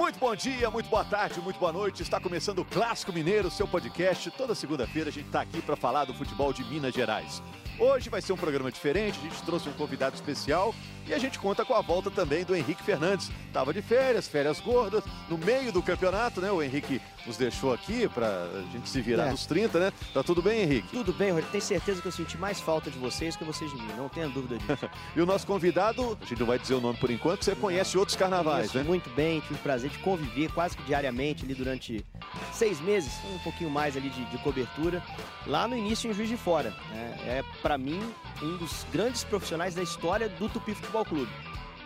Muito 0.00 0.18
bom 0.18 0.34
dia, 0.34 0.70
muito 0.70 0.88
boa 0.88 1.04
tarde, 1.04 1.38
muito 1.42 1.60
boa 1.60 1.74
noite. 1.74 2.02
Está 2.02 2.18
começando 2.18 2.60
o 2.60 2.64
Clássico 2.64 3.12
Mineiro, 3.12 3.50
seu 3.50 3.68
podcast. 3.68 4.30
Toda 4.30 4.54
segunda-feira 4.54 5.10
a 5.10 5.12
gente 5.12 5.26
está 5.26 5.42
aqui 5.42 5.60
para 5.60 5.76
falar 5.76 6.06
do 6.06 6.14
futebol 6.14 6.54
de 6.54 6.64
Minas 6.64 6.94
Gerais. 6.94 7.42
Hoje 7.78 8.08
vai 8.08 8.22
ser 8.22 8.32
um 8.32 8.36
programa 8.36 8.72
diferente, 8.72 9.18
a 9.18 9.22
gente 9.22 9.42
trouxe 9.42 9.68
um 9.68 9.72
convidado 9.74 10.14
especial 10.14 10.74
e 11.10 11.14
a 11.14 11.18
gente 11.18 11.40
conta 11.40 11.64
com 11.64 11.74
a 11.74 11.80
volta 11.80 12.08
também 12.08 12.44
do 12.44 12.54
Henrique 12.54 12.84
Fernandes. 12.84 13.32
Tava 13.52 13.74
de 13.74 13.82
férias, 13.82 14.28
férias 14.28 14.60
gordas, 14.60 15.02
no 15.28 15.36
meio 15.36 15.72
do 15.72 15.82
campeonato, 15.82 16.40
né? 16.40 16.52
O 16.52 16.62
Henrique 16.62 17.02
nos 17.26 17.36
deixou 17.36 17.72
aqui 17.72 18.08
para 18.08 18.28
a 18.28 18.62
gente 18.72 18.88
se 18.88 19.00
virar 19.00 19.26
é. 19.26 19.30
nos 19.32 19.44
30, 19.44 19.80
né? 19.80 19.92
Tá 20.14 20.22
tudo 20.22 20.40
bem, 20.40 20.62
Henrique? 20.62 20.88
Tudo 20.88 21.12
bem, 21.12 21.30
Rogério. 21.30 21.50
Tenho 21.50 21.64
certeza 21.64 22.00
que 22.00 22.06
eu 22.06 22.12
senti 22.12 22.38
mais 22.38 22.60
falta 22.60 22.92
de 22.92 22.98
vocês 22.98 23.34
que 23.34 23.42
vocês 23.42 23.68
de 23.72 23.76
mim, 23.76 23.92
não 23.96 24.08
tenha 24.08 24.28
dúvida 24.28 24.56
disso. 24.56 24.88
e 25.16 25.20
o 25.20 25.26
nosso 25.26 25.44
convidado, 25.48 26.16
a 26.20 26.24
gente 26.24 26.38
não 26.38 26.46
vai 26.46 26.60
dizer 26.60 26.74
o 26.74 26.80
nome 26.80 26.96
por 26.98 27.10
enquanto, 27.10 27.44
você 27.44 27.56
conhece 27.56 27.98
outros 27.98 28.16
carnavais, 28.16 28.72
né? 28.72 28.84
Muito 28.84 29.10
bem, 29.10 29.40
tive 29.40 29.54
o 29.54 29.58
prazer 29.58 29.90
de 29.90 29.98
conviver 29.98 30.52
quase 30.52 30.76
que 30.76 30.84
diariamente 30.84 31.44
ali 31.44 31.54
durante 31.54 32.06
seis 32.52 32.80
meses, 32.80 33.12
um 33.34 33.38
pouquinho 33.40 33.68
mais 33.68 33.96
ali 33.96 34.10
de, 34.10 34.24
de 34.26 34.38
cobertura, 34.38 35.02
lá 35.44 35.66
no 35.66 35.76
início 35.76 36.08
em 36.08 36.14
Juiz 36.14 36.28
de 36.28 36.36
Fora. 36.36 36.70
Né? 36.90 37.16
É, 37.26 37.44
para 37.60 37.76
mim, 37.76 38.00
um 38.40 38.56
dos 38.56 38.86
grandes 38.92 39.24
profissionais 39.24 39.74
da 39.74 39.82
história 39.82 40.28
do 40.28 40.48
Tupi 40.48 40.74
Futebol 40.74 40.99
Clube. 41.04 41.30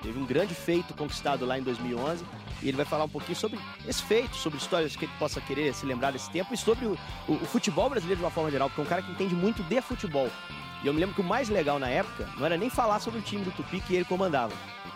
Teve 0.03 0.19
um 0.19 0.27
grande 0.27 0.55
feito 0.55 0.93
conquistado 0.95 1.47
lá 1.47 1.59
em 1.59 1.63
2011 1.63 2.25
e 2.63 2.69
ele 2.69 2.77
vai 2.77 2.85
falar 2.85 3.05
um 3.05 3.09
pouquinho 3.09 3.37
sobre 3.37 3.59
esse 3.89 4.03
feito, 4.03 4.37
sobre 4.37 4.59
histórias 4.59 4.95
que 4.95 5.07
ele 5.07 5.13
possa 5.19 5.41
querer 5.41 5.73
se 5.75 5.87
lembrar 5.87 6.11
desse 6.11 6.31
tempo 6.31 6.53
e 6.53 6.57
sobre 6.57 6.85
o, 6.85 6.99
o, 7.27 7.33
o 7.33 7.47
futebol 7.47 7.89
brasileiro 7.89 8.19
de 8.19 8.25
uma 8.25 8.31
forma 8.31 8.51
geral, 8.51 8.69
porque 8.69 8.83
é 8.83 8.85
um 8.85 8.89
cara 8.89 9.03
que 9.03 9.11
entende 9.11 9.35
muito 9.35 9.63
de 9.63 9.81
futebol. 9.81 10.29
E 10.83 10.87
eu 10.87 10.93
me 10.93 11.01
lembro 11.01 11.15
que 11.15 11.23
o 11.23 11.25
mais 11.25 11.49
legal 11.49 11.79
na 11.79 11.89
época 11.89 12.29
não 12.37 12.45
era 12.45 12.59
nem 12.59 12.69
falar 12.69 13.01
sobre 13.01 13.19
o 13.19 13.23
time 13.23 13.43
do 13.43 13.51
Tupi 13.51 13.81
que 13.81 13.95
ele 13.95 14.05
comandava, 14.05 14.53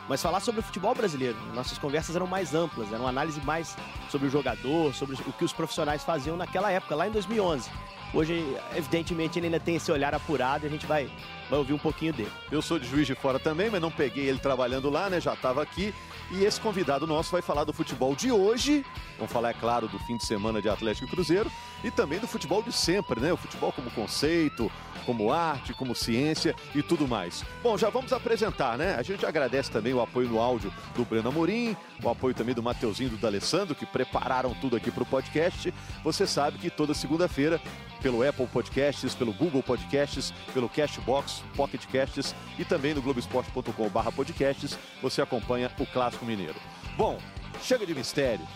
mas 0.07 0.21
falar 0.21 0.41
sobre 0.41 0.61
o 0.61 0.63
futebol 0.63 0.95
brasileiro. 0.95 1.39
Nossas 1.55 1.79
conversas 1.79 2.15
eram 2.15 2.27
mais 2.27 2.55
amplas, 2.55 2.93
eram 2.93 3.05
uma 3.05 3.09
análise 3.09 3.41
mais 3.41 3.75
sobre 4.11 4.29
o 4.29 4.31
jogador, 4.31 4.95
sobre 4.95 5.17
o 5.27 5.33
que 5.33 5.45
os 5.45 5.53
profissionais 5.55 6.05
faziam 6.05 6.37
naquela 6.37 6.71
época, 6.71 6.95
lá 6.95 7.09
em 7.09 7.11
2011. 7.11 7.71
Hoje, 8.13 8.45
evidentemente, 8.75 9.39
ele 9.39 9.47
ainda 9.47 9.61
tem 9.61 9.77
esse 9.77 9.93
olhar 9.93 10.15
apurado 10.15 10.65
e 10.65 10.69
a 10.69 10.71
gente 10.71 10.87
vai, 10.87 11.11
vai 11.51 11.59
ouvir 11.59 11.75
um 11.75 11.79
pouquinho 11.79 12.13
dele. 12.13 12.33
Eu 12.51 12.63
sou 12.63 12.79
de 12.79 12.89
Juiz 12.89 13.07
de 13.07 13.15
Fora 13.15 13.39
também, 13.39 13.69
mas 13.71 13.81
não 13.81 13.91
peguei 13.91 14.29
ele 14.29 14.39
trabalhando 14.39 14.89
lá, 14.89 15.11
né? 15.11 15.21
Já 15.21 15.35
estava 15.35 15.63
aqui. 15.63 15.95
E 16.31 16.45
esse 16.45 16.61
convidado 16.61 17.07
nosso 17.07 17.31
vai 17.31 17.41
falar 17.41 17.65
do 17.65 17.73
futebol 17.73 18.15
de 18.15 18.31
hoje. 18.31 18.85
Vamos 19.17 19.33
falar, 19.33 19.51
é 19.51 19.55
claro, 19.55 19.89
do 19.89 19.99
fim 20.01 20.17
de 20.17 20.25
semana 20.25 20.61
de 20.61 20.69
Atlético 20.69 21.07
e 21.07 21.11
Cruzeiro. 21.11 21.51
E 21.83 21.91
também 21.91 22.19
do 22.19 22.27
futebol 22.27 22.63
de 22.63 22.73
sempre, 22.73 23.21
né? 23.21 23.33
O 23.33 23.37
futebol 23.37 23.73
como 23.73 23.91
conceito, 23.91 24.71
como 25.07 25.33
arte, 25.33 25.73
como 25.73 25.95
ciência 25.95 26.55
e 26.75 26.83
tudo 26.83 27.09
mais. 27.09 27.45
Bom, 27.63 27.79
já 27.79 27.89
vamos 27.89 28.13
apresentar, 28.13 28.77
né? 28.77 28.95
A 28.99 29.03
gente 29.03 29.25
agradece 29.25 29.71
também 29.71 29.95
o 29.95 30.03
apoio 30.03 30.29
no 30.29 30.39
áudio 30.39 30.73
do 30.95 31.05
Breno 31.05 31.31
Amorim, 31.31 31.75
o 32.03 32.11
apoio 32.11 32.35
também 32.35 32.55
do 32.55 32.63
Mateuzinho 32.63 33.09
e 33.09 33.11
do 33.11 33.17
D'Alessandro, 33.17 33.75
que 33.75 33.87
prepararam 33.87 34.55
tudo 34.61 34.77
aqui 34.77 34.91
para 34.91 35.03
o 35.03 35.07
podcast. 35.07 35.73
Você 36.05 36.27
sabe 36.27 36.59
que 36.59 36.69
toda 36.69 36.93
segunda-feira 36.93 37.59
pelo 38.03 38.27
Apple 38.27 38.47
Podcasts, 38.47 39.15
pelo 39.15 39.33
Google 39.33 39.63
Podcasts, 39.63 40.33
pelo 40.53 40.69
Cashbox, 40.69 41.43
Pocket 41.57 41.85
Casts 41.87 42.35
e 42.59 42.65
também 42.65 42.95
no 42.95 43.03
globesport.com/podcasts. 43.03 44.79
Você 45.03 45.23
acompanha 45.23 45.71
o 45.79 45.87
Clássico 45.87 46.25
Mineiro. 46.25 46.57
Bom, 46.97 47.19
chega 47.63 47.87
de 47.87 47.95
mistério. 47.95 48.47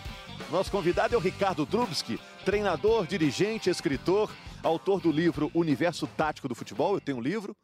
Nosso 0.51 0.71
convidado 0.71 1.13
é 1.13 1.17
o 1.17 1.21
Ricardo 1.21 1.65
Drubski, 1.65 2.19
treinador, 2.43 3.05
dirigente, 3.07 3.69
escritor, 3.69 4.29
autor 4.61 4.99
do 4.99 5.11
livro 5.11 5.51
Universo 5.53 6.07
Tático 6.07 6.47
do 6.47 6.55
Futebol. 6.55 6.95
Eu 6.95 7.01
tenho 7.01 7.17
um 7.17 7.21
livro 7.21 7.55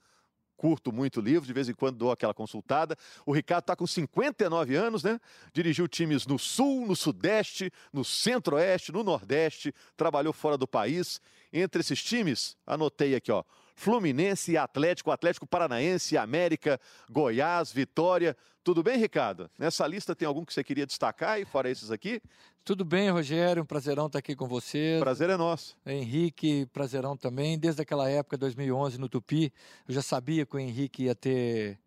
curto 0.60 0.92
muito 0.92 1.22
livro, 1.22 1.48
de 1.48 1.54
vez 1.54 1.70
em 1.70 1.74
quando 1.74 1.96
dou 1.96 2.12
aquela 2.12 2.34
consultada. 2.34 2.98
O 3.26 3.32
Ricardo 3.32 3.64
está 3.64 3.78
com 3.78 3.88
59 3.88 4.76
anos, 4.76 5.04
né? 5.04 5.18
Dirigiu 5.54 5.88
times 5.88 6.28
no 6.28 6.38
Sul, 6.38 6.86
no 6.86 6.98
Sudeste, 6.98 7.72
no 7.94 8.04
Centro-Oeste, 8.04 8.92
no 8.92 9.02
Nordeste, 9.02 9.74
trabalhou 9.96 10.34
fora 10.34 10.58
do 10.58 10.68
país. 10.68 11.22
Entre 11.54 11.80
esses 11.80 12.04
times, 12.04 12.58
anotei 12.68 13.16
aqui, 13.16 13.32
ó. 13.32 13.42
Fluminense 13.80 14.52
e 14.52 14.58
Atlético, 14.58 15.10
Atlético 15.10 15.48
Paranaense, 15.48 16.18
América, 16.18 16.78
Goiás, 17.10 17.72
Vitória. 17.72 18.36
Tudo 18.62 18.84
bem, 18.84 18.98
Ricardo? 18.98 19.50
Nessa 19.58 19.88
lista 19.88 20.14
tem 20.14 20.28
algum 20.28 20.44
que 20.44 20.54
você 20.54 20.62
queria 20.66 20.86
destacar 20.86 21.40
e 21.40 21.46
fora 21.46 21.70
esses 21.70 21.90
aqui? 21.90 22.22
Tudo 22.66 22.84
bem, 22.84 23.10
Rogério. 23.10 23.64
Um 23.64 23.66
prazerão 23.66 24.08
estar 24.08 24.20
aqui 24.20 24.36
com 24.36 24.50
você. 24.50 24.98
Prazer 25.00 25.30
é 25.30 25.38
nosso. 25.38 25.78
Henrique, 25.86 26.66
prazerão 26.74 27.16
também. 27.16 27.58
Desde 27.58 27.82
aquela 27.82 28.10
época, 28.10 28.38
2011, 28.38 29.00
no 29.00 29.08
Tupi, 29.08 29.54
eu 29.88 29.94
já 29.96 30.02
sabia 30.02 30.46
que 30.46 30.58
o 30.58 30.60
Henrique 30.60 31.04
ia 31.04 31.16
ter 31.16 31.80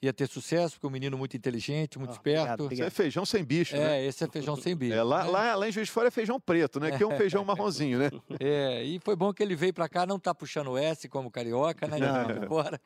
ia 0.00 0.12
ter 0.12 0.28
sucesso, 0.28 0.74
porque 0.74 0.86
é 0.86 0.88
um 0.88 0.92
menino 0.92 1.16
muito 1.16 1.36
inteligente, 1.36 1.98
muito 1.98 2.10
oh, 2.10 2.14
esperto. 2.14 2.40
Obrigado, 2.40 2.64
obrigado. 2.64 2.86
Esse 2.88 3.00
é 3.00 3.02
feijão 3.02 3.24
sem 3.24 3.44
bicho, 3.44 3.76
é, 3.76 3.78
né? 3.78 4.00
É, 4.00 4.06
esse 4.06 4.24
é 4.24 4.28
feijão 4.28 4.56
sem 4.56 4.76
bicho. 4.76 4.94
É, 4.94 5.02
lá, 5.02 5.24
né? 5.24 5.30
lá, 5.30 5.54
lá 5.54 5.68
em 5.68 5.72
Juiz 5.72 5.88
de 5.88 5.92
Fora 5.92 6.08
é 6.08 6.10
feijão 6.10 6.38
preto, 6.38 6.78
né? 6.78 6.96
Que 6.96 7.02
é 7.02 7.06
um 7.06 7.16
feijão 7.16 7.44
marronzinho, 7.44 7.98
né? 7.98 8.10
É, 8.38 8.84
e 8.84 8.98
foi 9.00 9.16
bom 9.16 9.32
que 9.32 9.42
ele 9.42 9.56
veio 9.56 9.72
para 9.72 9.88
cá, 9.88 10.04
não 10.04 10.18
tá 10.18 10.34
puxando 10.34 10.68
o 10.68 10.78
S 10.78 11.08
como 11.08 11.30
carioca, 11.30 11.86
né? 11.86 11.98
Não. 11.98 12.46
Fora. 12.46 12.80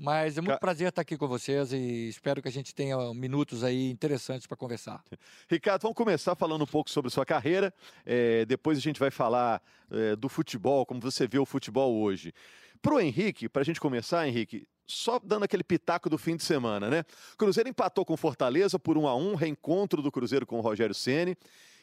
Mas 0.00 0.38
é 0.38 0.40
muito 0.40 0.54
Ca... 0.54 0.58
prazer 0.58 0.88
estar 0.88 1.02
aqui 1.02 1.16
com 1.16 1.26
vocês 1.26 1.72
e 1.72 2.08
espero 2.08 2.40
que 2.40 2.48
a 2.48 2.52
gente 2.52 2.74
tenha 2.74 2.96
minutos 3.12 3.64
aí 3.64 3.90
interessantes 3.90 4.46
para 4.46 4.56
conversar. 4.56 5.02
Ricardo, 5.50 5.82
vamos 5.82 5.96
começar 5.96 6.34
falando 6.34 6.62
um 6.62 6.66
pouco 6.66 6.88
sobre 6.88 7.10
sua 7.10 7.26
carreira. 7.26 7.74
É, 8.06 8.44
depois 8.44 8.78
a 8.78 8.80
gente 8.80 9.00
vai 9.00 9.10
falar 9.10 9.60
é, 9.90 10.16
do 10.16 10.28
futebol, 10.28 10.86
como 10.86 11.00
você 11.00 11.26
vê 11.26 11.38
o 11.38 11.44
futebol 11.44 11.94
hoje. 11.94 12.32
Para 12.82 12.94
o 12.94 13.00
Henrique, 13.00 13.48
para 13.48 13.62
a 13.62 13.64
gente 13.64 13.80
começar, 13.80 14.26
Henrique, 14.26 14.66
só 14.84 15.20
dando 15.22 15.44
aquele 15.44 15.62
pitaco 15.62 16.10
do 16.10 16.18
fim 16.18 16.36
de 16.36 16.42
semana, 16.42 16.90
né? 16.90 17.04
Cruzeiro 17.38 17.68
empatou 17.68 18.04
com 18.04 18.16
Fortaleza 18.16 18.76
por 18.76 18.98
1 18.98 19.06
a 19.06 19.14
1 19.14 19.34
reencontro 19.36 20.02
do 20.02 20.10
Cruzeiro 20.10 20.44
com 20.44 20.58
o 20.58 20.60
Rogério 20.60 20.94
Ceni 20.94 21.36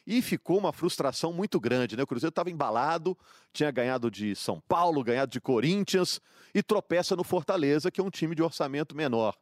e 0.06 0.20
ficou 0.20 0.58
uma 0.58 0.72
frustração 0.72 1.32
muito 1.32 1.58
grande, 1.58 1.96
né? 1.96 2.02
O 2.02 2.06
Cruzeiro 2.06 2.30
estava 2.30 2.50
embalado, 2.50 3.16
tinha 3.52 3.70
ganhado 3.70 4.10
de 4.10 4.36
São 4.36 4.60
Paulo, 4.60 5.02
ganhado 5.02 5.32
de 5.32 5.40
Corinthians 5.40 6.20
e 6.54 6.62
tropeça 6.62 7.16
no 7.16 7.24
Fortaleza, 7.24 7.90
que 7.90 8.00
é 8.00 8.04
um 8.04 8.10
time 8.10 8.34
de 8.34 8.42
orçamento 8.42 8.94
menor. 8.94 9.34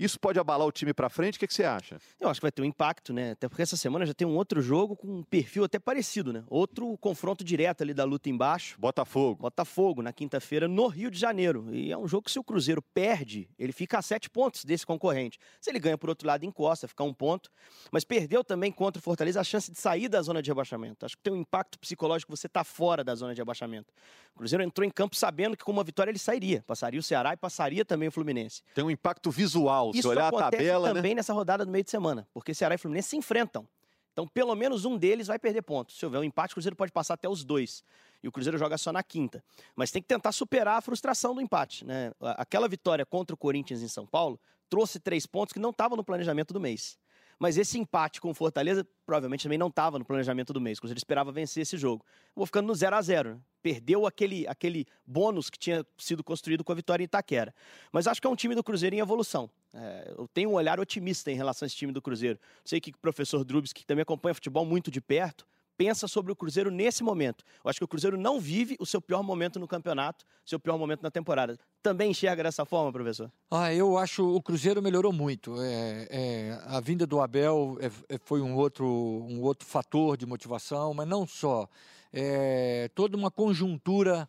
Isso 0.00 0.18
pode 0.18 0.38
abalar 0.38 0.66
o 0.66 0.72
time 0.72 0.94
para 0.94 1.10
frente? 1.10 1.36
O 1.36 1.38
que, 1.38 1.46
que, 1.46 1.52
você 1.52 1.62
acha? 1.62 1.98
Eu 2.18 2.30
acho 2.30 2.40
que 2.40 2.44
vai 2.46 2.50
ter 2.50 2.62
um 2.62 2.64
impacto, 2.64 3.12
né? 3.12 3.32
Até 3.32 3.50
porque 3.50 3.60
essa 3.60 3.76
semana 3.76 4.06
já 4.06 4.14
tem 4.14 4.26
um 4.26 4.34
outro 4.34 4.62
jogo 4.62 4.96
com 4.96 5.18
um 5.18 5.22
perfil 5.22 5.62
até 5.62 5.78
parecido, 5.78 6.32
né? 6.32 6.42
Outro 6.48 6.96
confronto 6.96 7.44
direto 7.44 7.82
ali 7.82 7.92
da 7.92 8.02
luta 8.02 8.30
embaixo. 8.30 8.80
Botafogo. 8.80 9.42
Botafogo, 9.42 10.00
na 10.00 10.10
quinta-feira, 10.10 10.66
no 10.66 10.86
Rio 10.86 11.10
de 11.10 11.18
Janeiro. 11.18 11.68
E 11.70 11.92
é 11.92 11.98
um 11.98 12.08
jogo 12.08 12.24
que 12.24 12.30
se 12.30 12.38
o 12.38 12.42
Cruzeiro 12.42 12.80
perde, 12.80 13.46
ele 13.58 13.72
fica 13.72 13.98
a 13.98 14.02
sete 14.02 14.30
pontos 14.30 14.64
desse 14.64 14.86
concorrente. 14.86 15.38
Se 15.60 15.70
ele 15.70 15.78
ganha 15.78 15.98
por 15.98 16.08
outro 16.08 16.26
lado, 16.26 16.46
encosta, 16.46 16.88
fica 16.88 17.04
um 17.04 17.12
ponto. 17.12 17.50
Mas 17.92 18.02
perdeu 18.02 18.42
também 18.42 18.72
contra 18.72 18.98
o 18.98 19.02
Fortaleza 19.02 19.38
a 19.38 19.44
chance 19.44 19.70
de 19.70 19.78
sair 19.78 20.08
da 20.08 20.22
zona 20.22 20.40
de 20.40 20.48
rebaixamento. 20.50 21.04
Acho 21.04 21.14
que 21.14 21.22
tem 21.22 21.32
um 21.34 21.42
impacto 21.42 21.78
psicológico 21.78 22.34
você 22.34 22.48
tá 22.48 22.64
fora 22.64 23.04
da 23.04 23.14
zona 23.14 23.34
de 23.34 23.40
rebaixamento. 23.42 23.92
O 24.34 24.38
Cruzeiro 24.38 24.62
entrou 24.62 24.86
em 24.86 24.90
campo 24.90 25.16
sabendo 25.16 25.56
que 25.56 25.64
com 25.64 25.72
uma 25.72 25.84
vitória 25.84 26.10
ele 26.10 26.18
sairia. 26.18 26.62
Passaria 26.66 26.98
o 26.98 27.02
Ceará 27.02 27.34
e 27.34 27.36
passaria 27.36 27.84
também 27.84 28.08
o 28.08 28.12
Fluminense. 28.12 28.62
Tem 28.74 28.82
um 28.82 28.90
impacto 28.90 29.30
visual 29.30 29.92
se 29.92 29.98
Isso 29.98 30.08
olhar 30.08 30.28
a 30.28 30.50
tabela, 30.50 30.88
né? 30.88 30.94
também 30.94 31.12
né? 31.12 31.16
nessa 31.16 31.32
rodada 31.32 31.64
do 31.64 31.70
meio 31.70 31.84
de 31.84 31.90
semana, 31.90 32.26
porque 32.32 32.54
Ceará 32.54 32.74
e 32.74 32.78
Fluminense 32.78 33.10
se 33.10 33.16
enfrentam. 33.16 33.68
Então, 34.12 34.26
pelo 34.26 34.54
menos 34.54 34.84
um 34.84 34.98
deles 34.98 35.28
vai 35.28 35.38
perder 35.38 35.62
pontos. 35.62 35.98
Se 35.98 36.04
houver 36.04 36.18
um 36.18 36.24
empate, 36.24 36.52
o 36.52 36.56
Cruzeiro 36.56 36.76
pode 36.76 36.92
passar 36.92 37.14
até 37.14 37.28
os 37.28 37.44
dois. 37.44 37.84
E 38.22 38.28
o 38.28 38.32
Cruzeiro 38.32 38.58
joga 38.58 38.76
só 38.76 38.92
na 38.92 39.02
quinta. 39.02 39.42
Mas 39.74 39.90
tem 39.90 40.02
que 40.02 40.08
tentar 40.08 40.32
superar 40.32 40.78
a 40.78 40.80
frustração 40.80 41.34
do 41.34 41.40
empate. 41.40 41.84
Né? 41.84 42.12
Aquela 42.20 42.68
vitória 42.68 43.06
contra 43.06 43.34
o 43.34 43.36
Corinthians 43.36 43.82
em 43.82 43.88
São 43.88 44.06
Paulo 44.06 44.38
trouxe 44.68 45.00
três 45.00 45.26
pontos 45.26 45.52
que 45.52 45.58
não 45.58 45.70
estavam 45.70 45.96
no 45.96 46.04
planejamento 46.04 46.52
do 46.52 46.60
mês. 46.60 46.98
Mas 47.40 47.56
esse 47.56 47.78
empate 47.78 48.20
com 48.20 48.28
o 48.30 48.34
Fortaleza 48.34 48.86
provavelmente 49.06 49.44
também 49.44 49.56
não 49.56 49.68
estava 49.68 49.98
no 49.98 50.04
planejamento 50.04 50.52
do 50.52 50.60
mês. 50.60 50.76
O 50.76 50.82
Cruzeiro 50.82 50.98
esperava 50.98 51.32
vencer 51.32 51.62
esse 51.62 51.78
jogo. 51.78 52.04
Vou 52.36 52.44
ficando 52.44 52.66
no 52.66 52.74
0 52.74 52.94
a 52.94 53.00
0 53.00 53.30
né? 53.30 53.40
Perdeu 53.62 54.06
aquele, 54.06 54.46
aquele 54.46 54.86
bônus 55.06 55.48
que 55.48 55.58
tinha 55.58 55.84
sido 55.96 56.22
construído 56.22 56.62
com 56.62 56.70
a 56.70 56.74
vitória 56.74 57.02
em 57.02 57.06
Itaquera. 57.06 57.54
Mas 57.90 58.06
acho 58.06 58.20
que 58.20 58.26
é 58.26 58.30
um 58.30 58.36
time 58.36 58.54
do 58.54 58.62
Cruzeiro 58.62 58.94
em 58.94 58.98
evolução. 58.98 59.48
É, 59.72 60.14
eu 60.18 60.28
tenho 60.28 60.50
um 60.50 60.52
olhar 60.52 60.78
otimista 60.78 61.32
em 61.32 61.34
relação 61.34 61.64
a 61.64 61.66
esse 61.66 61.76
time 61.76 61.92
do 61.92 62.02
Cruzeiro. 62.02 62.38
Sei 62.62 62.78
que 62.78 62.90
o 62.90 62.98
professor 62.98 63.42
Drubs, 63.42 63.72
que 63.72 63.86
também 63.86 64.02
acompanha 64.02 64.34
futebol 64.34 64.66
muito 64.66 64.90
de 64.90 65.00
perto, 65.00 65.46
pensa 65.80 66.06
sobre 66.06 66.30
o 66.30 66.36
Cruzeiro 66.36 66.70
nesse 66.70 67.02
momento. 67.02 67.42
Eu 67.64 67.70
acho 67.70 67.78
que 67.80 67.84
o 67.84 67.88
Cruzeiro 67.88 68.18
não 68.18 68.38
vive 68.38 68.76
o 68.78 68.84
seu 68.84 69.00
pior 69.00 69.22
momento 69.22 69.58
no 69.58 69.66
campeonato, 69.66 70.26
seu 70.44 70.60
pior 70.60 70.76
momento 70.76 71.02
na 71.02 71.10
temporada. 71.10 71.58
Também 71.82 72.10
enxerga 72.10 72.42
dessa 72.42 72.66
forma, 72.66 72.92
professor? 72.92 73.32
Ah, 73.50 73.72
eu 73.72 73.96
acho 73.96 74.22
o 74.22 74.42
Cruzeiro 74.42 74.82
melhorou 74.82 75.10
muito. 75.10 75.54
É, 75.58 76.06
é, 76.10 76.58
a 76.66 76.80
vinda 76.80 77.06
do 77.06 77.18
Abel 77.18 77.78
é, 77.80 78.14
é, 78.14 78.18
foi 78.18 78.42
um 78.42 78.54
outro, 78.56 78.86
um 78.86 79.40
outro 79.40 79.66
fator 79.66 80.18
de 80.18 80.26
motivação, 80.26 80.92
mas 80.92 81.08
não 81.08 81.26
só. 81.26 81.66
É, 82.12 82.90
toda 82.94 83.16
uma 83.16 83.30
conjuntura 83.30 84.28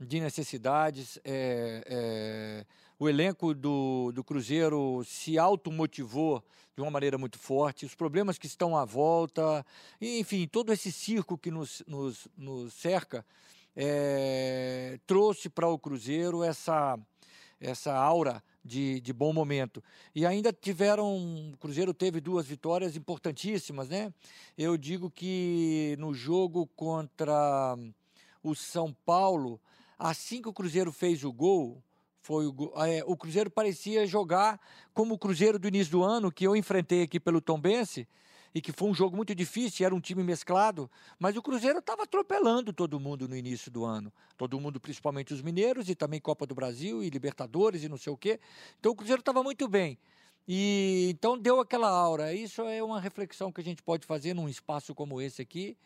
de 0.00 0.18
necessidades. 0.18 1.16
O 2.98 3.08
elenco 3.08 3.54
do, 3.54 4.10
do 4.12 4.24
Cruzeiro 4.24 5.04
se 5.04 5.38
automotivou 5.38 6.42
de 6.74 6.82
uma 6.82 6.90
maneira 6.90 7.16
muito 7.16 7.38
forte, 7.38 7.86
os 7.86 7.94
problemas 7.94 8.38
que 8.38 8.46
estão 8.46 8.76
à 8.76 8.84
volta, 8.84 9.64
enfim, 10.00 10.48
todo 10.48 10.72
esse 10.72 10.90
circo 10.90 11.38
que 11.38 11.50
nos, 11.50 11.82
nos, 11.86 12.26
nos 12.36 12.74
cerca 12.74 13.24
é, 13.76 14.98
trouxe 15.06 15.48
para 15.48 15.68
o 15.68 15.78
Cruzeiro 15.78 16.42
essa, 16.42 16.98
essa 17.60 17.94
aura 17.94 18.42
de, 18.64 19.00
de 19.00 19.12
bom 19.12 19.32
momento. 19.32 19.82
E 20.12 20.26
ainda 20.26 20.52
tiveram. 20.52 21.52
O 21.52 21.56
Cruzeiro 21.56 21.94
teve 21.94 22.20
duas 22.20 22.46
vitórias 22.46 22.96
importantíssimas, 22.96 23.88
né? 23.88 24.12
Eu 24.56 24.76
digo 24.76 25.08
que 25.08 25.94
no 26.00 26.12
jogo 26.12 26.66
contra 26.74 27.76
o 28.42 28.56
São 28.56 28.92
Paulo, 29.06 29.60
assim 29.96 30.42
que 30.42 30.48
o 30.48 30.52
Cruzeiro 30.52 30.92
fez 30.92 31.22
o 31.22 31.32
gol, 31.32 31.82
foi 32.28 32.46
o, 32.46 32.72
é, 32.84 33.02
o 33.06 33.16
Cruzeiro 33.16 33.50
parecia 33.50 34.06
jogar 34.06 34.60
como 34.92 35.14
o 35.14 35.18
Cruzeiro 35.18 35.58
do 35.58 35.66
início 35.66 35.92
do 35.92 36.04
ano, 36.04 36.30
que 36.30 36.46
eu 36.46 36.54
enfrentei 36.54 37.02
aqui 37.02 37.18
pelo 37.18 37.40
Tombense, 37.40 38.06
e 38.54 38.60
que 38.60 38.70
foi 38.70 38.86
um 38.90 38.94
jogo 38.94 39.16
muito 39.16 39.34
difícil, 39.34 39.86
era 39.86 39.94
um 39.94 40.00
time 40.00 40.22
mesclado, 40.22 40.90
mas 41.18 41.38
o 41.38 41.42
Cruzeiro 41.42 41.78
estava 41.78 42.02
atropelando 42.02 42.70
todo 42.70 43.00
mundo 43.00 43.26
no 43.26 43.34
início 43.34 43.70
do 43.70 43.82
ano. 43.82 44.12
Todo 44.36 44.60
mundo, 44.60 44.78
principalmente 44.78 45.32
os 45.32 45.40
mineiros, 45.40 45.88
e 45.88 45.94
também 45.94 46.20
Copa 46.20 46.46
do 46.46 46.54
Brasil, 46.54 47.02
e 47.02 47.08
Libertadores, 47.08 47.82
e 47.82 47.88
não 47.88 47.96
sei 47.96 48.12
o 48.12 48.16
quê. 48.16 48.38
Então 48.78 48.92
o 48.92 48.94
Cruzeiro 48.94 49.20
estava 49.20 49.42
muito 49.42 49.66
bem. 49.66 49.98
E 50.46 51.08
então 51.10 51.38
deu 51.38 51.60
aquela 51.60 51.88
aura. 51.88 52.34
Isso 52.34 52.60
é 52.62 52.82
uma 52.82 53.00
reflexão 53.00 53.50
que 53.50 53.62
a 53.62 53.64
gente 53.64 53.82
pode 53.82 54.06
fazer 54.06 54.34
num 54.34 54.50
espaço 54.50 54.94
como 54.94 55.18
esse 55.18 55.40
aqui. 55.40 55.78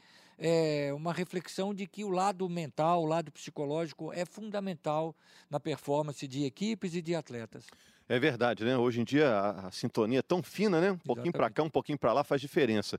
É 0.45 0.93
uma 0.93 1.13
reflexão 1.13 1.73
de 1.73 1.87
que 1.87 2.03
o 2.03 2.11
lado 2.11 2.49
mental, 2.49 3.05
o 3.05 3.07
lado 3.07 3.31
psicológico 3.31 4.13
é 4.13 4.25
fundamental 4.25 5.15
na 5.49 5.61
performance 5.61 6.27
de 6.27 6.45
equipes 6.45 6.97
e 6.97 7.01
de 7.01 7.15
atletas. 7.15 7.65
É 8.09 8.19
verdade, 8.19 8.65
né? 8.65 8.77
Hoje 8.77 9.01
em 9.01 9.05
dia 9.05 9.31
a, 9.31 9.69
a 9.69 9.71
sintonia 9.71 10.19
é 10.19 10.23
tão 10.23 10.43
fina, 10.43 10.81
né? 10.81 10.91
Um 10.91 10.99
pouquinho 10.99 11.33
para 11.33 11.49
cá, 11.49 11.63
um 11.63 11.71
pouquinho 11.71 11.97
para 11.97 12.13
lá 12.13 12.25
faz 12.25 12.41
diferença. 12.41 12.99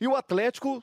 E 0.00 0.06
o 0.06 0.14
Atlético 0.14 0.80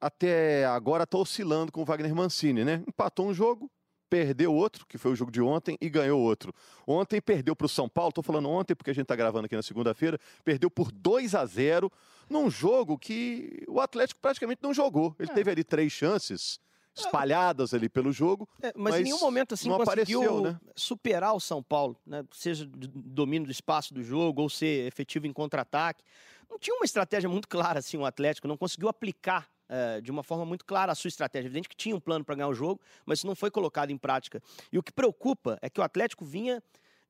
até 0.00 0.64
agora 0.64 1.04
está 1.04 1.18
oscilando 1.18 1.70
com 1.70 1.82
o 1.82 1.84
Wagner 1.84 2.14
Mancini, 2.14 2.64
né? 2.64 2.82
Empatou 2.88 3.28
um 3.28 3.34
jogo, 3.34 3.70
perdeu 4.08 4.54
outro, 4.54 4.86
que 4.86 4.96
foi 4.96 5.12
o 5.12 5.14
jogo 5.14 5.30
de 5.30 5.42
ontem, 5.42 5.76
e 5.78 5.90
ganhou 5.90 6.20
outro. 6.20 6.54
Ontem 6.86 7.20
perdeu 7.20 7.54
para 7.54 7.66
o 7.66 7.68
São 7.68 7.88
Paulo, 7.88 8.08
estou 8.08 8.24
falando 8.24 8.48
ontem 8.48 8.74
porque 8.74 8.90
a 8.90 8.94
gente 8.94 9.04
está 9.04 9.14
gravando 9.14 9.44
aqui 9.44 9.56
na 9.56 9.62
segunda-feira, 9.62 10.18
perdeu 10.42 10.70
por 10.70 10.90
2 10.90 11.34
a 11.34 11.44
0 11.44 11.92
num 12.28 12.50
jogo 12.50 12.98
que 12.98 13.64
o 13.68 13.80
Atlético 13.80 14.20
praticamente 14.20 14.62
não 14.62 14.72
jogou. 14.72 15.14
Ele 15.18 15.30
é. 15.30 15.34
teve 15.34 15.50
ali 15.50 15.64
três 15.64 15.92
chances 15.92 16.60
espalhadas 16.94 17.72
ali 17.72 17.88
pelo 17.88 18.12
jogo. 18.12 18.48
É, 18.62 18.72
mas, 18.76 18.92
mas, 18.92 19.00
em 19.00 19.04
nenhum 19.04 19.20
momento 19.20 19.54
assim 19.54 19.68
conseguiu 19.68 20.22
apareceu, 20.22 20.40
né? 20.42 20.60
superar 20.76 21.34
o 21.34 21.40
São 21.40 21.62
Paulo, 21.62 21.96
né? 22.06 22.24
seja 22.32 22.68
domínio 22.68 23.46
do 23.46 23.52
espaço 23.52 23.94
do 23.94 24.02
jogo 24.02 24.42
ou 24.42 24.50
ser 24.50 24.86
efetivo 24.86 25.26
em 25.26 25.32
contra-ataque. 25.32 26.04
Não 26.50 26.58
tinha 26.58 26.76
uma 26.76 26.84
estratégia 26.84 27.28
muito 27.28 27.48
clara 27.48 27.78
assim 27.78 27.96
o 27.96 28.04
Atlético, 28.04 28.46
não 28.46 28.58
conseguiu 28.58 28.88
aplicar 28.88 29.48
é, 29.68 30.02
de 30.02 30.10
uma 30.10 30.22
forma 30.22 30.44
muito 30.44 30.66
clara 30.66 30.92
a 30.92 30.94
sua 30.94 31.08
estratégia. 31.08 31.48
Evidente 31.48 31.68
que 31.68 31.76
tinha 31.76 31.96
um 31.96 32.00
plano 32.00 32.24
para 32.24 32.34
ganhar 32.34 32.48
o 32.48 32.54
jogo, 32.54 32.80
mas 33.06 33.20
isso 33.20 33.26
não 33.26 33.34
foi 33.34 33.50
colocado 33.50 33.90
em 33.90 33.96
prática. 33.96 34.42
E 34.70 34.78
o 34.78 34.82
que 34.82 34.92
preocupa 34.92 35.58
é 35.62 35.70
que 35.70 35.80
o 35.80 35.82
Atlético 35.82 36.24
vinha 36.26 36.62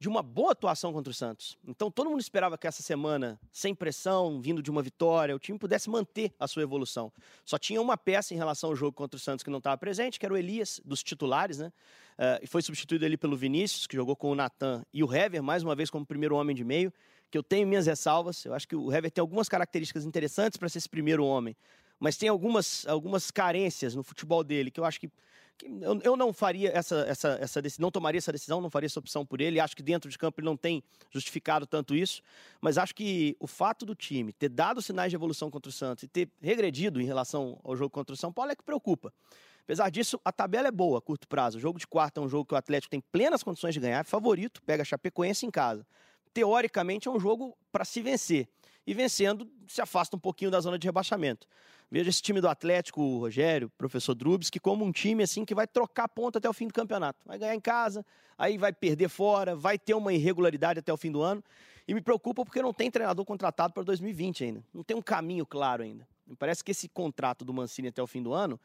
de 0.02 0.08
uma 0.08 0.20
boa 0.20 0.50
atuação 0.50 0.92
contra 0.92 1.12
o 1.12 1.14
Santos. 1.14 1.56
Então 1.64 1.88
todo 1.88 2.10
mundo 2.10 2.20
esperava 2.20 2.58
que 2.58 2.66
essa 2.66 2.82
semana, 2.82 3.38
sem 3.52 3.72
pressão, 3.72 4.40
vindo 4.40 4.60
de 4.60 4.68
uma 4.68 4.82
vitória, 4.82 5.32
o 5.32 5.38
time 5.38 5.56
pudesse 5.56 5.88
manter 5.88 6.34
a 6.40 6.48
sua 6.48 6.64
evolução. 6.64 7.12
Só 7.44 7.56
tinha 7.56 7.80
uma 7.80 7.96
peça 7.96 8.34
em 8.34 8.36
relação 8.36 8.70
ao 8.70 8.74
jogo 8.74 8.96
contra 8.96 9.16
o 9.16 9.20
Santos 9.20 9.44
que 9.44 9.50
não 9.50 9.58
estava 9.58 9.78
presente, 9.78 10.18
que 10.18 10.26
era 10.26 10.34
o 10.34 10.36
Elias, 10.36 10.80
dos 10.84 11.04
titulares, 11.04 11.58
né? 11.58 11.72
Uh, 12.18 12.42
e 12.42 12.48
foi 12.48 12.62
substituído 12.62 13.04
ali 13.04 13.16
pelo 13.16 13.36
Vinícius, 13.36 13.86
que 13.86 13.94
jogou 13.94 14.16
com 14.16 14.32
o 14.32 14.34
Natan, 14.34 14.84
e 14.92 15.04
o 15.04 15.14
Hever, 15.14 15.40
mais 15.40 15.62
uma 15.62 15.76
vez, 15.76 15.88
como 15.88 16.04
primeiro 16.04 16.34
homem 16.34 16.56
de 16.56 16.64
meio, 16.64 16.92
que 17.30 17.38
eu 17.38 17.42
tenho 17.44 17.64
minhas 17.64 17.86
ressalvas. 17.86 18.44
Eu 18.44 18.54
acho 18.54 18.66
que 18.66 18.74
o 18.74 18.92
Hever 18.92 19.08
tem 19.08 19.22
algumas 19.22 19.48
características 19.48 20.04
interessantes 20.04 20.56
para 20.56 20.68
ser 20.68 20.78
esse 20.78 20.88
primeiro 20.88 21.24
homem, 21.24 21.56
mas 22.00 22.16
tem 22.16 22.28
algumas, 22.28 22.84
algumas 22.88 23.30
carências 23.30 23.94
no 23.94 24.02
futebol 24.02 24.42
dele 24.42 24.68
que 24.68 24.80
eu 24.80 24.84
acho 24.84 24.98
que 24.98 25.08
eu, 25.62 26.00
eu 26.02 26.16
não 26.16 26.32
faria 26.32 26.70
essa, 26.70 27.04
essa, 27.08 27.38
essa 27.40 27.62
decisão, 27.62 27.82
não 27.82 27.90
tomaria 27.90 28.18
essa 28.18 28.32
decisão, 28.32 28.60
não 28.60 28.70
faria 28.70 28.86
essa 28.86 28.98
opção 28.98 29.24
por 29.24 29.40
ele. 29.40 29.60
Acho 29.60 29.76
que 29.76 29.82
dentro 29.82 30.10
de 30.10 30.18
campo 30.18 30.40
ele 30.40 30.46
não 30.46 30.56
tem 30.56 30.82
justificado 31.10 31.66
tanto 31.66 31.94
isso, 31.94 32.22
mas 32.60 32.78
acho 32.78 32.94
que 32.94 33.36
o 33.38 33.46
fato 33.46 33.86
do 33.86 33.94
time 33.94 34.32
ter 34.32 34.48
dado 34.48 34.82
sinais 34.82 35.10
de 35.10 35.16
evolução 35.16 35.50
contra 35.50 35.68
o 35.68 35.72
Santos 35.72 36.04
e 36.04 36.08
ter 36.08 36.28
regredido 36.40 37.00
em 37.00 37.04
relação 37.04 37.60
ao 37.62 37.76
jogo 37.76 37.90
contra 37.90 38.14
o 38.14 38.16
São 38.16 38.32
Paulo 38.32 38.50
é 38.52 38.56
que 38.56 38.64
preocupa. 38.64 39.12
Apesar 39.64 39.90
disso, 39.90 40.20
a 40.24 40.32
tabela 40.32 40.68
é 40.68 40.72
boa 40.72 40.98
a 40.98 41.00
curto 41.00 41.28
prazo. 41.28 41.58
O 41.58 41.60
jogo 41.60 41.78
de 41.78 41.86
quarta 41.86 42.20
é 42.20 42.22
um 42.22 42.28
jogo 42.28 42.46
que 42.46 42.54
o 42.54 42.56
Atlético 42.56 42.90
tem 42.90 43.00
plenas 43.12 43.42
condições 43.42 43.74
de 43.74 43.80
ganhar, 43.80 44.00
é 44.00 44.04
favorito, 44.04 44.60
pega 44.62 44.82
a 44.82 44.84
Chapecoense 44.84 45.46
em 45.46 45.50
casa. 45.50 45.86
Teoricamente 46.34 47.06
é 47.06 47.10
um 47.10 47.20
jogo 47.20 47.56
para 47.70 47.84
se 47.84 48.00
vencer. 48.00 48.48
E 48.86 48.94
vencendo, 48.94 49.48
se 49.66 49.80
afasta 49.80 50.16
um 50.16 50.18
pouquinho 50.18 50.50
da 50.50 50.60
zona 50.60 50.78
de 50.78 50.86
rebaixamento. 50.86 51.46
Vejo 51.90 52.08
esse 52.08 52.22
time 52.22 52.40
do 52.40 52.48
Atlético, 52.48 53.02
o 53.02 53.18
Rogério, 53.18 53.68
o 53.68 53.70
professor 53.70 54.16
que 54.50 54.58
como 54.58 54.84
um 54.84 54.90
time 54.90 55.22
assim 55.22 55.44
que 55.44 55.54
vai 55.54 55.66
trocar 55.66 56.08
ponto 56.08 56.38
até 56.38 56.48
o 56.48 56.52
fim 56.52 56.66
do 56.66 56.72
campeonato. 56.72 57.20
Vai 57.26 57.38
ganhar 57.38 57.54
em 57.54 57.60
casa, 57.60 58.04
aí 58.36 58.56
vai 58.56 58.72
perder 58.72 59.08
fora, 59.08 59.54
vai 59.54 59.78
ter 59.78 59.94
uma 59.94 60.12
irregularidade 60.12 60.78
até 60.78 60.92
o 60.92 60.96
fim 60.96 61.12
do 61.12 61.20
ano. 61.20 61.44
E 61.86 61.92
me 61.92 62.00
preocupa 62.00 62.44
porque 62.44 62.62
não 62.62 62.72
tem 62.72 62.90
treinador 62.90 63.24
contratado 63.24 63.74
para 63.74 63.82
2020 63.82 64.44
ainda. 64.44 64.64
Não 64.72 64.82
tem 64.82 64.96
um 64.96 65.02
caminho 65.02 65.44
claro 65.44 65.82
ainda. 65.82 66.08
Me 66.26 66.34
parece 66.34 66.64
que 66.64 66.70
esse 66.70 66.88
contrato 66.88 67.44
do 67.44 67.52
Mancini 67.52 67.88
até 67.88 68.02
o 68.02 68.06
fim 68.06 68.22
do 68.22 68.32
ano 68.32 68.58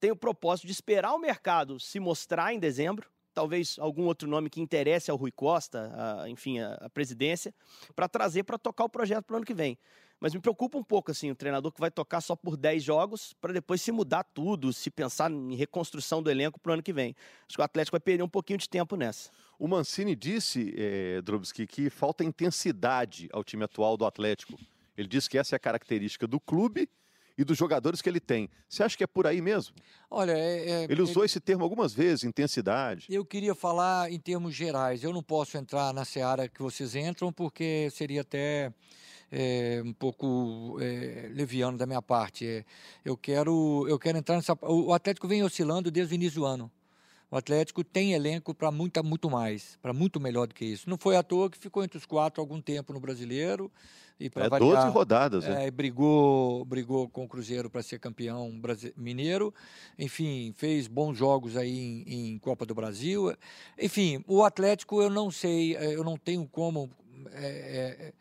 tem 0.00 0.10
o 0.10 0.16
propósito 0.16 0.66
de 0.66 0.72
esperar 0.72 1.12
o 1.12 1.18
mercado 1.18 1.78
se 1.78 2.00
mostrar 2.00 2.54
em 2.54 2.58
dezembro, 2.58 3.10
talvez 3.34 3.76
algum 3.78 4.04
outro 4.04 4.28
nome 4.28 4.50
que 4.50 4.60
interesse 4.60 5.10
ao 5.10 5.16
Rui 5.16 5.32
Costa, 5.32 5.92
a, 5.94 6.28
enfim, 6.28 6.58
a, 6.58 6.74
a 6.74 6.90
presidência, 6.90 7.54
para 7.94 8.08
trazer 8.08 8.44
para 8.44 8.58
tocar 8.58 8.84
o 8.84 8.88
projeto 8.88 9.24
para 9.24 9.34
o 9.34 9.36
ano 9.38 9.46
que 9.46 9.54
vem. 9.54 9.78
Mas 10.20 10.34
me 10.34 10.40
preocupa 10.40 10.76
um 10.76 10.84
pouco, 10.84 11.10
assim, 11.10 11.30
o 11.30 11.34
treinador 11.34 11.72
que 11.72 11.80
vai 11.80 11.90
tocar 11.90 12.20
só 12.20 12.36
por 12.36 12.54
10 12.54 12.82
jogos 12.82 13.32
para 13.40 13.54
depois 13.54 13.80
se 13.80 13.90
mudar 13.90 14.22
tudo, 14.22 14.70
se 14.70 14.90
pensar 14.90 15.30
em 15.30 15.54
reconstrução 15.54 16.22
do 16.22 16.30
elenco 16.30 16.60
para 16.60 16.70
o 16.70 16.72
ano 16.74 16.82
que 16.82 16.92
vem. 16.92 17.16
Acho 17.48 17.56
que 17.56 17.62
o 17.62 17.64
Atlético 17.64 17.94
vai 17.94 18.00
perder 18.00 18.22
um 18.22 18.28
pouquinho 18.28 18.58
de 18.58 18.68
tempo 18.68 18.96
nessa. 18.96 19.30
O 19.58 19.66
Mancini 19.66 20.14
disse, 20.14 20.74
é, 20.76 21.22
que 21.66 21.88
falta 21.88 22.22
intensidade 22.22 23.30
ao 23.32 23.42
time 23.42 23.64
atual 23.64 23.96
do 23.96 24.04
Atlético. 24.04 24.58
Ele 24.94 25.08
disse 25.08 25.30
que 25.30 25.38
essa 25.38 25.54
é 25.54 25.56
a 25.56 25.60
característica 25.60 26.26
do 26.26 26.38
clube 26.38 26.86
e 27.40 27.44
dos 27.44 27.56
jogadores 27.56 28.02
que 28.02 28.08
ele 28.08 28.20
tem. 28.20 28.50
Você 28.68 28.82
acha 28.82 28.94
que 28.94 29.02
é 29.02 29.06
por 29.06 29.26
aí 29.26 29.40
mesmo? 29.40 29.74
Olha, 30.10 30.32
é, 30.32 30.82
é, 30.82 30.86
ele 30.90 31.00
usou 31.00 31.22
é, 31.22 31.26
esse 31.26 31.40
termo 31.40 31.64
algumas 31.64 31.94
vezes, 31.94 32.22
intensidade. 32.22 33.06
Eu 33.08 33.24
queria 33.24 33.54
falar 33.54 34.12
em 34.12 34.18
termos 34.18 34.54
gerais. 34.54 35.02
Eu 35.02 35.10
não 35.10 35.22
posso 35.22 35.56
entrar 35.56 35.94
na 35.94 36.04
seara 36.04 36.50
que 36.50 36.60
vocês 36.60 36.94
entram, 36.94 37.32
porque 37.32 37.88
seria 37.92 38.20
até 38.20 38.70
é, 39.32 39.80
um 39.82 39.94
pouco 39.94 40.76
é, 40.82 41.30
leviano 41.32 41.78
da 41.78 41.86
minha 41.86 42.02
parte. 42.02 42.46
É, 42.46 42.64
eu 43.02 43.16
quero 43.16 43.86
eu 43.88 43.98
quero 43.98 44.18
entrar 44.18 44.36
nessa. 44.36 44.52
O 44.60 44.92
Atlético 44.92 45.26
vem 45.26 45.42
oscilando 45.42 45.90
desde 45.90 46.12
o 46.12 46.16
início 46.16 46.42
do 46.42 46.46
ano. 46.46 46.70
O 47.30 47.36
Atlético 47.36 47.84
tem 47.84 48.12
elenco 48.12 48.52
para 48.52 48.72
muito, 48.72 49.04
muito 49.04 49.30
mais, 49.30 49.78
para 49.80 49.92
muito 49.92 50.18
melhor 50.18 50.48
do 50.48 50.54
que 50.54 50.64
isso. 50.64 50.90
Não 50.90 50.98
foi 50.98 51.16
à 51.16 51.22
toa 51.22 51.48
que 51.48 51.56
ficou 51.56 51.84
entre 51.84 51.96
os 51.96 52.04
quatro 52.04 52.40
algum 52.40 52.60
tempo 52.60 52.92
no 52.92 52.98
Brasileiro. 52.98 53.70
E 54.18 54.26
é, 54.26 54.48
variar, 54.48 54.82
12 54.82 54.88
rodadas. 54.88 55.44
É, 55.44 55.66
é. 55.66 55.70
brigou, 55.70 56.64
brigou 56.64 57.08
com 57.08 57.24
o 57.24 57.28
Cruzeiro 57.28 57.70
para 57.70 57.82
ser 57.82 58.00
campeão 58.00 58.52
mineiro. 58.96 59.54
Enfim, 59.98 60.52
fez 60.56 60.88
bons 60.88 61.16
jogos 61.16 61.56
aí 61.56 62.04
em, 62.06 62.32
em, 62.34 62.38
Copa 62.38 62.66
do 62.66 62.74
Brasil. 62.74 63.34
Enfim, 63.78 64.22
o 64.26 64.42
Atlético 64.42 65.00
eu 65.00 65.08
não 65.08 65.30
sei, 65.30 65.76
é, 65.76 65.94
eu 65.94 66.02
não 66.02 66.18
tenho 66.18 66.46
como 66.48 66.90
é, 67.32 68.12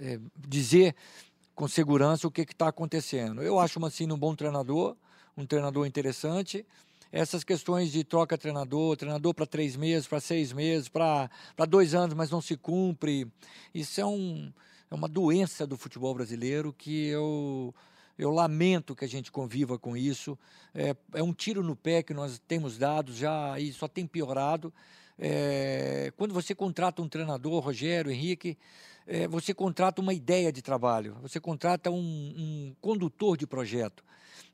é, 0.00 0.04
é, 0.04 0.20
dizer 0.36 0.94
com 1.54 1.66
segurança 1.66 2.26
o 2.26 2.30
que 2.30 2.42
está 2.42 2.68
acontecendo. 2.68 3.40
Eu 3.42 3.58
acho 3.58 3.78
o 3.78 3.82
Mancini 3.82 4.12
um 4.12 4.18
bom 4.18 4.34
treinador, 4.34 4.96
um 5.36 5.46
treinador 5.46 5.86
interessante. 5.86 6.66
Essas 7.10 7.42
questões 7.42 7.90
de 7.90 8.04
troca 8.04 8.36
treinador, 8.36 8.96
treinador 8.96 9.32
para 9.32 9.46
três 9.46 9.76
meses, 9.76 10.06
para 10.06 10.20
seis 10.20 10.52
meses, 10.52 10.88
para 10.88 11.30
dois 11.66 11.94
anos, 11.94 12.14
mas 12.14 12.30
não 12.30 12.42
se 12.42 12.56
cumpre, 12.56 13.26
isso 13.74 14.00
é, 14.00 14.04
um, 14.04 14.52
é 14.90 14.94
uma 14.94 15.08
doença 15.08 15.66
do 15.66 15.76
futebol 15.76 16.14
brasileiro 16.14 16.72
que 16.72 17.06
eu, 17.06 17.74
eu 18.18 18.30
lamento 18.30 18.94
que 18.94 19.06
a 19.06 19.08
gente 19.08 19.32
conviva 19.32 19.78
com 19.78 19.96
isso. 19.96 20.38
É, 20.74 20.94
é 21.14 21.22
um 21.22 21.32
tiro 21.32 21.62
no 21.62 21.74
pé 21.74 22.02
que 22.02 22.12
nós 22.12 22.38
temos 22.46 22.76
dado 22.76 23.14
já 23.14 23.58
e 23.58 23.72
só 23.72 23.88
tem 23.88 24.06
piorado. 24.06 24.72
É, 25.18 26.12
quando 26.16 26.34
você 26.34 26.54
contrata 26.54 27.00
um 27.00 27.08
treinador, 27.08 27.64
Rogério, 27.64 28.12
Henrique, 28.12 28.58
é, 29.06 29.26
você 29.26 29.54
contrata 29.54 30.02
uma 30.02 30.12
ideia 30.12 30.52
de 30.52 30.60
trabalho, 30.60 31.16
você 31.22 31.40
contrata 31.40 31.90
um, 31.90 31.96
um 31.96 32.76
condutor 32.82 33.36
de 33.38 33.46
projeto. 33.46 34.04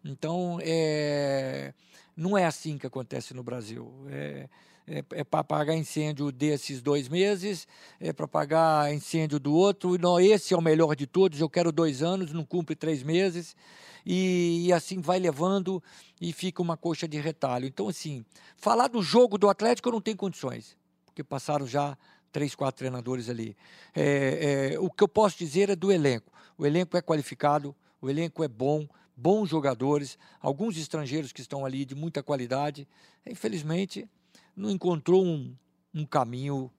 Então, 0.05 0.59
é, 0.63 1.75
não 2.17 2.37
é 2.37 2.45
assim 2.45 2.79
que 2.79 2.87
acontece 2.87 3.35
no 3.35 3.43
Brasil. 3.43 3.93
É, 4.09 4.49
é, 4.87 5.05
é 5.13 5.25
para 5.25 5.43
pagar 5.43 5.75
incêndio 5.75 6.31
desses 6.31 6.83
dois 6.83 7.09
meses, 7.09 7.67
é 7.99 8.13
para 8.13 8.29
pagar 8.29 8.93
incêndio 8.93 9.41
do 9.41 9.55
outro. 9.55 9.99
Não, 9.99 10.21
esse 10.21 10.55
é 10.55 10.57
o 10.57 10.63
melhor 10.63 10.95
de 10.95 11.07
todos. 11.07 11.41
Eu 11.41 11.49
quero 11.49 11.73
dois 11.73 12.03
anos, 12.03 12.33
não 12.33 12.45
cumpre 12.45 12.77
três 12.77 13.03
meses. 13.03 13.57
E, 14.07 14.67
e, 14.67 14.73
assim 14.73 15.01
vai 15.01 15.19
levando 15.19 15.83
e 16.21 16.31
fica 16.33 16.61
uma 16.61 16.77
coxa 16.77 17.09
de 17.09 17.19
retalho. 17.19 17.67
Então, 17.67 17.89
assim, 17.89 18.25
falar 18.57 18.89
do 18.89 19.03
jogo 19.03 19.39
do 19.39 19.49
Atlético 19.49 19.89
eu 19.89 19.93
não 19.95 20.01
tenho 20.01 20.17
condições, 20.17 20.77
porque 21.07 21.25
passaram 21.25 21.67
já 21.67 21.97
três, 22.31 22.55
quatro 22.55 22.77
treinadores 22.77 23.31
ali. 23.31 23.57
É, 23.95 24.73
é, 24.75 24.79
o 24.79 24.91
que 24.91 25.03
eu 25.03 25.09
posso 25.09 25.39
dizer 25.39 25.71
é 25.71 25.77
do 25.77 25.91
elenco. 25.91 26.31
O 26.59 26.67
elenco 26.67 26.97
é 26.99 27.01
qualificado, 27.01 27.75
o 28.01 28.11
elenco 28.11 28.45
é 28.45 28.49
bom, 28.49 28.87
bons 29.17 29.49
jogadores, 29.49 30.19
alguns 30.41 30.77
estrangeiros 30.77 31.33
que 31.33 31.41
estão 31.41 31.65
ali 31.65 31.85
de 31.85 31.95
muita 31.95 32.23
qualidade. 32.23 32.89
Infelizmente, 33.27 34.09
não 34.57 34.71
encontrou 34.71 35.25
um, 35.25 35.55
um 35.95 36.05
caminho 36.05 36.71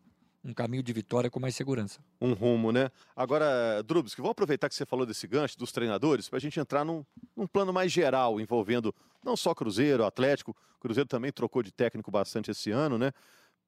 um 0.45 0.53
caminho 0.53 0.83
de 0.83 0.93
vitória 0.93 1.27
com 1.27 1.39
mais 1.39 1.55
segurança. 1.55 1.99
Um 2.21 2.33
rumo, 2.33 2.71
né? 2.71 2.91
Agora, 3.15 3.81
Drubski, 3.81 4.21
vamos 4.21 4.33
aproveitar 4.33 4.69
que 4.69 4.75
você 4.75 4.85
falou 4.85 5.03
desse 5.03 5.25
gancho 5.25 5.57
dos 5.57 5.71
treinadores 5.71 6.29
para 6.29 6.37
a 6.37 6.39
gente 6.39 6.59
entrar 6.59 6.85
num, 6.85 7.03
num, 7.35 7.47
plano 7.47 7.73
mais 7.73 7.91
geral, 7.91 8.39
envolvendo 8.39 8.93
não 9.23 9.35
só 9.35 9.55
Cruzeiro, 9.55 10.05
Atlético. 10.05 10.55
Cruzeiro 10.79 11.07
também 11.07 11.31
trocou 11.31 11.63
de 11.63 11.71
técnico 11.71 12.11
bastante 12.11 12.51
esse 12.51 12.69
ano, 12.69 12.95
né? 12.95 13.11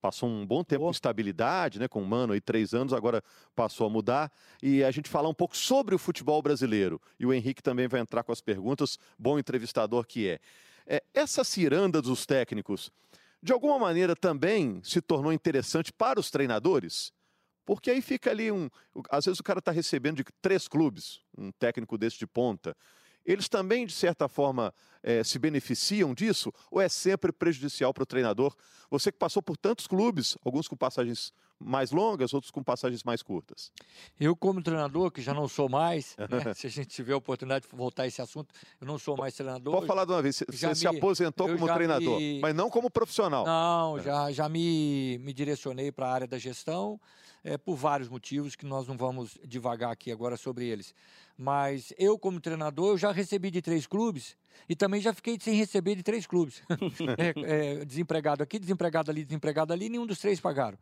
Passou 0.01 0.29
um 0.29 0.45
bom 0.45 0.63
tempo 0.63 0.85
de 0.85 0.95
estabilidade, 0.95 1.79
né? 1.79 1.87
Com 1.87 2.01
o 2.01 2.05
Mano 2.05 2.33
aí, 2.33 2.41
três 2.41 2.73
anos, 2.73 2.93
agora 2.93 3.23
passou 3.55 3.87
a 3.87 3.89
mudar. 3.89 4.31
E 4.61 4.83
a 4.83 4.91
gente 4.91 5.09
falar 5.09 5.29
um 5.29 5.33
pouco 5.33 5.57
sobre 5.57 5.95
o 5.95 5.97
futebol 5.97 6.41
brasileiro. 6.41 7.01
E 7.19 7.25
o 7.25 7.33
Henrique 7.33 7.63
também 7.63 7.87
vai 7.87 7.99
entrar 7.99 8.23
com 8.23 8.31
as 8.31 8.41
perguntas, 8.41 8.99
bom 9.17 9.39
entrevistador 9.39 10.05
que 10.05 10.27
é. 10.27 10.39
é 10.85 11.03
essa 11.13 11.43
ciranda 11.43 12.01
dos 12.01 12.25
técnicos 12.25 12.91
de 13.41 13.53
alguma 13.53 13.77
maneira 13.77 14.15
também 14.15 14.81
se 14.83 15.01
tornou 15.01 15.31
interessante 15.31 15.93
para 15.93 16.19
os 16.19 16.31
treinadores? 16.31 17.13
Porque 17.65 17.91
aí 17.91 18.01
fica 18.01 18.31
ali 18.31 18.51
um. 18.51 18.69
Às 19.09 19.25
vezes 19.25 19.39
o 19.39 19.43
cara 19.43 19.59
está 19.59 19.71
recebendo 19.71 20.17
de 20.17 20.23
três 20.41 20.67
clubes, 20.67 21.21
um 21.37 21.51
técnico 21.51 21.97
desse 21.97 22.17
de 22.17 22.25
ponta. 22.25 22.75
Eles 23.27 23.49
também, 23.49 23.85
de 23.85 23.91
certa 23.91 24.29
forma, 24.29 24.73
é, 25.03 25.21
se 25.21 25.37
beneficiam 25.37 26.13
disso? 26.13 26.51
Ou 26.71 26.79
é 26.79 26.87
sempre 26.87 27.33
prejudicial 27.33 27.93
para 27.93 28.03
o 28.03 28.05
treinador? 28.05 28.55
Você 28.89 29.11
que 29.11 29.17
passou 29.17 29.43
por 29.43 29.57
tantos 29.57 29.85
clubes, 29.85 30.37
alguns 30.45 30.65
com 30.65 30.77
passagens 30.77 31.33
mais 31.59 31.91
longas, 31.91 32.33
outros 32.33 32.51
com 32.51 32.63
passagens 32.63 33.03
mais 33.03 33.21
curtas. 33.21 33.71
Eu, 34.19 34.35
como 34.35 34.61
treinador, 34.61 35.11
que 35.11 35.21
já 35.21 35.33
não 35.33 35.47
sou 35.47 35.67
mais, 35.67 36.15
né, 36.29 36.53
se 36.53 36.67
a 36.67 36.69
gente 36.69 36.87
tiver 36.87 37.13
a 37.13 37.17
oportunidade 37.17 37.67
de 37.67 37.75
voltar 37.75 38.03
a 38.03 38.07
esse 38.07 38.21
assunto, 38.21 38.53
eu 38.79 38.87
não 38.87 38.97
sou 38.97 39.17
mais 39.17 39.33
treinador. 39.33 39.73
Pode 39.73 39.87
falar 39.87 40.05
de 40.05 40.11
uma 40.11 40.21
vez, 40.21 40.43
você 40.47 40.67
me, 40.67 40.75
se 40.75 40.87
aposentou 40.87 41.47
como 41.47 41.73
treinador, 41.73 42.19
me... 42.19 42.39
mas 42.39 42.55
não 42.55 42.69
como 42.69 42.89
profissional. 42.89 43.45
Não, 43.45 43.97
é. 43.97 44.03
já, 44.03 44.31
já 44.31 44.49
me, 44.49 45.17
me 45.19 45.33
direcionei 45.33 45.91
para 45.91 46.07
a 46.07 46.13
área 46.13 46.27
da 46.27 46.37
gestão, 46.37 46.99
é, 47.43 47.57
por 47.57 47.75
vários 47.75 48.09
motivos 48.09 48.55
que 48.55 48.65
nós 48.65 48.87
não 48.87 48.97
vamos 48.97 49.37
devagar 49.45 49.91
aqui 49.91 50.11
agora 50.11 50.37
sobre 50.37 50.65
eles. 50.65 50.93
Mas 51.37 51.93
eu, 51.97 52.17
como 52.17 52.39
treinador, 52.39 52.93
eu 52.93 52.97
já 52.97 53.11
recebi 53.11 53.51
de 53.51 53.61
três 53.61 53.85
clubes 53.85 54.35
e 54.67 54.75
também 54.75 54.99
já 54.99 55.13
fiquei 55.13 55.37
sem 55.39 55.53
receber 55.55 55.95
de 55.95 56.03
três 56.03 56.25
clubes. 56.25 56.61
é, 57.17 57.79
é, 57.79 57.85
desempregado 57.85 58.43
aqui, 58.43 58.57
desempregado 58.59 59.11
ali, 59.11 59.23
desempregado 59.23 59.71
ali, 59.71 59.87
nenhum 59.87 60.05
dos 60.05 60.19
três 60.19 60.39
pagaram. 60.39 60.77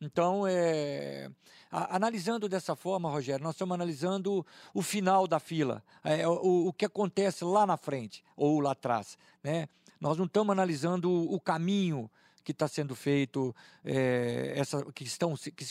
Então, 0.00 0.46
é, 0.46 1.30
a, 1.70 1.96
analisando 1.96 2.48
dessa 2.48 2.74
forma, 2.74 3.10
Rogério, 3.10 3.42
nós 3.42 3.54
estamos 3.54 3.74
analisando 3.74 4.44
o 4.72 4.82
final 4.82 5.26
da 5.26 5.38
fila, 5.38 5.82
é, 6.02 6.26
o, 6.26 6.68
o, 6.68 6.72
que 6.72 6.86
acontece 6.86 7.44
lá 7.44 7.66
na 7.66 7.76
frente 7.76 8.24
ou 8.36 8.60
lá 8.60 8.72
atrás. 8.72 9.18
Né? 9.42 9.68
Nós 10.00 10.16
não 10.16 10.24
estamos 10.24 10.52
analisando 10.52 11.12
o, 11.12 11.38
caminho 11.38 12.10
que 12.42 12.52
está 12.52 12.66
sendo 12.66 12.96
feito, 12.96 13.54
é, 13.84 14.54
essa, 14.56 14.82
que 14.92 15.04
estão, 15.04 15.36
que, 15.36 15.68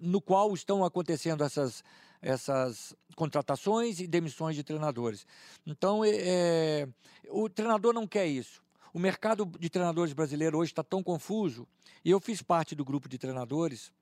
no 0.00 0.20
qual 0.20 0.54
estão 0.54 0.82
acontecendo 0.82 1.44
essas, 1.44 1.84
essas 2.22 2.96
contratações 3.14 4.00
e 4.00 4.06
demissões 4.06 4.56
de 4.56 4.64
treinadores. 4.64 5.26
Então, 5.66 6.02
é, 6.02 6.88
o 7.28 7.50
treinador 7.50 7.92
não 7.92 8.06
quer 8.06 8.26
isso. 8.26 8.62
O 8.92 8.98
mercado 8.98 9.46
de 9.58 9.70
treinadores 9.70 10.12
brasileiro 10.12 10.58
hoje 10.58 10.72
está 10.72 10.82
tão 10.82 11.02
confuso, 11.02 11.66
e 12.04 12.10
eu 12.10 12.20
fiz 12.20 12.42
parte 12.42 12.74
do 12.74 12.84
grupo 12.84 13.08
de 13.08 13.18
treinadores, 13.18 13.92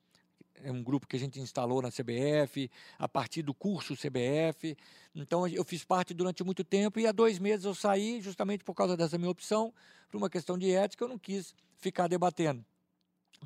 é 0.63 0.71
um 0.71 0.83
grupo 0.83 1.07
que 1.07 1.15
a 1.15 1.19
gente 1.19 1.39
instalou 1.39 1.81
na 1.81 1.89
CBF, 1.89 2.69
a 2.97 3.07
partir 3.07 3.41
do 3.41 3.53
curso 3.53 3.95
CBF. 3.95 4.75
Então, 5.15 5.47
eu 5.47 5.63
fiz 5.63 5.85
parte 5.85 6.13
durante 6.13 6.43
muito 6.43 6.63
tempo, 6.63 6.99
e 6.99 7.07
há 7.07 7.11
dois 7.11 7.39
meses 7.39 7.65
eu 7.65 7.75
saí, 7.75 8.21
justamente 8.21 8.63
por 8.63 8.73
causa 8.73 8.97
dessa 8.97 9.17
minha 9.17 9.29
opção, 9.29 9.73
por 10.09 10.17
uma 10.17 10.29
questão 10.29 10.57
de 10.57 10.71
ética, 10.71 11.03
eu 11.03 11.07
não 11.07 11.19
quis 11.19 11.53
ficar 11.77 12.07
debatendo 12.07 12.65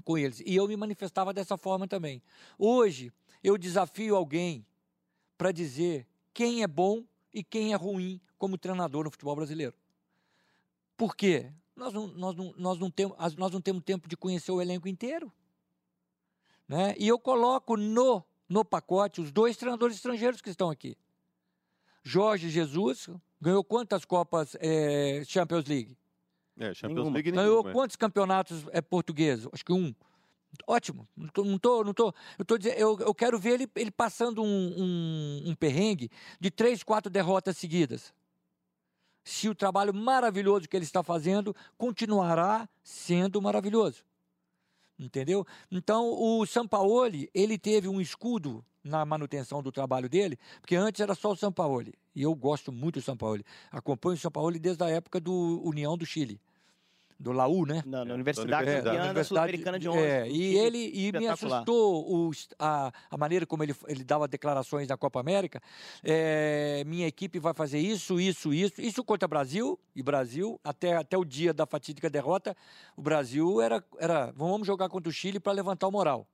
com 0.03 0.17
eles. 0.17 0.41
E 0.45 0.55
eu 0.55 0.67
me 0.67 0.75
manifestava 0.75 1.33
dessa 1.33 1.57
forma 1.57 1.88
também. 1.88 2.21
Hoje, 2.57 3.12
eu 3.43 3.57
desafio 3.57 4.15
alguém 4.15 4.65
para 5.38 5.51
dizer 5.51 6.07
quem 6.33 6.63
é 6.63 6.67
bom 6.67 7.03
e 7.33 7.43
quem 7.43 7.73
é 7.73 7.75
ruim 7.75 8.19
como 8.38 8.57
treinador 8.57 9.03
no 9.03 9.12
futebol 9.12 9.35
brasileiro. 9.35 9.75
Por 11.03 11.17
quê? 11.17 11.51
Nós 11.75 11.91
não, 11.91 12.07
nós 12.07 12.33
não, 12.33 12.53
nós 12.55 12.79
não, 12.79 12.89
temos, 12.89 13.17
nós 13.36 13.51
não 13.51 13.60
temos 13.60 13.83
tempo 13.83 14.07
de 14.07 14.15
conhecer 14.15 14.53
o 14.53 14.62
elenco 14.62 14.88
inteiro. 14.88 15.29
Né? 16.65 16.95
E 16.98 17.05
eu 17.05 17.19
coloco 17.19 17.75
no, 17.75 18.24
no 18.48 18.63
pacote 18.63 19.19
os 19.19 19.29
dois 19.29 19.57
treinadores 19.57 19.98
estrangeiros 19.98 20.39
que 20.39 20.50
estão 20.50 20.69
aqui. 20.69 20.98
Jorge 22.03 22.50
Jesus 22.50 23.10
ganhou 23.41 23.65
quantas 23.65 24.05
Copas 24.05 24.55
é, 24.62 25.24
Champions 25.27 25.65
League? 25.65 25.98
É, 26.57 26.74
Champions 26.74 27.12
League 27.12 27.31
Ganhou 27.31 27.65
quantos 27.65 27.98
campeonatos 27.98 28.65
é, 28.72 28.81
portugueses? 28.81 29.45
Acho 29.51 29.65
que 29.65 29.74
um. 29.74 29.93
Ótimo. 30.65 31.05
Não 31.17 31.27
tô, 31.27 31.43
não 31.43 31.60
tô, 31.60 31.83
não 31.83 31.93
tô, 31.93 32.13
eu, 32.39 32.45
tô 32.45 32.57
dizendo, 32.57 32.77
eu, 32.77 32.98
eu 33.01 33.13
quero 33.13 33.38
ver 33.38 33.55
ele, 33.55 33.69
ele 33.75 33.91
passando 33.91 34.41
um, 34.41 34.45
um, 34.48 35.50
um 35.50 35.53
perrengue 35.55 36.10
de 36.39 36.50
três, 36.50 36.81
quatro 36.81 37.12
derrotas 37.12 37.57
seguidas. 37.57 38.13
Se 39.23 39.47
o 39.47 39.55
trabalho 39.55 39.93
maravilhoso 39.93 40.67
que 40.67 40.75
ele 40.75 40.85
está 40.85 41.01
fazendo 41.01 41.55
continuará 41.77 42.67
sendo 42.83 43.41
maravilhoso. 43.41 44.03
Entendeu? 44.99 45.45
Então, 45.71 46.09
o 46.11 46.45
Sampaoli, 46.45 47.29
ele 47.33 47.57
teve 47.57 47.87
um 47.87 47.99
escudo 47.99 48.63
na 48.83 49.05
manutenção 49.05 49.63
do 49.63 49.71
trabalho 49.71 50.09
dele, 50.09 50.37
porque 50.59 50.75
antes 50.75 50.99
era 51.01 51.15
só 51.15 51.31
o 51.31 51.35
Sampaoli. 51.35 51.93
E 52.13 52.21
eu 52.21 52.35
gosto 52.35 52.71
muito 52.71 52.99
do 52.99 53.01
Sampaoli. 53.01 53.45
Acompanho 53.71 54.15
o 54.15 54.19
Sampaoli 54.19 54.59
desde 54.59 54.83
a 54.83 54.89
época 54.89 55.19
do 55.19 55.61
União 55.63 55.97
do 55.97 56.05
Chile 56.05 56.39
do 57.23 57.31
Laú, 57.31 57.65
né? 57.65 57.81
Na, 57.85 58.03
na 58.03 58.13
Universidade 58.13 58.65
Campeana 58.65 59.23
Sul-Americana 59.23 59.79
de 59.79 59.87
11. 59.87 59.97
É, 59.97 60.27
e 60.29 60.57
ele 60.57 60.91
e 60.93 61.11
me 61.17 61.27
assustou 61.27 62.05
o, 62.05 62.31
a, 62.59 62.91
a 63.09 63.17
maneira 63.17 63.45
como 63.45 63.63
ele, 63.63 63.73
ele 63.87 64.03
dava 64.03 64.27
declarações 64.27 64.87
na 64.89 64.97
Copa 64.97 65.21
América. 65.21 65.61
É, 66.03 66.83
minha 66.85 67.07
equipe 67.07 67.39
vai 67.39 67.53
fazer 67.53 67.79
isso, 67.79 68.19
isso, 68.19 68.53
isso. 68.53 68.81
Isso 68.81 69.03
contra 69.03 69.25
o 69.25 69.29
Brasil, 69.29 69.79
e 69.95 70.03
Brasil, 70.03 70.59
até, 70.63 70.95
até 70.97 71.17
o 71.17 71.23
dia 71.23 71.53
da 71.53 71.65
fatídica 71.65 72.09
derrota, 72.09 72.55
o 72.97 73.01
Brasil 73.01 73.61
era, 73.61 73.81
era 73.97 74.31
vamos 74.35 74.67
jogar 74.67 74.89
contra 74.89 75.09
o 75.09 75.13
Chile 75.13 75.39
para 75.39 75.53
levantar 75.53 75.87
o 75.87 75.91
moral. 75.91 76.27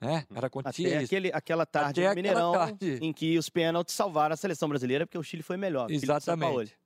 Né? 0.00 0.26
Era 0.32 0.46
acontecia 0.46 0.88
Até 0.88 1.04
aquele, 1.04 1.30
aquela 1.32 1.66
tarde 1.66 2.00
Até 2.00 2.10
no 2.10 2.14
Mineirão, 2.14 2.52
tarde. 2.52 2.98
em 3.00 3.12
que 3.12 3.38
os 3.38 3.48
pênaltis 3.48 3.94
salvaram 3.94 4.34
a 4.34 4.36
seleção 4.36 4.68
brasileira, 4.68 5.06
porque 5.06 5.18
o 5.18 5.22
Chile 5.22 5.42
foi 5.42 5.56
melhor. 5.56 5.90
Exatamente. 5.90 6.76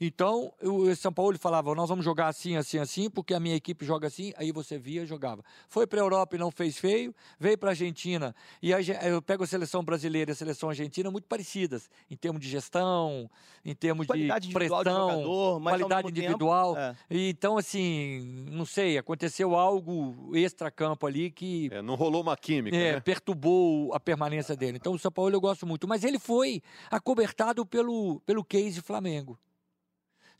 Então, 0.00 0.52
o 0.62 0.94
São 0.94 1.12
Paulo 1.12 1.38
falava: 1.38 1.74
nós 1.74 1.88
vamos 1.88 2.04
jogar 2.04 2.28
assim, 2.28 2.56
assim, 2.56 2.78
assim, 2.78 3.08
porque 3.08 3.34
a 3.34 3.40
minha 3.40 3.56
equipe 3.56 3.84
joga 3.84 4.06
assim. 4.06 4.32
Aí 4.36 4.52
você 4.52 4.78
via 4.78 5.02
e 5.02 5.06
jogava. 5.06 5.42
Foi 5.68 5.86
para 5.86 6.00
a 6.00 6.02
Europa 6.02 6.36
e 6.36 6.38
não 6.38 6.50
fez 6.50 6.78
feio, 6.78 7.14
veio 7.38 7.56
para 7.56 7.70
a 7.70 7.72
Argentina. 7.72 8.34
E 8.62 8.74
aí 8.74 8.86
eu 9.02 9.22
pego 9.22 9.44
a 9.44 9.46
seleção 9.46 9.84
brasileira 9.84 10.30
e 10.30 10.32
a 10.32 10.36
seleção 10.36 10.68
argentina 10.68 11.10
muito 11.10 11.26
parecidas, 11.26 11.88
em 12.10 12.16
termos 12.16 12.40
de 12.40 12.48
gestão, 12.48 13.30
em 13.64 13.74
termos 13.74 14.06
qualidade 14.06 14.48
de 14.48 14.54
pressão, 14.54 14.82
de 14.82 14.90
jogador, 14.90 15.62
qualidade 15.62 16.08
individual. 16.08 16.74
Tempo, 16.74 16.98
é. 17.10 17.16
e, 17.16 17.30
então, 17.30 17.56
assim, 17.56 18.46
não 18.50 18.64
sei, 18.64 18.98
aconteceu 18.98 19.54
algo 19.54 20.36
extra-campo 20.36 21.06
ali 21.06 21.30
que. 21.30 21.68
É, 21.72 21.82
não 21.82 21.94
rolou 21.94 22.22
uma 22.22 22.36
química. 22.36 22.76
É, 22.76 22.94
né? 22.94 23.00
perturbou 23.00 23.92
a 23.94 24.00
permanência 24.00 24.56
dele. 24.56 24.76
Então, 24.76 24.92
o 24.92 24.98
São 24.98 25.10
Paulo 25.10 25.34
eu 25.34 25.40
gosto 25.40 25.66
muito. 25.66 25.86
Mas 25.86 26.04
ele 26.04 26.18
foi 26.18 26.62
acobertado 26.90 27.64
pelo, 27.66 28.20
pelo 28.20 28.44
case 28.44 28.80
Flamengo. 28.80 29.38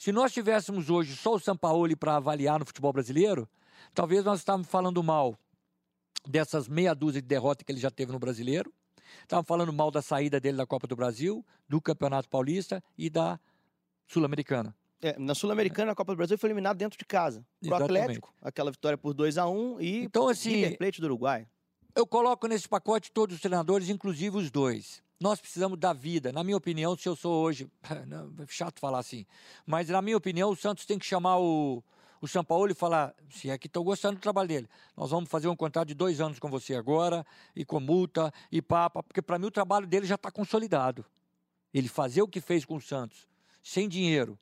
Se 0.01 0.13
nós 0.13 0.33
tivéssemos 0.33 0.89
hoje 0.89 1.15
só 1.15 1.35
o 1.35 1.39
Sampaoli 1.39 1.95
para 1.95 2.17
avaliar 2.17 2.59
no 2.59 2.65
futebol 2.65 2.91
brasileiro, 2.91 3.47
talvez 3.93 4.25
nós 4.25 4.39
estávamos 4.39 4.67
falando 4.67 5.03
mal 5.03 5.39
dessas 6.27 6.67
meia 6.69 6.95
dúzia 6.95 7.21
de 7.21 7.29
derrotas 7.29 7.67
que 7.67 7.71
ele 7.71 7.79
já 7.79 7.91
teve 7.91 8.11
no 8.11 8.19
brasileiro. 8.19 8.73
Estávamos 9.21 9.47
falando 9.47 9.71
mal 9.75 9.91
da 9.91 10.01
saída 10.01 10.41
dele 10.41 10.57
da 10.57 10.65
Copa 10.65 10.87
do 10.87 10.97
Brasil, 10.97 11.45
do 11.69 11.83
Campeonato 11.83 12.31
Paulista 12.31 12.83
e 12.97 13.11
da 13.11 13.39
Sul-Americana. 14.07 14.75
É, 15.03 15.19
na 15.19 15.35
Sul-Americana, 15.35 15.93
a 15.93 15.95
Copa 15.95 16.15
do 16.15 16.17
Brasil 16.17 16.39
foi 16.39 16.49
eliminado 16.49 16.79
dentro 16.79 16.99
de 16.99 17.05
casa. 17.05 17.45
Pro 17.63 17.75
Atlético, 17.75 18.33
aquela 18.41 18.71
vitória 18.71 18.97
por 18.97 19.13
2 19.13 19.37
a 19.37 19.47
1 19.47 19.53
um, 19.55 19.81
e 19.83 20.05
então, 20.05 20.31
assim, 20.31 20.49
River 20.49 20.79
Plate 20.79 21.01
do 21.03 21.09
Uruguai. 21.09 21.47
Eu 21.95 22.07
coloco 22.07 22.47
nesse 22.47 22.67
pacote 22.67 23.13
todos 23.13 23.35
os 23.37 23.43
treinadores, 23.43 23.91
inclusive 23.91 24.35
os 24.35 24.51
dois. 24.51 25.03
Nós 25.21 25.39
precisamos 25.39 25.79
da 25.79 25.93
vida. 25.93 26.33
Na 26.33 26.43
minha 26.43 26.57
opinião, 26.57 26.97
se 26.97 27.07
eu 27.07 27.15
sou 27.15 27.43
hoje. 27.43 27.71
É 28.41 28.47
chato 28.49 28.81
falar 28.81 28.99
assim. 28.99 29.27
Mas, 29.67 29.89
na 29.89 30.01
minha 30.01 30.17
opinião, 30.17 30.51
o 30.51 30.57
Santos 30.57 30.87
tem 30.87 30.99
que 30.99 31.05
chamar 31.05 31.39
o, 31.39 31.85
o 32.21 32.27
São 32.27 32.43
Paulo 32.43 32.71
e 32.71 32.75
falar: 32.75 33.15
se 33.29 33.51
é 33.51 33.59
que 33.59 33.67
estou 33.67 33.85
gostando 33.85 34.17
do 34.17 34.23
trabalho 34.23 34.49
dele, 34.49 34.69
nós 34.97 35.11
vamos 35.11 35.29
fazer 35.29 35.49
um 35.49 35.57
contrato 35.57 35.89
de 35.89 35.95
dois 35.95 36.21
anos 36.21 36.39
com 36.39 36.49
você 36.49 36.75
agora, 36.75 37.27
e 37.55 37.65
com 37.65 37.79
multa, 37.79 38.33
e 38.51 38.63
papa, 38.63 39.03
porque 39.03 39.21
para 39.21 39.39
mim 39.39 39.47
o 39.47 39.51
trabalho 39.51 39.87
dele 39.87 40.07
já 40.07 40.15
está 40.15 40.31
consolidado. 40.31 41.05
Ele 41.73 41.87
fazer 41.87 42.23
o 42.23 42.29
que 42.29 42.41
fez 42.41 42.65
com 42.65 42.77
o 42.77 42.81
Santos, 42.81 43.29
sem 43.63 43.89
dinheiro, 43.89 44.39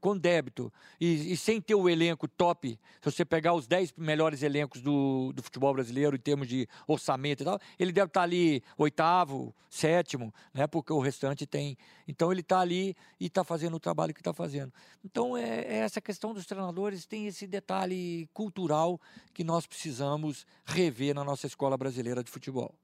com 0.00 0.16
débito 0.16 0.72
e, 1.00 1.32
e, 1.32 1.36
sem 1.36 1.60
ter 1.60 1.74
o 1.74 1.88
elenco 1.88 2.28
top, 2.28 2.78
se 3.00 3.10
você 3.10 3.24
pegar 3.24 3.54
os 3.54 3.66
10 3.66 3.94
melhores 3.96 4.42
elencos 4.42 4.82
do, 4.82 5.32
do 5.32 5.42
futebol 5.42 5.72
brasileiro 5.72 6.16
em 6.16 6.18
termos 6.18 6.46
de 6.46 6.68
orçamento 6.86 7.42
e 7.42 7.44
tal, 7.44 7.58
ele 7.78 7.92
deve 7.92 8.08
estar 8.08 8.22
ali 8.22 8.62
oitavo, 8.76 9.54
sétimo, 9.70 10.34
né? 10.52 10.66
Porque 10.66 10.92
o 10.92 10.98
restante 10.98 11.46
tem. 11.46 11.78
Então 12.06 12.30
ele 12.30 12.40
está 12.40 12.60
ali 12.60 12.94
e 13.18 13.26
está 13.26 13.42
fazendo 13.42 13.76
o 13.76 13.80
trabalho 13.80 14.12
que 14.12 14.20
está 14.20 14.34
fazendo. 14.34 14.72
Então 15.04 15.36
é, 15.36 15.60
é, 15.60 15.76
essa 15.78 16.00
questão 16.00 16.34
dos 16.34 16.44
treinadores 16.44 17.06
tem 17.06 17.26
esse 17.26 17.46
detalhe 17.46 18.28
cultural 18.34 19.00
que 19.32 19.44
nós 19.44 19.66
precisamos 19.66 20.46
rever 20.66 21.14
na 21.14 21.24
nossa 21.24 21.46
escola 21.46 21.76
brasileira 21.78 22.22
de 22.22 22.30
futebol. 22.30 22.74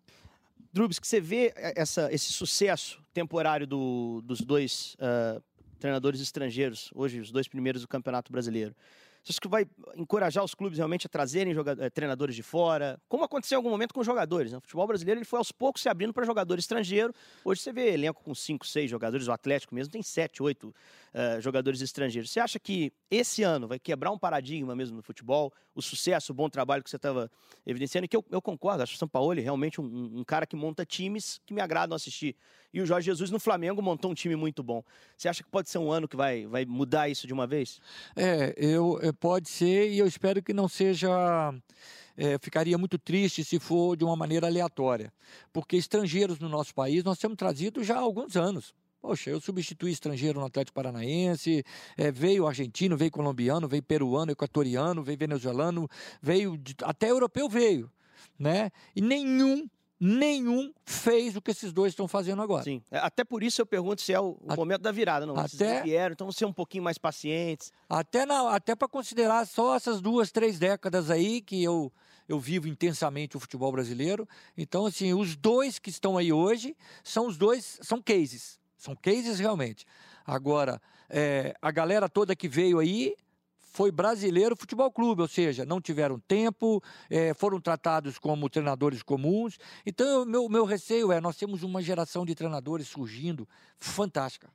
Drubs, 0.72 0.98
que 0.98 1.06
você 1.06 1.20
vê 1.20 1.52
essa, 1.56 2.12
esse 2.12 2.32
sucesso 2.32 3.02
temporário 3.12 3.66
do, 3.66 4.20
dos 4.22 4.40
dois 4.40 4.94
uh, 5.00 5.42
treinadores 5.78 6.21
estrangeiros, 6.21 6.90
hoje 6.95 7.21
os 7.21 7.30
dois 7.30 7.49
primeiros 7.49 7.83
do 7.83 7.88
Campeonato 7.88 8.33
Brasileiro. 8.33 8.75
Você 9.26 9.33
acha 9.33 9.40
que 9.40 9.49
vai 9.49 9.66
encorajar 9.97 10.45
os 10.45 10.54
clubes 10.54 10.78
realmente 10.78 11.09
a 11.09 11.11
trazerem 11.11 11.52
é, 11.80 11.90
treinadores 11.90 12.37
de 12.37 12.45
fora? 12.45 12.97
Como 13.09 13.25
aconteceu 13.25 13.56
em 13.56 13.59
algum 13.59 13.71
momento 13.71 13.92
com 13.92 14.04
jogadores? 14.04 14.52
Né? 14.52 14.59
O 14.59 14.61
futebol 14.61 14.87
brasileiro 14.87 15.18
ele 15.18 15.25
foi 15.25 15.38
aos 15.38 15.50
poucos 15.50 15.83
se 15.83 15.88
abrindo 15.88 16.12
para 16.12 16.25
jogador 16.25 16.56
estrangeiro. 16.61 17.12
Hoje 17.45 17.61
você 17.61 17.73
vê 17.73 17.92
elenco 17.92 18.23
com 18.23 18.33
cinco, 18.37 18.64
seis 18.64 18.88
jogadores, 18.88 19.26
o 19.26 19.33
Atlético 19.33 19.75
mesmo 19.75 19.90
tem 19.90 20.00
sete, 20.00 20.40
oito 20.45 20.68
uh, 20.68 21.40
jogadores 21.40 21.80
estrangeiros. 21.80 22.30
Você 22.30 22.38
acha 22.38 22.61
que 22.61 22.92
esse 23.11 23.42
ano 23.42 23.66
vai 23.66 23.80
quebrar 23.80 24.12
um 24.12 24.18
paradigma 24.18 24.76
mesmo 24.76 24.97
no 24.97 25.02
futebol? 25.02 25.52
O 25.75 25.83
sucesso, 25.83 26.30
o 26.30 26.35
bom 26.35 26.49
trabalho 26.49 26.85
que 26.85 26.88
você 26.88 26.97
estava 26.97 27.28
evidenciando, 27.66 28.06
que 28.06 28.16
eu, 28.16 28.25
eu, 28.30 28.40
concordo, 28.40 28.85
acho 28.85 28.92
que 28.92 28.97
o 28.97 28.99
São 29.00 29.09
Paulo 29.09 29.33
é 29.37 29.42
realmente 29.42 29.80
um, 29.80 30.21
um 30.21 30.25
cara 30.25 30.47
que 30.47 30.54
monta 30.54 30.87
times 30.87 31.40
que 31.45 31.52
me 31.52 31.61
agradam 31.61 31.97
assistir. 31.97 32.37
E 32.73 32.80
o 32.80 32.87
Jorge 32.87 33.06
Jesus 33.06 33.30
no 33.30 33.40
Flamengo 33.40 33.80
montou 33.83 34.11
um 34.11 34.14
time 34.14 34.37
muito 34.37 34.62
bom. 34.62 34.85
Você 35.16 35.28
acha 35.28 35.42
que 35.42 35.50
pode 35.50 35.71
ser 35.71 35.78
um 35.78 35.90
ano 35.90 36.06
que 36.06 36.16
vai, 36.16 36.47
vai 36.47 36.64
mudar 36.64 37.09
isso 37.09 37.26
de 37.26 37.33
uma 37.33 37.47
vez? 37.47 37.80
É, 38.14 38.54
eu, 38.56 38.99
é, 39.02 39.12
pode 39.16 39.49
ser 39.49 39.90
e 39.90 39.99
eu 39.99 40.06
espero 40.06 40.42
que 40.42 40.52
não 40.52 40.68
seja. 40.68 41.08
É, 42.18 42.38
ficaria 42.38 42.78
muito 42.78 42.99
triste 42.99 43.44
se 43.44 43.58
for 43.58 43.94
de 43.94 44.02
uma 44.02 44.16
maneira 44.16 44.46
aleatória, 44.46 45.12
porque 45.52 45.76
estrangeiros 45.76 46.38
no 46.38 46.49
nosso 46.49 46.75
país 46.75 47.04
nós 47.04 47.18
temos 47.18 47.37
trazido 47.37 47.85
já 47.85 47.96
há 47.96 48.00
alguns 48.00 48.37
anos. 48.37 48.75
Poxa, 49.02 49.30
eu 49.30 49.40
substituí 49.40 49.92
estrangeiro 49.92 50.40
no 50.40 50.46
Atlético 50.46 50.75
Paranaense, 50.75 51.62
é, 51.96 52.11
veio 52.11 52.46
argentino, 52.46 52.96
veio 52.96 53.11
colombiano, 53.11 53.68
veio 53.68 53.82
peruano, 53.82 54.32
equatoriano, 54.32 55.02
veio 55.02 55.18
venezuelano, 55.18 55.88
veio 56.23 56.56
de, 56.56 56.75
até 56.82 57.11
europeu 57.11 57.49
veio, 57.49 57.90
né? 58.38 58.70
E 58.96 59.00
nenhum 59.00 59.68
nenhum 59.98 60.72
fez 60.84 61.36
o 61.36 61.40
que 61.40 61.50
esses 61.50 61.72
dois 61.72 61.92
estão 61.92 62.06
fazendo 62.06 62.42
agora. 62.42 62.62
Sim. 62.62 62.82
É, 62.90 62.98
até 62.98 63.24
por 63.24 63.42
isso 63.42 63.60
eu 63.60 63.66
pergunto 63.66 64.02
se 64.02 64.12
é 64.12 64.20
o, 64.20 64.36
o 64.40 64.54
momento 64.54 64.82
da 64.82 64.92
virada, 64.92 65.24
não? 65.24 65.36
Até 65.36 65.82
vieram, 65.82 66.12
então 66.12 66.30
ser 66.30 66.44
um 66.44 66.52
pouquinho 66.52 66.84
mais 66.84 66.98
pacientes. 66.98 67.72
Até 67.88 68.24
até 68.50 68.74
para 68.74 68.88
considerar 68.88 69.46
só 69.46 69.74
essas 69.74 70.00
duas, 70.00 70.30
três 70.30 70.58
décadas 70.58 71.10
aí 71.10 71.40
que 71.40 71.62
eu 71.62 71.92
eu 72.28 72.40
vivo 72.40 72.66
intensamente 72.66 73.36
o 73.36 73.40
futebol 73.40 73.70
brasileiro. 73.70 74.28
Então 74.56 74.86
assim, 74.86 75.14
os 75.14 75.36
dois 75.36 75.78
que 75.78 75.90
estão 75.90 76.18
aí 76.18 76.32
hoje 76.32 76.76
são 77.02 77.26
os 77.26 77.36
dois 77.36 77.78
são 77.82 78.02
cases, 78.02 78.58
são 78.76 78.94
cases 78.94 79.38
realmente. 79.38 79.86
Agora 80.26 80.80
é, 81.08 81.54
a 81.62 81.70
galera 81.70 82.08
toda 82.08 82.36
que 82.36 82.48
veio 82.48 82.78
aí 82.78 83.14
foi 83.76 83.92
Brasileiro 83.92 84.56
Futebol 84.56 84.90
Clube, 84.90 85.21
ou 85.21 85.28
seja, 85.28 85.66
não 85.66 85.83
tiveram 85.83 86.18
tempo, 86.18 86.83
é, 87.11 87.35
foram 87.35 87.61
tratados 87.61 88.18
como 88.18 88.49
treinadores 88.49 89.02
comuns. 89.02 89.59
Então, 89.85 90.25
meu, 90.25 90.49
meu 90.49 90.64
receio 90.64 91.12
é: 91.12 91.21
nós 91.21 91.37
temos 91.37 91.62
uma 91.62 91.83
geração 91.83 92.25
de 92.25 92.35
treinadores 92.35 92.88
surgindo 92.88 93.47
fantástica. 93.78 94.50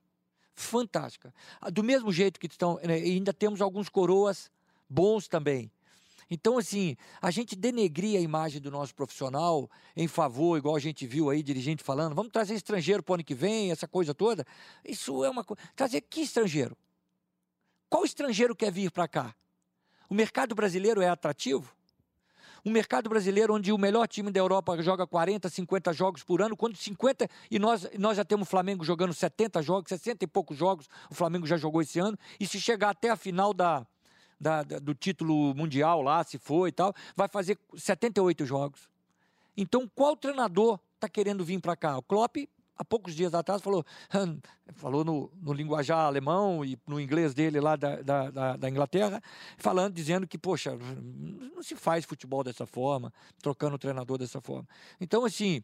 Fantástica. 0.56 1.32
Ah, 1.62 1.70
do 1.70 1.84
mesmo 1.84 2.12
jeito 2.12 2.40
que 2.40 2.48
estão, 2.48 2.80
né, 2.84 2.96
ainda 2.96 3.32
temos 3.32 3.62
alguns 3.62 3.90
coroas 3.90 4.50
bons 4.90 5.28
também. 5.28 5.72
Então, 6.28 6.58
assim, 6.58 6.98
a 7.22 7.30
gente 7.30 7.56
denegria 7.56 8.18
a 8.18 8.24
imagem 8.24 8.60
do 8.60 8.72
nosso 8.72 8.96
profissional 8.96 9.70
em 9.96 10.08
favor, 10.08 10.58
igual 10.58 10.76
a 10.76 10.80
gente 10.80 11.06
viu 11.06 11.30
aí, 11.30 11.44
dirigente 11.44 11.84
falando, 11.84 12.16
vamos 12.16 12.32
trazer 12.32 12.56
estrangeiro 12.56 13.04
para 13.04 13.12
o 13.12 13.16
ano 13.16 13.24
que 13.24 13.36
vem, 13.36 13.70
essa 13.70 13.88
coisa 13.88 14.16
toda. 14.16 14.48
Isso 14.84 15.24
é 15.24 15.30
uma 15.30 15.44
coisa. 15.44 15.62
Trazer 15.76 16.02
que 16.02 16.22
estrangeiro? 16.22 16.76
Qual 17.92 18.06
estrangeiro 18.06 18.56
quer 18.56 18.72
vir 18.72 18.90
para 18.90 19.06
cá? 19.06 19.36
O 20.10 20.14
mercado 20.14 20.56
brasileiro 20.56 21.02
é 21.02 21.10
atrativo? 21.10 21.76
Um 22.66 22.72
mercado 22.72 23.10
brasileiro 23.10 23.54
onde 23.54 23.74
o 23.74 23.78
melhor 23.78 24.08
time 24.08 24.32
da 24.32 24.40
Europa 24.40 24.82
joga 24.82 25.06
40, 25.06 25.50
50 25.50 25.92
jogos 25.92 26.24
por 26.24 26.42
ano, 26.42 26.56
quando 26.56 26.78
50 26.78 27.28
e 27.52 27.60
nós, 27.60 27.86
nós 28.00 28.16
já 28.16 28.24
temos 28.24 28.48
o 28.48 28.50
Flamengo 28.50 28.86
jogando 28.86 29.14
70 29.14 29.62
jogos, 29.62 29.90
60 29.90 30.24
e 30.24 30.28
poucos 30.28 30.56
jogos, 30.56 30.88
o 31.10 31.14
Flamengo 31.14 31.46
já 31.46 31.58
jogou 31.58 31.82
esse 31.82 32.00
ano, 32.00 32.18
e 32.40 32.48
se 32.48 32.62
chegar 32.62 32.92
até 32.92 33.10
a 33.10 33.18
final 33.18 33.54
da, 33.54 33.86
da, 34.40 34.64
da 34.64 34.80
do 34.80 34.96
título 34.96 35.54
mundial 35.54 36.02
lá, 36.02 36.24
se 36.24 36.38
for 36.38 36.70
e 36.70 36.72
tal, 36.72 36.94
vai 37.14 37.28
fazer 37.28 37.60
78 37.76 38.46
jogos. 38.46 38.88
Então, 39.58 39.86
qual 39.94 40.16
treinador 40.16 40.80
está 40.96 41.10
querendo 41.10 41.44
vir 41.44 41.60
para 41.60 41.76
cá? 41.76 41.98
O 41.98 42.02
Klopp 42.02 42.38
há 42.82 42.86
poucos 42.86 43.16
dias 43.16 43.34
atrás, 43.34 43.62
falou, 43.62 43.86
falou 44.74 45.06
no, 45.06 45.32
no 45.40 45.54
linguajar 45.54 46.00
alemão 46.00 46.66
e 46.66 46.78
no 46.88 47.00
inglês 47.00 47.34
dele 47.34 47.60
lá 47.60 47.76
da, 47.76 48.02
da, 48.02 48.58
da, 48.58 48.70
Inglaterra, 48.70 49.22
falando, 49.58 49.94
dizendo 49.94 50.28
que, 50.28 50.38
poxa, 50.38 50.78
não 51.56 51.62
se 51.62 51.76
faz 51.76 52.06
futebol 52.06 52.44
dessa 52.44 52.66
forma, 52.66 53.14
trocando 53.42 53.76
o 53.76 53.80
treinador 53.80 54.18
dessa 54.18 54.42
forma. 54.42 54.68
Então, 55.00 55.24
assim, 55.24 55.64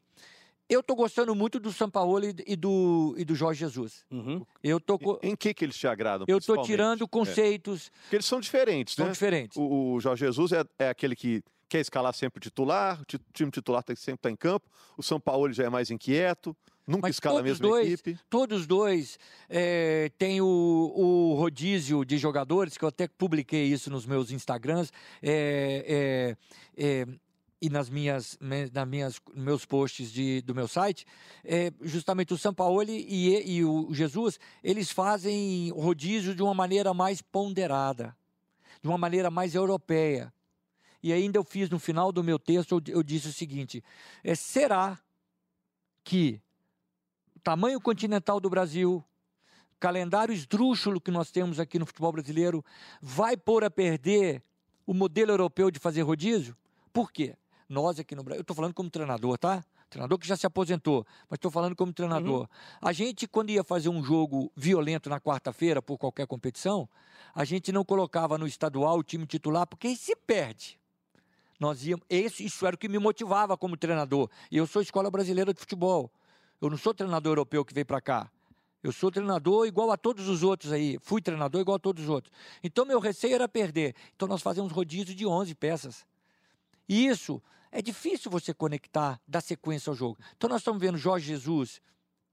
eu 0.69 0.81
estou 0.81 0.95
gostando 0.95 1.33
muito 1.33 1.59
do 1.59 1.73
Sampaoli 1.73 2.35
e 2.45 2.55
do, 2.55 3.15
e 3.17 3.25
do 3.25 3.33
Jorge 3.33 3.61
Jesus. 3.61 4.05
Uhum. 4.11 4.45
Eu 4.63 4.79
tô, 4.79 4.99
em 5.23 5.35
que, 5.35 5.53
que 5.53 5.65
eles 5.65 5.77
te 5.77 5.87
agradam? 5.87 6.25
Eu 6.29 6.37
estou 6.37 6.61
tirando 6.61 7.05
é. 7.05 7.07
conceitos. 7.07 7.87
É. 7.87 7.99
Porque 8.01 8.15
eles 8.17 8.25
são 8.25 8.39
diferentes, 8.39 8.93
são 8.93 9.05
né? 9.05 9.09
São 9.09 9.13
diferentes. 9.13 9.57
O, 9.57 9.93
o 9.93 9.99
Jorge 9.99 10.25
Jesus 10.25 10.51
é, 10.51 10.63
é 10.77 10.89
aquele 10.89 11.15
que 11.15 11.43
quer 11.69 11.79
escalar 11.79 12.13
sempre 12.13 12.37
o 12.37 12.41
titular, 12.41 13.01
o 13.01 13.05
time 13.33 13.51
titular 13.51 13.83
tem 13.83 13.95
que 13.95 14.01
sempre 14.01 14.19
estar 14.19 14.31
em 14.31 14.35
campo. 14.35 14.69
O 14.97 15.03
São 15.03 15.19
Paulo 15.19 15.51
já 15.51 15.65
é 15.65 15.69
mais 15.69 15.91
inquieto. 15.91 16.55
Nunca 16.87 17.07
Mas 17.07 17.15
escala 17.17 17.41
a 17.41 17.43
mesma 17.43 17.67
dois, 17.67 17.85
equipe. 17.85 18.17
Todos 18.29 18.65
dois 18.65 19.19
é, 19.49 20.09
têm 20.17 20.39
o, 20.39 20.45
o, 20.45 21.33
rodízio 21.35 22.05
de 22.05 22.17
jogadores, 22.17 22.77
que 22.77 22.85
eu 22.85 22.87
até 22.87 23.09
publiquei 23.09 23.65
isso 23.65 23.89
nos 23.89 24.05
meus 24.05 24.31
Instagrams 24.31 24.89
é, 25.21 26.37
é, 26.77 27.01
é 27.01 27.07
e 27.61 27.69
nas 27.69 27.89
minhas, 27.89 28.37
nas 28.71 28.87
minhas 28.87 29.19
meus 29.33 29.65
posts 29.65 30.13
de, 30.13 30.41
do 30.43 30.55
meu 30.55 30.67
site. 30.67 31.05
É, 31.43 31.73
justamente 31.81 32.33
o 32.33 32.37
Sampaoli 32.37 33.05
e, 33.09 33.57
e 33.57 33.65
o 33.65 33.93
Jesus, 33.93 34.39
eles 34.63 34.89
fazem 34.89 35.71
rodízio 35.71 36.33
de 36.33 36.41
uma 36.41 36.53
maneira 36.53 36.93
mais 36.93 37.21
ponderada, 37.21 38.15
de 38.81 38.87
uma 38.87 38.97
maneira 38.97 39.29
mais 39.29 39.55
europeia. 39.55 40.31
E 41.03 41.11
ainda 41.11 41.37
eu 41.37 41.43
fiz 41.43 41.69
no 41.69 41.79
final 41.79 42.11
do 42.11 42.23
meu 42.23 42.39
texto, 42.39 42.81
eu, 42.87 42.95
eu 42.95 43.03
disse 43.03 43.27
o 43.27 43.33
seguinte: 43.33 43.83
é, 44.23 44.35
será 44.35 44.97
que 46.03 46.39
tamanho 47.47 47.79
continental 47.79 48.41
do 48.41 48.49
Brasil, 48.49 49.01
calendário 49.79 50.33
esdrúxulo 50.33 50.99
que 50.99 51.09
nós 51.09 51.31
temos 51.31 51.61
aqui 51.61 51.79
no 51.79 51.85
futebol 51.85 52.11
brasileiro, 52.11 52.61
vai 53.01 53.37
pôr 53.37 53.63
a 53.63 53.71
perder 53.71 54.43
o 54.85 54.93
modelo 54.93 55.31
europeu 55.31 55.71
de 55.71 55.79
fazer 55.79 56.01
rodízio? 56.01 56.57
Por 56.91 57.09
quê? 57.09 57.37
Nós 57.69 58.01
aqui 58.01 58.15
no 58.15 58.21
Brasil, 58.21 58.39
eu 58.39 58.41
estou 58.41 58.53
falando 58.53 58.73
como 58.73 58.89
treinador, 58.89 59.37
tá? 59.37 59.63
Treinador 59.89 60.17
que 60.17 60.27
já 60.27 60.35
se 60.35 60.45
aposentou, 60.45 61.07
mas 61.29 61.37
estou 61.37 61.49
falando 61.49 61.73
como 61.73 61.93
treinador. 61.93 62.41
Uhum. 62.41 62.47
A 62.81 62.91
gente, 62.91 63.25
quando 63.25 63.49
ia 63.49 63.63
fazer 63.63 63.87
um 63.87 64.03
jogo 64.03 64.51
violento 64.53 65.09
na 65.09 65.17
quarta-feira 65.17 65.81
por 65.81 65.97
qualquer 65.97 66.27
competição, 66.27 66.89
a 67.33 67.45
gente 67.45 67.71
não 67.71 67.85
colocava 67.85 68.37
no 68.37 68.45
estadual 68.45 68.99
o 68.99 69.03
time 69.03 69.25
titular, 69.25 69.65
porque 69.65 69.95
se 69.95 70.17
perde. 70.17 70.77
Nós 71.57 71.87
íamos, 71.87 72.05
esse, 72.09 72.43
isso 72.43 72.67
era 72.67 72.75
o 72.75 72.77
que 72.77 72.89
me 72.89 72.99
motivava 72.99 73.55
como 73.55 73.77
treinador. 73.77 74.29
E 74.51 74.57
eu 74.57 74.67
sou 74.67 74.81
escola 74.81 75.09
brasileira 75.09 75.53
de 75.53 75.61
futebol. 75.61 76.11
Eu 76.61 76.69
não 76.69 76.77
sou 76.77 76.93
treinador 76.93 77.31
europeu 77.31 77.63
que 77.63 77.73
veio 77.73 77.85
para 77.85 78.01
cá. 78.01 78.31
Eu 78.81 78.91
sou 78.91 79.11
treinador 79.11 79.67
igual 79.67 79.91
a 79.91 79.97
todos 79.97 80.27
os 80.27 80.43
outros 80.43 80.71
aí. 80.71 80.97
Fui 81.01 81.21
treinador 81.21 81.61
igual 81.61 81.75
a 81.75 81.79
todos 81.79 82.03
os 82.03 82.09
outros. 82.09 82.33
Então, 82.63 82.85
meu 82.85 82.99
receio 82.99 83.35
era 83.35 83.47
perder. 83.47 83.95
Então, 84.15 84.27
nós 84.27 84.41
fazemos 84.41 84.71
rodízio 84.71 85.13
de 85.13 85.25
11 85.25 85.53
peças. 85.55 86.05
E 86.87 87.07
isso 87.07 87.41
é 87.71 87.81
difícil 87.81 88.31
você 88.31 88.53
conectar, 88.53 89.19
dar 89.27 89.41
sequência 89.41 89.89
ao 89.89 89.95
jogo. 89.95 90.17
Então, 90.35 90.49
nós 90.49 90.61
estamos 90.61 90.79
vendo 90.79 90.97
Jorge 90.97 91.27
Jesus 91.27 91.81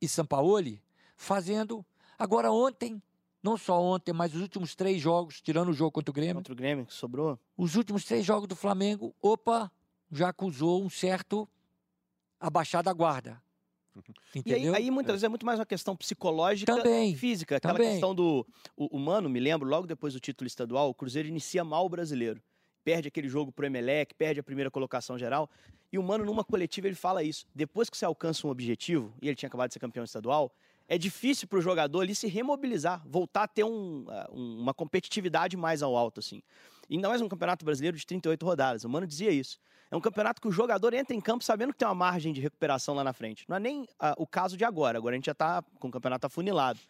e 0.01 0.09
Sampaoli 0.09 0.83
fazendo. 1.17 1.85
Agora, 2.19 2.53
ontem, 2.53 3.03
não 3.43 3.57
só 3.57 3.83
ontem, 3.83 4.13
mas 4.13 4.35
os 4.35 4.41
últimos 4.41 4.75
três 4.75 5.01
jogos, 5.01 5.41
tirando 5.41 5.71
o 5.71 5.75
jogo 5.75 5.93
contra 5.93 6.11
o 6.11 6.15
Grêmio. 6.15 6.37
Contra 6.37 6.53
o 6.53 6.57
Grêmio, 6.57 6.87
que 6.87 6.95
sobrou. 6.95 7.39
Os 7.57 7.75
últimos 7.75 8.05
três 8.05 8.25
jogos 8.25 8.49
do 8.49 8.57
Flamengo, 8.57 9.15
opa, 9.21 9.71
já 10.11 10.29
acusou 10.29 10.83
um 10.85 10.89
certo 10.89 11.49
abaixar 12.39 12.83
da 12.83 12.93
guarda. 12.93 13.43
Entendeu? 13.97 14.23
E 14.47 14.53
aí, 14.55 14.75
aí, 14.75 14.91
muitas 14.91 15.11
é. 15.11 15.13
vezes 15.15 15.25
é 15.25 15.29
muito 15.29 15.47
mais 15.47 15.59
uma 15.59 15.67
questão 15.67 15.97
psicológica 15.97 16.75
também, 16.75 17.13
e 17.13 17.17
física. 17.17 17.57
Aquela 17.57 17.75
também. 17.75 17.93
questão 17.93 18.15
do 18.15 18.47
o, 18.77 18.97
humano, 18.97 19.29
me 19.29 19.41
lembro, 19.41 19.69
logo 19.69 19.87
depois 19.87 20.13
do 20.13 20.21
título 20.21 20.47
estadual, 20.47 20.91
o 20.91 20.95
Cruzeiro 20.95 21.29
inicia 21.29 21.65
mal 21.65 21.87
o 21.87 21.89
brasileiro. 21.89 22.41
Perde 22.85 23.09
aquele 23.09 23.29
jogo 23.29 23.51
pro 23.51 23.65
Emelec, 23.65 24.15
perde 24.15 24.41
a 24.41 24.43
primeira 24.43 24.71
colocação 24.71 25.17
geral. 25.17 25.49
E 25.91 25.99
o 25.99 26.03
Mano, 26.03 26.25
numa 26.25 26.45
coletiva, 26.45 26.87
ele 26.87 26.97
fala 26.97 27.23
isso. 27.23 27.47
Depois 27.55 27.89
que 27.89 27.97
você 27.97 28.05
alcança 28.05 28.47
um 28.47 28.51
objetivo, 28.51 29.15
e 29.23 29.29
ele 29.29 29.37
tinha 29.37 29.47
acabado 29.47 29.69
de 29.69 29.75
ser 29.75 29.81
campeão 29.81 30.05
estadual, 30.05 30.53
é 30.87 30.99
difícil 30.99 31.49
para 31.49 31.59
o 31.59 31.63
jogador 31.63 32.01
ali 32.01 32.15
se 32.15 32.27
remobilizar, 32.27 33.03
voltar 33.07 33.45
a 33.45 33.49
ter 33.49 33.65
um, 33.65 34.05
uma 34.31 34.75
competitividade 34.75 35.57
mais 35.57 35.83
ao 35.83 35.97
alto, 35.97 36.21
assim. 36.21 36.43
E 36.91 36.97
ainda 36.97 37.09
mais 37.09 37.23
um 37.23 37.29
campeonato 37.29 37.65
brasileiro 37.65 37.97
de 37.97 38.07
38 38.07 38.45
rodadas. 38.45 38.85
O 38.85 38.89
Mano 38.89 39.07
dizia 39.07 39.31
isso. 39.31 39.59
É 39.95 39.97
um 39.97 40.01
campeonato 40.01 40.43
que 40.43 40.49
o 40.49 40.51
jogador 40.51 40.93
entra 40.93 41.15
em 41.15 41.21
campo 41.21 41.45
sabendo 41.45 41.73
que 41.73 41.79
tem 41.79 41.87
uma 41.87 41.95
margem 41.95 42.33
de 42.33 42.41
recuperação 42.41 42.97
lá 42.97 43.05
na 43.05 43.13
frente. 43.13 43.45
Não 43.49 43.57
é 43.57 43.61
nem 43.61 43.83
uh, 43.83 43.87
o 44.19 44.27
caso 44.27 44.57
de 44.57 44.65
agora. 44.65 44.99
Agora 44.99 45.15
a 45.15 45.17
gente 45.17 45.27
já 45.27 45.33
está 45.33 45.63
com 45.79 45.87
o 45.87 45.91
campeonato 45.91 46.27
afunilado. 46.27 46.81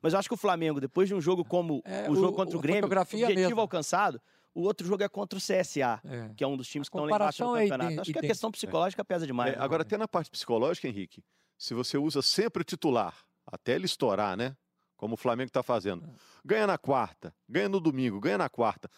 Mas 0.00 0.14
eu 0.14 0.18
acho 0.18 0.26
que 0.26 0.34
o 0.34 0.38
Flamengo, 0.38 0.80
depois 0.80 1.06
de 1.06 1.14
um 1.14 1.20
jogo 1.20 1.44
como 1.44 1.82
é, 1.84 2.10
o 2.10 2.14
jogo 2.14 2.28
o, 2.28 2.32
contra 2.32 2.56
o, 2.56 2.60
Grêmio, 2.60 2.86
objetivo 2.86 3.34
mesmo. 3.34 3.60
alcançado, 3.60 4.18
o 4.54 4.62
outro 4.62 4.86
jogo 4.86 5.02
é 5.02 5.08
contra 5.08 5.38
o 5.38 5.42
CSA, 5.42 6.00
é. 6.02 6.30
que 6.34 6.42
é 6.42 6.46
um 6.46 6.56
dos 6.56 6.66
times 6.66 6.88
que 6.88 6.96
estão 6.96 7.04
lá 7.04 7.14
embaixo 7.14 7.44
no 7.44 7.56
é 7.56 7.62
campeonato. 7.64 7.92
É 7.92 8.00
acho 8.00 8.12
que 8.12 8.18
a 8.18 8.22
questão 8.22 8.50
psicológica 8.50 9.04
pesa 9.04 9.26
demais. 9.26 9.54
É, 9.54 9.58
agora, 9.58 9.82
até 9.82 9.98
na 9.98 10.08
parte 10.08 10.30
psicológica, 10.30 10.88
Henrique, 10.88 11.22
se 11.58 11.74
você 11.74 11.98
usa 11.98 12.22
sempre 12.22 12.62
o 12.62 12.64
titular, 12.64 13.14
até 13.46 13.74
ele 13.74 13.84
estourar, 13.84 14.34
né? 14.34 14.56
Como 14.96 15.12
o 15.12 15.16
Flamengo 15.18 15.48
está 15.48 15.62
fazendo. 15.62 16.06
É. 16.06 16.10
Ganha 16.42 16.66
na 16.66 16.78
quarta, 16.78 17.34
ganha 17.46 17.68
no 17.68 17.80
domingo, 17.80 18.18
ganha 18.18 18.38
na 18.38 18.48
quarta 18.48 18.88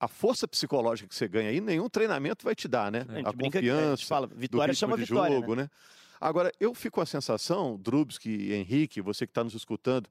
a 0.00 0.08
força 0.08 0.48
psicológica 0.48 1.06
que 1.06 1.14
você 1.14 1.28
ganha 1.28 1.50
aí, 1.50 1.60
nenhum 1.60 1.88
treinamento 1.88 2.42
vai 2.42 2.54
te 2.54 2.66
dar, 2.66 2.90
né? 2.90 3.04
A, 3.22 3.28
a 3.28 3.32
confiança, 3.34 4.02
a 4.02 4.06
fala, 4.06 4.26
vitória 4.26 4.72
do 4.72 4.76
chama 4.76 4.96
de 4.96 5.04
vitória, 5.04 5.36
jogo, 5.36 5.54
né? 5.54 5.64
né? 5.64 5.70
Agora, 6.18 6.50
eu 6.58 6.74
fico 6.74 6.96
com 6.96 7.00
a 7.02 7.06
sensação, 7.06 7.78
Drubski, 7.78 8.52
Henrique, 8.52 9.02
você 9.02 9.26
que 9.26 9.30
está 9.30 9.44
nos 9.44 9.54
escutando, 9.54 10.08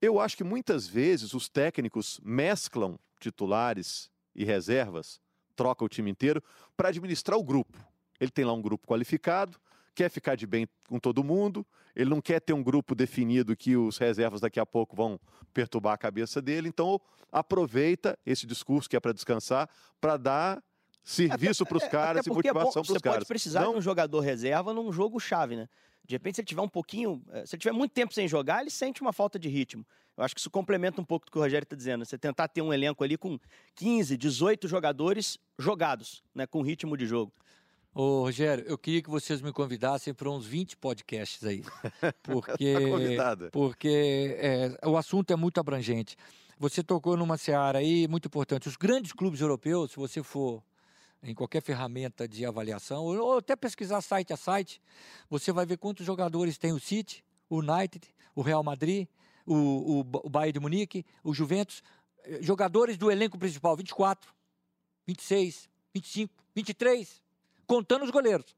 eu 0.00 0.20
acho 0.20 0.36
que 0.36 0.44
muitas 0.44 0.86
vezes 0.86 1.32
os 1.32 1.48
técnicos 1.48 2.20
mesclam 2.22 2.98
titulares 3.18 4.10
e 4.34 4.44
reservas, 4.44 5.18
troca 5.54 5.82
o 5.82 5.88
time 5.88 6.10
inteiro, 6.10 6.42
para 6.76 6.90
administrar 6.90 7.38
o 7.38 7.42
grupo. 7.42 7.78
Ele 8.20 8.30
tem 8.30 8.44
lá 8.44 8.52
um 8.52 8.60
grupo 8.60 8.86
qualificado, 8.86 9.58
quer 9.96 10.10
ficar 10.10 10.36
de 10.36 10.46
bem 10.46 10.68
com 10.88 10.98
todo 10.98 11.24
mundo, 11.24 11.66
ele 11.94 12.10
não 12.10 12.20
quer 12.20 12.38
ter 12.38 12.52
um 12.52 12.62
grupo 12.62 12.94
definido 12.94 13.56
que 13.56 13.76
os 13.76 13.96
reservas 13.96 14.40
daqui 14.40 14.60
a 14.60 14.66
pouco 14.66 14.94
vão 14.94 15.18
perturbar 15.54 15.94
a 15.94 15.98
cabeça 15.98 16.42
dele, 16.42 16.68
então 16.68 17.00
aproveita 17.32 18.16
esse 18.24 18.46
discurso 18.46 18.88
que 18.88 18.96
é 18.96 19.00
para 19.00 19.12
descansar, 19.12 19.68
para 19.98 20.18
dar 20.18 20.62
serviço 21.02 21.64
para 21.64 21.78
os 21.78 21.88
caras 21.88 22.26
e 22.26 22.30
motivação 22.30 22.82
para 22.82 22.92
os 22.92 22.98
caras. 22.98 23.02
Você 23.02 23.18
pode 23.20 23.24
precisar 23.26 23.62
não... 23.62 23.72
de 23.72 23.78
um 23.78 23.80
jogador 23.80 24.20
reserva 24.20 24.74
num 24.74 24.92
jogo 24.92 25.18
chave, 25.18 25.56
né? 25.56 25.66
De 26.04 26.14
repente, 26.14 26.36
se 26.36 26.40
ele 26.42 26.46
tiver 26.46 26.62
um 26.62 26.68
pouquinho. 26.68 27.20
Eh, 27.32 27.46
se 27.46 27.56
ele 27.56 27.60
tiver 27.62 27.72
muito 27.72 27.92
tempo 27.92 28.14
sem 28.14 28.28
jogar, 28.28 28.60
ele 28.60 28.70
sente 28.70 29.00
uma 29.00 29.12
falta 29.12 29.38
de 29.38 29.48
ritmo. 29.48 29.84
Eu 30.16 30.22
acho 30.24 30.34
que 30.34 30.40
isso 30.40 30.50
complementa 30.50 31.00
um 31.00 31.04
pouco 31.04 31.26
do 31.26 31.32
que 31.32 31.38
o 31.38 31.40
Rogério 31.40 31.64
está 31.64 31.74
dizendo. 31.74 32.04
Você 32.04 32.16
tentar 32.16 32.46
ter 32.46 32.62
um 32.62 32.72
elenco 32.72 33.02
ali 33.02 33.16
com 33.16 33.38
15, 33.74 34.16
18 34.16 34.68
jogadores 34.68 35.36
jogados, 35.58 36.22
né? 36.32 36.46
Com 36.46 36.62
ritmo 36.62 36.96
de 36.96 37.06
jogo. 37.06 37.32
Ô, 37.98 38.24
Rogério, 38.24 38.62
eu 38.68 38.76
queria 38.76 39.00
que 39.00 39.08
vocês 39.08 39.40
me 39.40 39.50
convidassem 39.50 40.12
para 40.12 40.28
uns 40.28 40.44
20 40.44 40.76
podcasts 40.76 41.42
aí. 41.42 41.64
Porque, 42.22 43.16
tá 43.16 43.34
porque 43.50 44.36
é, 44.38 44.86
o 44.86 44.98
assunto 44.98 45.32
é 45.32 45.36
muito 45.36 45.58
abrangente. 45.58 46.14
Você 46.58 46.82
tocou 46.82 47.16
numa 47.16 47.38
seara 47.38 47.78
aí 47.78 48.06
muito 48.06 48.26
importante. 48.28 48.68
Os 48.68 48.76
grandes 48.76 49.14
clubes 49.14 49.40
europeus, 49.40 49.92
se 49.92 49.96
você 49.96 50.22
for 50.22 50.62
em 51.22 51.34
qualquer 51.34 51.62
ferramenta 51.62 52.28
de 52.28 52.44
avaliação, 52.44 53.02
ou 53.02 53.38
até 53.38 53.56
pesquisar 53.56 54.02
site 54.02 54.30
a 54.30 54.36
site, 54.36 54.78
você 55.30 55.50
vai 55.50 55.64
ver 55.64 55.78
quantos 55.78 56.04
jogadores 56.04 56.58
tem 56.58 56.74
o 56.74 56.78
City, 56.78 57.24
o 57.48 57.60
United, 57.60 58.06
o 58.34 58.42
Real 58.42 58.62
Madrid, 58.62 59.08
o, 59.46 59.54
o, 59.54 60.00
o 60.00 60.28
Bayern 60.28 60.52
de 60.52 60.60
Munique, 60.60 61.06
o 61.24 61.32
Juventus. 61.32 61.82
Eh, 62.24 62.40
jogadores 62.42 62.98
do 62.98 63.10
elenco 63.10 63.38
principal, 63.38 63.74
24, 63.74 64.34
26, 65.06 65.66
25, 65.94 66.34
23 66.54 67.25
contando 67.66 68.04
os 68.04 68.10
goleiros. 68.10 68.54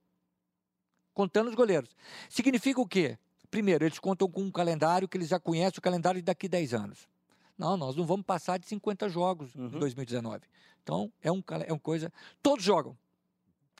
Contando 1.14 1.48
os 1.48 1.54
goleiros. 1.54 1.90
Significa 2.28 2.80
o 2.80 2.86
quê? 2.86 3.18
Primeiro, 3.50 3.84
eles 3.84 3.98
contam 3.98 4.30
com 4.30 4.42
um 4.42 4.50
calendário 4.50 5.08
que 5.08 5.16
eles 5.16 5.28
já 5.28 5.40
conhecem, 5.40 5.78
o 5.78 5.82
calendário 5.82 6.20
de 6.20 6.24
daqui 6.24 6.46
a 6.46 6.50
10 6.50 6.74
anos. 6.74 7.08
Não, 7.56 7.76
nós 7.76 7.96
não 7.96 8.06
vamos 8.06 8.24
passar 8.24 8.58
de 8.58 8.66
50 8.66 9.08
jogos 9.08 9.54
uhum. 9.54 9.66
em 9.66 9.78
2019. 9.78 10.46
Então, 10.82 11.12
é, 11.20 11.32
um, 11.32 11.42
é 11.66 11.72
uma 11.72 11.80
coisa. 11.80 12.12
Todos 12.42 12.64
jogam. 12.64 12.96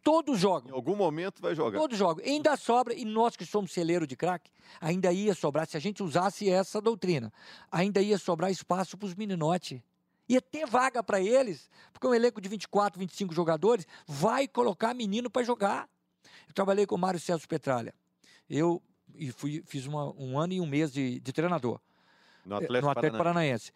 Todos 0.03 0.39
jogam. 0.39 0.71
Em 0.71 0.75
algum 0.75 0.97
momento 0.97 1.41
vai 1.41 1.55
jogar. 1.55 1.79
Todos 1.79 1.97
jogam. 1.97 2.25
E 2.25 2.31
ainda 2.31 2.57
sobra, 2.57 2.95
e 2.95 3.05
nós 3.05 3.37
que 3.37 3.45
somos 3.45 3.73
celeiro 3.73 4.07
de 4.07 4.17
craque, 4.17 4.51
ainda 4.81 5.13
ia 5.13 5.35
sobrar, 5.35 5.67
se 5.67 5.77
a 5.77 5.81
gente 5.81 6.03
usasse 6.03 6.49
essa 6.49 6.81
doutrina, 6.81 7.33
ainda 7.71 8.01
ia 8.01 8.19
sobrar 8.19 8.51
espaço 8.51 8.97
para 8.97 9.07
os 9.07 9.15
meninotes 9.15 9.81
ia 10.29 10.41
ter 10.41 10.67
vaga 10.67 11.03
para 11.03 11.21
eles, 11.21 11.71
porque 11.93 12.07
um 12.07 12.15
elenco 12.15 12.41
de 12.41 12.49
24, 12.49 12.99
25 12.99 13.35
jogadores 13.35 13.87
vai 14.07 14.47
colocar 14.47 14.95
menino 14.95 15.31
para 15.31 15.43
jogar. 15.43 15.89
Eu 16.47 16.55
trabalhei 16.55 16.87
com 16.87 16.95
o 16.95 16.99
Mário 16.99 17.19
Celso 17.19 17.49
Petralha. 17.49 17.95
Eu 18.49 18.83
e 19.15 19.33
fui, 19.33 19.63
fiz 19.67 19.87
uma, 19.87 20.13
um 20.17 20.39
ano 20.39 20.53
e 20.53 20.61
um 20.61 20.67
mês 20.67 20.93
de, 20.93 21.21
de 21.21 21.33
treinador 21.33 21.81
no 22.45 22.55
eh, 22.55 22.65
Atlético, 22.65 22.85
no 22.85 22.91
Atlético 22.91 23.19
Paranaense. 23.19 23.73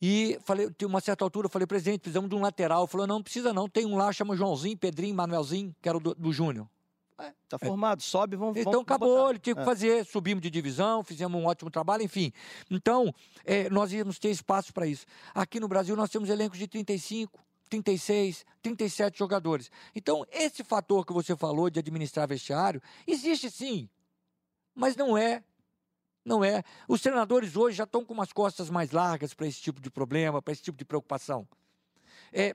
E 0.00 0.38
falei, 0.44 0.70
tem 0.70 0.86
uma 0.86 1.00
certa 1.00 1.24
altura, 1.24 1.46
eu 1.46 1.50
falei, 1.50 1.66
presidente, 1.66 2.00
precisamos 2.00 2.30
de 2.30 2.36
um 2.36 2.40
lateral. 2.40 2.82
Ele 2.82 2.90
falou, 2.90 3.06
não, 3.06 3.16
não 3.16 3.22
precisa 3.22 3.52
não, 3.52 3.68
tem 3.68 3.84
um 3.84 3.96
lá, 3.96 4.12
chama 4.12 4.36
Joãozinho, 4.36 4.76
Pedrinho, 4.76 5.14
Manuelzinho, 5.14 5.74
que 5.82 5.88
era 5.88 5.98
do, 5.98 6.14
do 6.14 6.32
Júnior. 6.32 6.68
É, 7.20 7.32
tá 7.48 7.58
formado, 7.58 7.98
é. 7.98 8.02
sobe, 8.02 8.36
vamos 8.36 8.56
Então 8.56 8.72
vamos, 8.72 8.84
acabou, 8.84 9.16
vamos 9.16 9.30
ele 9.30 9.38
tinha 9.40 9.54
que 9.54 9.60
é. 9.60 9.64
fazer, 9.64 10.04
subimos 10.06 10.40
de 10.40 10.50
divisão, 10.50 11.02
fizemos 11.02 11.40
um 11.40 11.46
ótimo 11.46 11.68
trabalho, 11.70 12.04
enfim. 12.04 12.32
Então, 12.70 13.12
é, 13.44 13.68
nós 13.70 13.92
íamos 13.92 14.18
ter 14.20 14.30
espaço 14.30 14.72
para 14.72 14.86
isso. 14.86 15.04
Aqui 15.34 15.58
no 15.58 15.66
Brasil 15.66 15.96
nós 15.96 16.10
temos 16.10 16.28
elencos 16.28 16.58
de 16.58 16.68
35, 16.68 17.40
36, 17.68 18.46
37 18.62 19.18
jogadores. 19.18 19.68
Então, 19.96 20.24
esse 20.30 20.62
fator 20.62 21.04
que 21.04 21.12
você 21.12 21.36
falou 21.36 21.68
de 21.68 21.80
administrar 21.80 22.28
vestiário, 22.28 22.80
existe 23.04 23.50
sim, 23.50 23.88
mas 24.72 24.94
não 24.94 25.18
é. 25.18 25.42
Não 26.24 26.44
é. 26.44 26.62
Os 26.86 27.00
treinadores 27.00 27.56
hoje 27.56 27.78
já 27.78 27.84
estão 27.84 28.04
com 28.04 28.14
umas 28.14 28.32
costas 28.32 28.70
mais 28.70 28.92
largas 28.92 29.34
para 29.34 29.46
esse 29.46 29.60
tipo 29.60 29.80
de 29.80 29.90
problema, 29.90 30.40
para 30.40 30.52
esse 30.52 30.62
tipo 30.62 30.78
de 30.78 30.84
preocupação. 30.84 31.48
É, 32.32 32.54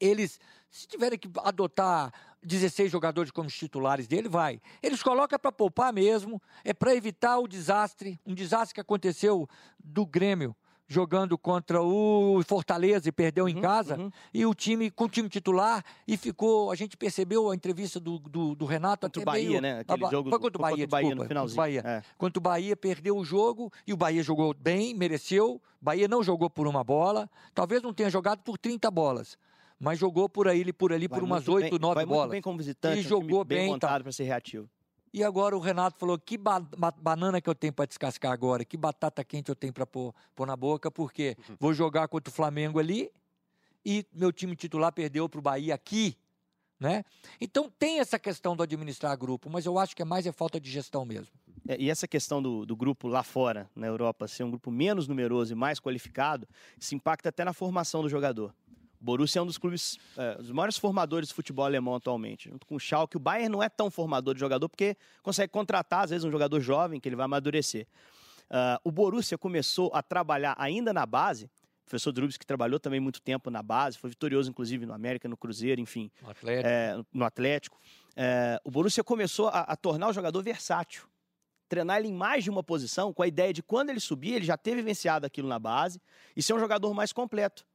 eles, 0.00 0.40
se 0.68 0.88
tiverem 0.88 1.18
que 1.18 1.30
adotar 1.44 2.12
16 2.42 2.90
jogadores 2.90 3.30
como 3.30 3.48
titulares 3.48 4.06
dele, 4.06 4.28
vai. 4.28 4.60
Eles 4.82 5.02
colocam 5.02 5.38
para 5.38 5.52
poupar 5.52 5.92
mesmo, 5.92 6.40
é 6.64 6.72
para 6.72 6.94
evitar 6.94 7.38
o 7.38 7.46
desastre, 7.46 8.20
um 8.26 8.34
desastre 8.34 8.74
que 8.74 8.80
aconteceu 8.80 9.48
do 9.82 10.04
Grêmio 10.04 10.54
jogando 10.92 11.38
contra 11.38 11.82
o 11.82 12.42
Fortaleza 12.44 13.08
e 13.08 13.12
perdeu 13.12 13.44
uhum, 13.44 13.50
em 13.50 13.60
casa, 13.60 13.98
uhum. 13.98 14.10
e 14.32 14.44
o 14.44 14.54
time 14.54 14.90
com 14.90 15.04
o 15.04 15.08
time 15.08 15.28
titular, 15.28 15.82
e 16.06 16.16
ficou, 16.18 16.70
a 16.70 16.74
gente 16.74 16.96
percebeu 16.96 17.50
a 17.50 17.54
entrevista 17.54 17.98
do, 17.98 18.18
do, 18.18 18.54
do 18.54 18.66
Renato 18.66 19.06
contra 19.06 19.22
o 19.22 19.24
Bahia, 19.24 19.48
meio, 19.48 19.60
né? 19.62 19.80
Aquele 19.80 20.10
jogo 20.10 20.28
foi 20.28 20.38
contra 20.38 20.58
o 20.58 20.62
Bahia, 20.62 20.84
contra 20.84 20.86
o 20.86 21.02
Bahia 21.02 21.14
no 21.14 21.24
finalzinho. 21.24 21.56
Bahia. 21.56 21.82
É. 21.84 22.02
Contra 22.18 22.38
o 22.38 22.42
Bahia, 22.42 22.76
perdeu 22.76 23.16
o 23.16 23.24
jogo, 23.24 23.72
e 23.86 23.92
o 23.92 23.96
Bahia 23.96 24.22
jogou 24.22 24.54
bem, 24.54 24.94
mereceu, 24.94 25.60
Bahia 25.80 26.06
não 26.06 26.22
jogou 26.22 26.50
por 26.50 26.66
uma 26.66 26.84
bola, 26.84 27.28
talvez 27.54 27.82
não 27.82 27.94
tenha 27.94 28.10
jogado 28.10 28.42
por 28.42 28.58
30 28.58 28.90
bolas, 28.90 29.38
mas 29.82 29.98
jogou 29.98 30.28
por 30.28 30.46
aí, 30.46 30.72
por 30.72 30.92
ali, 30.92 31.08
vai 31.08 31.18
por 31.18 31.26
umas 31.26 31.48
oito, 31.48 31.76
nove 31.76 32.06
bolas. 32.06 32.30
Bem 32.30 32.40
como 32.40 32.56
visitante, 32.56 33.00
e 33.00 33.02
jogou 33.02 33.44
bem, 33.44 33.58
bem 33.58 33.66
montado 33.66 33.98
tá. 33.98 34.02
para 34.04 34.12
ser 34.12 34.22
reativo. 34.22 34.70
E 35.12 35.24
agora 35.24 35.56
o 35.56 35.60
Renato 35.60 35.98
falou: 35.98 36.16
que 36.16 36.38
ba 36.38 36.60
banana 36.96 37.40
que 37.40 37.50
eu 37.50 37.54
tenho 37.54 37.72
para 37.72 37.84
descascar 37.84 38.30
agora, 38.30 38.64
que 38.64 38.76
batata 38.76 39.24
quente 39.24 39.48
eu 39.48 39.56
tenho 39.56 39.72
para 39.72 39.84
pôr, 39.84 40.14
pôr, 40.36 40.46
na 40.46 40.54
boca, 40.54 40.88
porque 40.88 41.36
uhum. 41.48 41.56
vou 41.58 41.74
jogar 41.74 42.06
contra 42.06 42.30
o 42.30 42.32
Flamengo 42.32 42.78
ali 42.78 43.10
e 43.84 44.06
meu 44.14 44.32
time 44.32 44.54
titular 44.54 44.92
perdeu 44.92 45.28
para 45.28 45.40
o 45.40 45.42
Bahia 45.42 45.74
aqui. 45.74 46.16
Né? 46.78 47.04
Então 47.40 47.68
tem 47.76 47.98
essa 47.98 48.20
questão 48.20 48.56
do 48.56 48.62
administrar 48.62 49.16
grupo, 49.18 49.50
mas 49.50 49.66
eu 49.66 49.78
acho 49.80 49.96
que 49.96 50.02
é 50.02 50.04
mais 50.04 50.26
é 50.26 50.32
falta 50.32 50.60
de 50.60 50.70
gestão 50.70 51.04
mesmo. 51.04 51.28
É, 51.68 51.76
e 51.78 51.90
essa 51.90 52.08
questão 52.08 52.42
do, 52.42 52.66
do, 52.66 52.74
grupo 52.74 53.06
lá 53.06 53.22
fora, 53.22 53.70
na 53.74 53.86
Europa, 53.86 54.26
ser 54.26 54.42
um 54.42 54.50
grupo 54.50 54.70
menos 54.70 55.06
numeroso 55.06 55.52
e 55.52 55.56
mais 55.56 55.78
qualificado, 55.78 56.48
isso 56.78 56.94
impacta 56.94 57.28
até 57.28 57.44
na 57.44 57.52
formação 57.52 58.02
do 58.02 58.08
jogador. 58.08 58.52
Borussia 59.02 59.40
é 59.40 59.42
um 59.42 59.46
dos 59.46 59.58
clubes, 59.58 59.98
é, 60.16 60.36
os 60.40 60.50
maiores 60.52 60.78
formadores 60.78 61.28
de 61.28 61.34
futebol 61.34 61.64
alemão 61.64 61.96
atualmente. 61.96 62.48
Junto 62.48 62.64
com 62.64 62.76
o 62.76 62.80
Schalke, 62.80 63.16
o 63.16 63.20
Bayern 63.20 63.48
não 63.48 63.62
é 63.62 63.68
tão 63.68 63.90
formador 63.90 64.34
de 64.34 64.40
jogador 64.40 64.68
porque 64.68 64.96
consegue 65.22 65.52
contratar, 65.52 66.04
às 66.04 66.10
vezes, 66.10 66.24
um 66.24 66.30
jogador 66.30 66.60
jovem 66.60 67.00
que 67.00 67.08
ele 67.08 67.16
vai 67.16 67.24
amadurecer. 67.24 67.86
Uh, 68.48 68.78
o 68.84 68.92
Borussia 68.92 69.36
começou 69.36 69.90
a 69.92 70.02
trabalhar 70.02 70.54
ainda 70.56 70.92
na 70.92 71.04
base, 71.04 71.46
o 71.46 71.84
professor 71.86 72.12
Drubs, 72.12 72.36
que 72.36 72.46
trabalhou 72.46 72.78
também 72.78 73.00
muito 73.00 73.20
tempo 73.20 73.50
na 73.50 73.62
base, 73.62 73.98
foi 73.98 74.10
vitorioso, 74.10 74.48
inclusive, 74.48 74.86
no 74.86 74.94
América, 74.94 75.28
no 75.28 75.36
Cruzeiro, 75.36 75.80
enfim. 75.80 76.10
No 76.22 76.30
Atlético. 76.30 76.68
É, 76.68 77.04
no 77.12 77.24
Atlético. 77.24 77.80
É, 78.14 78.60
o 78.64 78.70
Borussia 78.70 79.02
começou 79.02 79.48
a, 79.48 79.60
a 79.60 79.76
tornar 79.76 80.08
o 80.08 80.12
jogador 80.12 80.42
versátil 80.42 81.08
treinar 81.72 81.96
ele 82.00 82.08
em 82.08 82.12
mais 82.12 82.44
de 82.44 82.50
uma 82.50 82.62
posição, 82.62 83.14
com 83.14 83.22
a 83.22 83.26
ideia 83.26 83.50
de 83.50 83.62
quando 83.62 83.88
ele 83.88 83.98
subir, 83.98 84.34
ele 84.34 84.44
já 84.44 84.58
ter 84.58 84.74
vivenciado 84.74 85.24
aquilo 85.24 85.48
na 85.48 85.58
base 85.58 85.98
e 86.36 86.42
ser 86.42 86.52
um 86.52 86.58
jogador 86.58 86.92
mais 86.92 87.14
completo. 87.14 87.66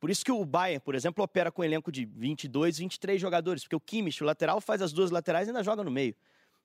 Por 0.00 0.08
isso 0.08 0.24
que 0.24 0.32
o 0.32 0.44
Bayern, 0.44 0.80
por 0.80 0.94
exemplo, 0.94 1.22
opera 1.22 1.52
com 1.52 1.60
um 1.60 1.64
elenco 1.64 1.92
de 1.92 2.06
22, 2.06 2.78
23 2.78 3.20
jogadores, 3.20 3.62
porque 3.62 3.76
o 3.76 3.80
Kimmich, 3.80 4.22
o 4.22 4.26
lateral, 4.26 4.60
faz 4.60 4.80
as 4.80 4.92
duas 4.92 5.10
laterais 5.10 5.46
e 5.46 5.50
ainda 5.50 5.62
joga 5.62 5.84
no 5.84 5.90
meio. 5.90 6.16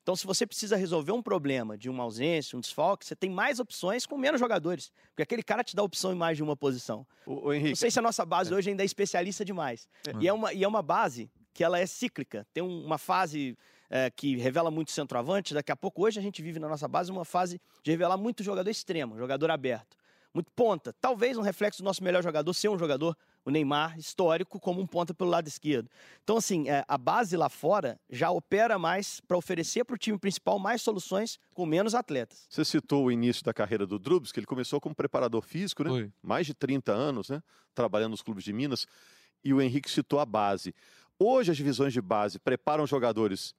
Então, 0.02 0.16
se 0.16 0.26
você 0.26 0.46
precisa 0.46 0.76
resolver 0.78 1.12
um 1.12 1.22
problema 1.22 1.76
de 1.78 1.90
uma 1.90 2.04
ausência, 2.04 2.56
um 2.56 2.62
desfalque, 2.62 3.04
você 3.04 3.16
tem 3.16 3.30
mais 3.30 3.60
opções 3.60 4.06
com 4.06 4.16
menos 4.18 4.40
jogadores. 4.40 4.92
Porque 5.10 5.24
aquele 5.24 5.42
cara 5.42 5.64
te 5.64 5.76
dá 5.76 5.82
opção 5.82 6.14
em 6.14 6.16
mais 6.16 6.38
de 6.38 6.44
uma 6.44 6.56
posição. 6.56 7.06
O, 7.26 7.48
o 7.48 7.54
Henrique, 7.54 7.70
Não 7.70 7.76
sei 7.76 7.90
se 7.90 7.98
a 7.98 8.04
nossa 8.04 8.24
base 8.24 8.54
é. 8.54 8.56
hoje 8.56 8.70
ainda 8.70 8.84
é 8.84 8.86
especialista 8.86 9.44
demais. 9.44 9.90
É. 10.08 10.12
E, 10.22 10.28
é 10.28 10.32
uma, 10.32 10.54
e 10.54 10.64
é 10.64 10.68
uma 10.68 10.84
base 10.84 11.30
que 11.56 11.64
ela 11.64 11.80
é 11.80 11.88
cíclica. 11.88 12.46
Tem 12.54 12.62
uma 12.62 13.00
fase 13.00 13.58
é, 13.90 14.12
que 14.12 14.38
revela 14.38 14.70
muito 14.70 14.92
centroavante. 14.92 15.56
Daqui 15.56 15.72
a 15.72 15.76
pouco, 15.76 16.04
hoje, 16.04 16.20
a 16.20 16.22
gente 16.22 16.40
vive 16.40 16.60
na 16.60 16.70
nossa 16.70 16.88
base 16.88 17.12
uma 17.12 17.26
fase 17.26 17.60
de 17.84 17.90
revelar 17.90 18.16
muito 18.16 18.44
jogador 18.44 18.70
extremo, 18.70 19.18
jogador 19.18 19.50
aberto. 19.50 19.98
Muito 20.36 20.52
ponta. 20.52 20.94
Talvez 21.00 21.38
um 21.38 21.42
reflexo 21.42 21.82
do 21.82 21.86
nosso 21.86 22.04
melhor 22.04 22.22
jogador 22.22 22.54
ser 22.54 22.68
um 22.68 22.78
jogador, 22.78 23.18
o 23.46 23.50
Neymar, 23.50 23.98
histórico, 23.98 24.60
como 24.60 24.82
um 24.82 24.86
ponta 24.86 25.14
pelo 25.14 25.30
lado 25.30 25.48
esquerdo. 25.48 25.90
Então, 26.22 26.36
assim, 26.36 26.68
é, 26.68 26.84
a 26.86 26.98
base 26.98 27.38
lá 27.38 27.48
fora 27.48 27.98
já 28.10 28.30
opera 28.30 28.78
mais 28.78 29.22
para 29.22 29.38
oferecer 29.38 29.86
para 29.86 29.96
o 29.96 29.98
time 29.98 30.20
principal 30.20 30.60
mais 30.60 30.82
soluções 30.82 31.40
com 31.54 31.66
menos 31.66 31.96
atletas. 31.96 32.46
Você 32.50 32.66
citou 32.66 33.06
o 33.06 33.12
início 33.12 33.46
da 33.46 33.54
carreira 33.54 33.88
do 33.88 33.98
Drubs, 33.98 34.34
que 34.34 34.40
ele 34.42 34.46
começou 34.46 34.82
como 34.82 34.94
preparador 34.94 35.42
físico, 35.42 35.86
né? 35.86 35.90
Foi. 35.90 36.12
Mais 36.22 36.46
de 36.46 36.54
30 36.54 36.92
anos, 36.92 37.30
né? 37.30 37.42
Trabalhando 37.74 38.12
nos 38.12 38.22
clubes 38.22 38.44
de 38.44 38.52
Minas. 38.52 38.86
E 39.42 39.54
o 39.54 39.62
Henrique 39.62 39.90
citou 39.90 40.20
a 40.20 40.26
base. 40.26 40.76
Hoje 41.18 41.50
as 41.50 41.56
divisões 41.56 41.94
de 41.94 42.02
base 42.02 42.40
preparam 42.40 42.86
jogadores 42.86 43.56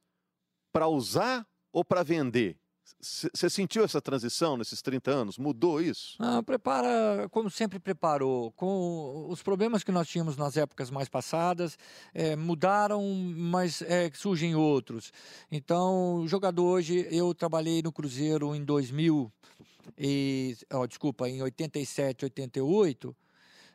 para 0.71 0.87
usar 0.87 1.43
ou 1.71 1.83
para 1.83 2.03
vender? 2.03 2.55
Você 2.99 3.49
sentiu 3.49 3.83
essa 3.83 4.01
transição 4.01 4.57
nesses 4.57 4.81
30 4.81 5.11
anos? 5.11 5.37
Mudou 5.37 5.81
isso? 5.81 6.15
Ah, 6.19 6.41
prepara 6.41 7.27
como 7.29 7.49
sempre 7.49 7.79
preparou. 7.79 8.51
Com 8.51 9.27
os 9.29 9.41
problemas 9.43 9.83
que 9.83 9.91
nós 9.91 10.07
tínhamos 10.07 10.37
nas 10.37 10.57
épocas 10.57 10.89
mais 10.89 11.09
passadas, 11.09 11.77
eh, 12.13 12.35
mudaram, 12.35 13.03
mas 13.35 13.81
eh, 13.81 14.09
surgem 14.13 14.55
outros. 14.55 15.11
Então, 15.51 16.23
jogador 16.27 16.63
hoje, 16.63 17.07
eu 17.11 17.33
trabalhei 17.33 17.81
no 17.81 17.91
Cruzeiro 17.91 18.55
em 18.55 18.63
2000, 18.63 19.31
e, 19.97 20.57
desculpa, 20.89 21.29
em 21.29 21.41
87, 21.41 22.25
88, 22.25 23.15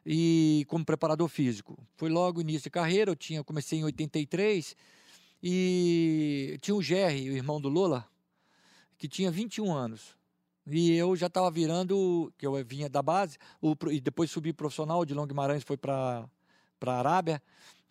e 0.05 0.64
como 0.68 0.85
preparador 0.85 1.29
físico. 1.29 1.79
Foi 1.96 2.11
logo 2.11 2.40
início 2.40 2.64
de 2.64 2.70
carreira, 2.70 3.11
eu 3.11 3.16
tinha, 3.16 3.44
comecei 3.44 3.79
em 3.79 3.85
83, 3.85 4.77
e 5.42 6.59
tinha 6.61 6.75
o 6.75 6.83
Jerry, 6.83 7.31
o 7.31 7.37
irmão 7.37 7.61
do 7.61 7.68
Lola, 7.68 8.07
que 9.02 9.08
tinha 9.08 9.32
21 9.32 9.74
anos. 9.74 10.16
E 10.64 10.92
eu 10.92 11.16
já 11.16 11.26
estava 11.26 11.50
virando, 11.50 12.32
que 12.38 12.46
eu 12.46 12.64
vinha 12.64 12.88
da 12.88 13.02
base, 13.02 13.36
o, 13.60 13.74
e 13.90 14.00
depois 14.00 14.30
subi 14.30 14.52
profissional, 14.52 15.00
o 15.00 15.04
Dilon 15.04 15.26
Guimarães 15.26 15.64
foi 15.64 15.76
para 15.76 16.24
a 16.86 16.92
Arábia 16.92 17.42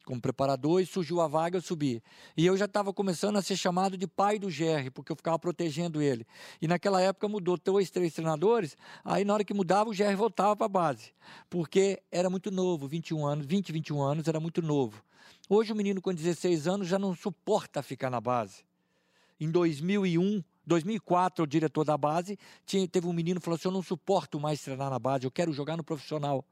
como 0.05 0.21
preparador 0.21 0.81
e 0.81 0.85
surgiu 0.85 1.19
a 1.19 1.27
vaga, 1.27 1.57
eu 1.57 1.61
subi. 1.61 2.01
E 2.37 2.45
eu 2.45 2.55
já 2.55 2.63
estava 2.63 2.93
começando 2.93 3.35
a 3.35 3.41
ser 3.41 3.57
chamado 3.57 3.97
de 3.97 4.07
pai 4.07 4.39
do 4.39 4.47
GR, 4.47 4.89
porque 4.93 5.11
eu 5.11 5.15
ficava 5.17 5.37
protegendo 5.37 6.01
ele. 6.01 6.25
E 6.61 6.67
naquela 6.67 7.01
época 7.01 7.27
mudou 7.27 7.57
dois, 7.57 7.89
três 7.89 8.13
treinadores, 8.13 8.77
aí 9.03 9.25
na 9.25 9.33
hora 9.33 9.43
que 9.43 9.53
mudava 9.53 9.89
o 9.89 9.93
GR 9.93 10.15
voltava 10.15 10.55
para 10.55 10.65
a 10.65 10.69
base, 10.69 11.11
porque 11.49 12.01
era 12.09 12.29
muito 12.29 12.49
novo, 12.49 12.87
21 12.87 13.25
anos, 13.25 13.45
20, 13.45 13.73
21 13.73 14.01
anos, 14.01 14.27
era 14.29 14.39
muito 14.39 14.61
novo. 14.61 15.03
Hoje 15.49 15.73
o 15.73 15.75
menino 15.75 16.01
com 16.01 16.13
16 16.13 16.69
anos 16.69 16.87
já 16.87 16.97
não 16.97 17.13
suporta 17.13 17.83
ficar 17.83 18.09
na 18.09 18.21
base. 18.21 18.63
Em 19.37 19.51
2001, 19.51 20.41
2004, 20.65 21.43
o 21.43 21.47
diretor 21.47 21.83
da 21.83 21.97
base 21.97 22.37
tinha, 22.65 22.87
teve 22.87 23.07
um 23.07 23.13
menino 23.13 23.39
que 23.39 23.45
falou 23.45 23.55
assim: 23.55 23.67
Eu 23.67 23.73
não 23.73 23.83
suporto 23.83 24.39
mais 24.39 24.61
treinar 24.61 24.89
na 24.89 24.99
base, 24.99 25.25
eu 25.25 25.31
quero 25.31 25.51
jogar 25.51 25.77
no 25.77 25.83
profissional. 25.83 26.45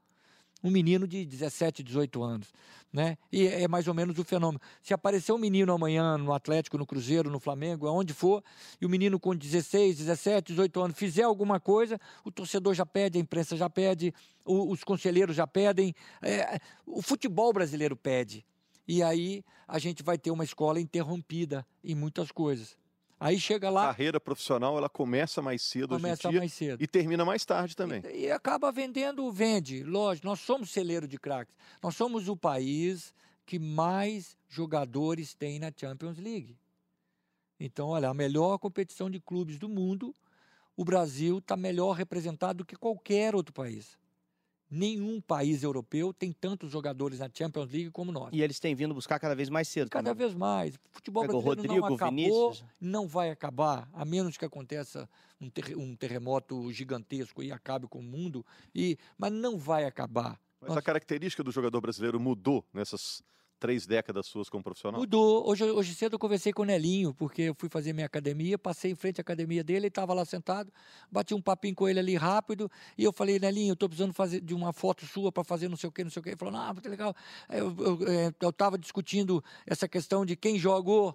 Um 0.62 0.70
menino 0.70 1.08
de 1.08 1.24
17, 1.24 1.82
18 1.82 2.22
anos. 2.22 2.52
Né? 2.92 3.16
E 3.32 3.46
é 3.46 3.66
mais 3.66 3.88
ou 3.88 3.94
menos 3.94 4.18
o 4.18 4.24
fenômeno. 4.24 4.60
Se 4.82 4.92
aparecer 4.92 5.32
um 5.32 5.38
menino 5.38 5.72
amanhã 5.72 6.18
no 6.18 6.34
Atlético, 6.34 6.76
no 6.76 6.84
Cruzeiro, 6.84 7.30
no 7.30 7.40
Flamengo, 7.40 7.86
aonde 7.86 8.12
for, 8.12 8.42
e 8.78 8.84
o 8.84 8.88
menino 8.88 9.18
com 9.18 9.34
16, 9.34 9.96
17, 9.96 10.48
18 10.48 10.80
anos 10.82 10.98
fizer 10.98 11.22
alguma 11.22 11.58
coisa, 11.58 11.98
o 12.24 12.30
torcedor 12.30 12.74
já 12.74 12.84
pede, 12.84 13.16
a 13.16 13.20
imprensa 13.20 13.56
já 13.56 13.70
pede, 13.70 14.12
o, 14.44 14.70
os 14.70 14.84
conselheiros 14.84 15.34
já 15.34 15.46
pedem, 15.46 15.94
é, 16.20 16.58
o 16.84 17.00
futebol 17.00 17.52
brasileiro 17.52 17.96
pede. 17.96 18.44
E 18.86 19.02
aí 19.02 19.44
a 19.68 19.78
gente 19.78 20.02
vai 20.02 20.18
ter 20.18 20.32
uma 20.32 20.42
escola 20.42 20.80
interrompida 20.80 21.64
em 21.82 21.94
muitas 21.94 22.32
coisas. 22.32 22.76
Aí 23.20 23.38
chega 23.38 23.68
lá. 23.68 23.82
A 23.82 23.86
carreira 23.88 24.18
profissional 24.18 24.78
ela 24.78 24.88
começa 24.88 25.42
mais 25.42 25.60
cedo 25.60 25.88
começa 25.88 26.26
hoje 26.26 26.36
em 26.38 26.40
mais 26.40 26.52
cedo. 26.54 26.82
e 26.82 26.86
termina 26.86 27.22
mais 27.22 27.44
tarde 27.44 27.76
também. 27.76 28.02
E, 28.06 28.24
e 28.24 28.30
acaba 28.32 28.72
vendendo, 28.72 29.30
vende. 29.30 29.84
Lógico, 29.84 30.26
nós 30.26 30.40
somos 30.40 30.70
celeiro 30.70 31.06
de 31.06 31.18
craques. 31.18 31.54
Nós 31.82 31.94
somos 31.94 32.28
o 32.30 32.36
país 32.36 33.12
que 33.44 33.58
mais 33.58 34.38
jogadores 34.48 35.34
tem 35.34 35.58
na 35.58 35.70
Champions 35.76 36.16
League. 36.16 36.56
Então, 37.58 37.88
olha, 37.88 38.08
a 38.08 38.14
melhor 38.14 38.56
competição 38.58 39.10
de 39.10 39.20
clubes 39.20 39.58
do 39.58 39.68
mundo, 39.68 40.14
o 40.74 40.82
Brasil 40.82 41.38
está 41.38 41.58
melhor 41.58 41.92
representado 41.92 42.58
do 42.58 42.64
que 42.64 42.74
qualquer 42.74 43.34
outro 43.34 43.52
país. 43.52 43.98
Nenhum 44.70 45.20
país 45.20 45.62
europeu 45.64 46.12
tem 46.14 46.32
tantos 46.32 46.70
jogadores 46.70 47.18
na 47.18 47.28
Champions 47.32 47.70
League 47.70 47.90
como 47.90 48.12
nós. 48.12 48.28
E 48.32 48.40
eles 48.40 48.60
têm 48.60 48.74
vindo 48.74 48.94
buscar 48.94 49.18
cada 49.18 49.34
vez 49.34 49.48
mais 49.48 49.66
cedo. 49.66 49.90
Cada 49.90 50.10
também. 50.10 50.26
vez 50.28 50.38
mais. 50.38 50.74
O 50.76 50.78
futebol 50.92 51.22
Pega 51.22 51.36
o 51.36 51.42
brasileiro 51.42 51.74
não 51.74 51.80
Rodrigo, 51.88 51.94
acabou, 51.96 52.50
Vinícius. 52.52 52.64
não 52.80 53.08
vai 53.08 53.30
acabar, 53.30 53.88
a 53.92 54.04
menos 54.04 54.36
que 54.36 54.44
aconteça 54.44 55.08
um, 55.40 55.50
ter- 55.50 55.76
um 55.76 55.96
terremoto 55.96 56.72
gigantesco 56.72 57.42
e 57.42 57.50
acabe 57.50 57.88
com 57.88 57.98
o 57.98 58.02
mundo. 58.02 58.46
E, 58.72 58.96
mas 59.18 59.32
não 59.32 59.58
vai 59.58 59.84
acabar. 59.84 60.38
Mas 60.60 60.68
Nós- 60.68 60.78
a 60.78 60.82
característica 60.82 61.42
do 61.42 61.50
jogador 61.50 61.80
brasileiro 61.80 62.20
mudou 62.20 62.64
nessas 62.72 63.22
três 63.60 63.86
décadas 63.86 64.26
suas 64.26 64.48
como 64.48 64.64
profissional? 64.64 64.98
Mudou. 64.98 65.48
Hoje, 65.48 65.64
hoje 65.64 65.94
cedo 65.94 66.14
eu 66.14 66.18
conversei 66.18 66.52
com 66.52 66.62
o 66.62 66.64
Nelinho, 66.64 67.14
porque 67.14 67.42
eu 67.42 67.54
fui 67.54 67.68
fazer 67.68 67.92
minha 67.92 68.06
academia, 68.06 68.58
passei 68.58 68.90
em 68.90 68.94
frente 68.94 69.20
à 69.20 69.22
academia 69.22 69.62
dele, 69.62 69.80
ele 69.80 69.86
estava 69.88 70.14
lá 70.14 70.24
sentado, 70.24 70.72
bati 71.10 71.34
um 71.34 71.42
papinho 71.42 71.74
com 71.74 71.88
ele 71.88 72.00
ali 72.00 72.16
rápido, 72.16 72.70
e 72.96 73.04
eu 73.04 73.12
falei, 73.12 73.38
Nelinho, 73.38 73.70
eu 73.70 73.74
estou 73.74 73.88
precisando 73.88 74.14
fazer 74.14 74.40
de 74.40 74.54
uma 74.54 74.72
foto 74.72 75.06
sua 75.06 75.30
para 75.30 75.44
fazer 75.44 75.68
não 75.68 75.76
sei 75.76 75.88
o 75.88 75.92
que, 75.92 76.02
não 76.02 76.10
sei 76.10 76.20
o 76.20 76.22
que. 76.22 76.30
Ele 76.30 76.36
falou, 76.36 76.54
não, 76.54 76.72
muito 76.72 76.88
legal. 76.88 77.14
Eu 78.40 78.48
estava 78.48 78.78
discutindo 78.78 79.44
essa 79.66 79.86
questão 79.86 80.24
de 80.24 80.34
quem 80.34 80.58
jogou, 80.58 81.14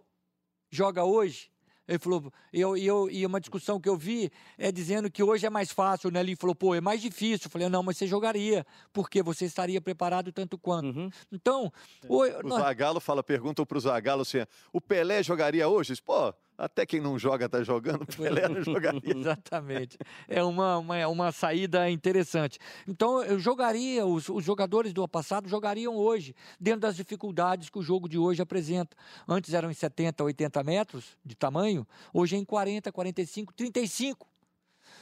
joga 0.69 1.03
hoje. 1.03 1.49
Ele 1.88 2.00
falou, 2.00 2.32
e 2.52 2.60
eu, 2.60 2.76
e, 2.76 2.86
eu, 2.86 3.10
e 3.10 3.26
uma 3.26 3.39
discussão 3.39 3.80
que 3.80 3.88
eu 3.88 3.95
vi 3.95 4.32
é 4.58 4.71
dizendo 4.71 5.10
que 5.12 5.21
hoje 5.21 5.45
é 5.45 5.50
mais 5.50 5.71
fácil. 5.71 6.10
O 6.10 6.12
Nelinho 6.12 6.38
falou, 6.38 6.56
pô, 6.56 6.74
é 6.74 6.82
mais 6.82 7.00
difícil. 7.02 7.45
Eu 7.45 7.52
falei, 7.52 7.69
não, 7.69 7.84
mas 7.84 7.98
você 7.98 8.08
jogaria, 8.08 8.65
porque 8.91 9.21
você 9.21 9.45
estaria 9.45 9.80
preparado 9.80 10.32
tanto 10.32 10.58
quanto. 10.58 10.98
Uhum. 10.98 11.10
Então, 11.32 11.71
o- 12.08 12.24
O 12.24 12.43
nós- 12.48 12.62
Zagallo 12.63 13.00
fala, 13.00 13.21
perguntam 13.24 13.65
pro 13.65 13.80
Zagallo 13.80 14.24
assim: 14.24 14.39
o 14.74 14.82
Pelé 14.82 15.21
jogaria 15.21 15.67
hoje? 15.67 15.93
Pô, 16.02 16.34
até 16.58 16.86
quem 16.86 17.02
não 17.02 17.20
joga 17.20 17.50
tá 17.50 17.63
jogando, 17.63 18.06
Pelé 18.06 18.48
não 18.48 18.63
jogaria. 18.63 19.15
Exatamente. 19.15 19.98
É 20.28 20.44
uma, 20.44 20.78
uma, 20.78 21.08
uma 21.08 21.32
saída 21.32 21.89
interessante. 21.89 22.60
Então, 22.88 23.24
eu 23.24 23.39
jogaria, 23.39 24.06
os, 24.06 24.30
os 24.30 24.44
jogadores 24.44 24.94
do 24.94 25.08
passado 25.08 25.50
jogariam 25.50 25.96
hoje, 25.96 26.36
dentro 26.60 26.82
das 26.82 26.96
dificuldades 26.96 27.70
que 27.70 27.78
o 27.78 27.84
jogo 27.84 28.08
de 28.08 28.18
hoje 28.18 28.41
apresenta. 28.41 28.96
Antes 29.28 29.54
eram 29.54 29.70
em 29.70 29.74
70, 29.74 30.24
80 30.24 30.63
metros 30.63 31.18
de 31.24 31.36
tamanho, 31.36 31.86
hoje 32.13 32.36
é 32.36 32.39
em 32.39 32.46
40, 32.46 32.91
45, 32.91 33.54
35. 33.54 34.28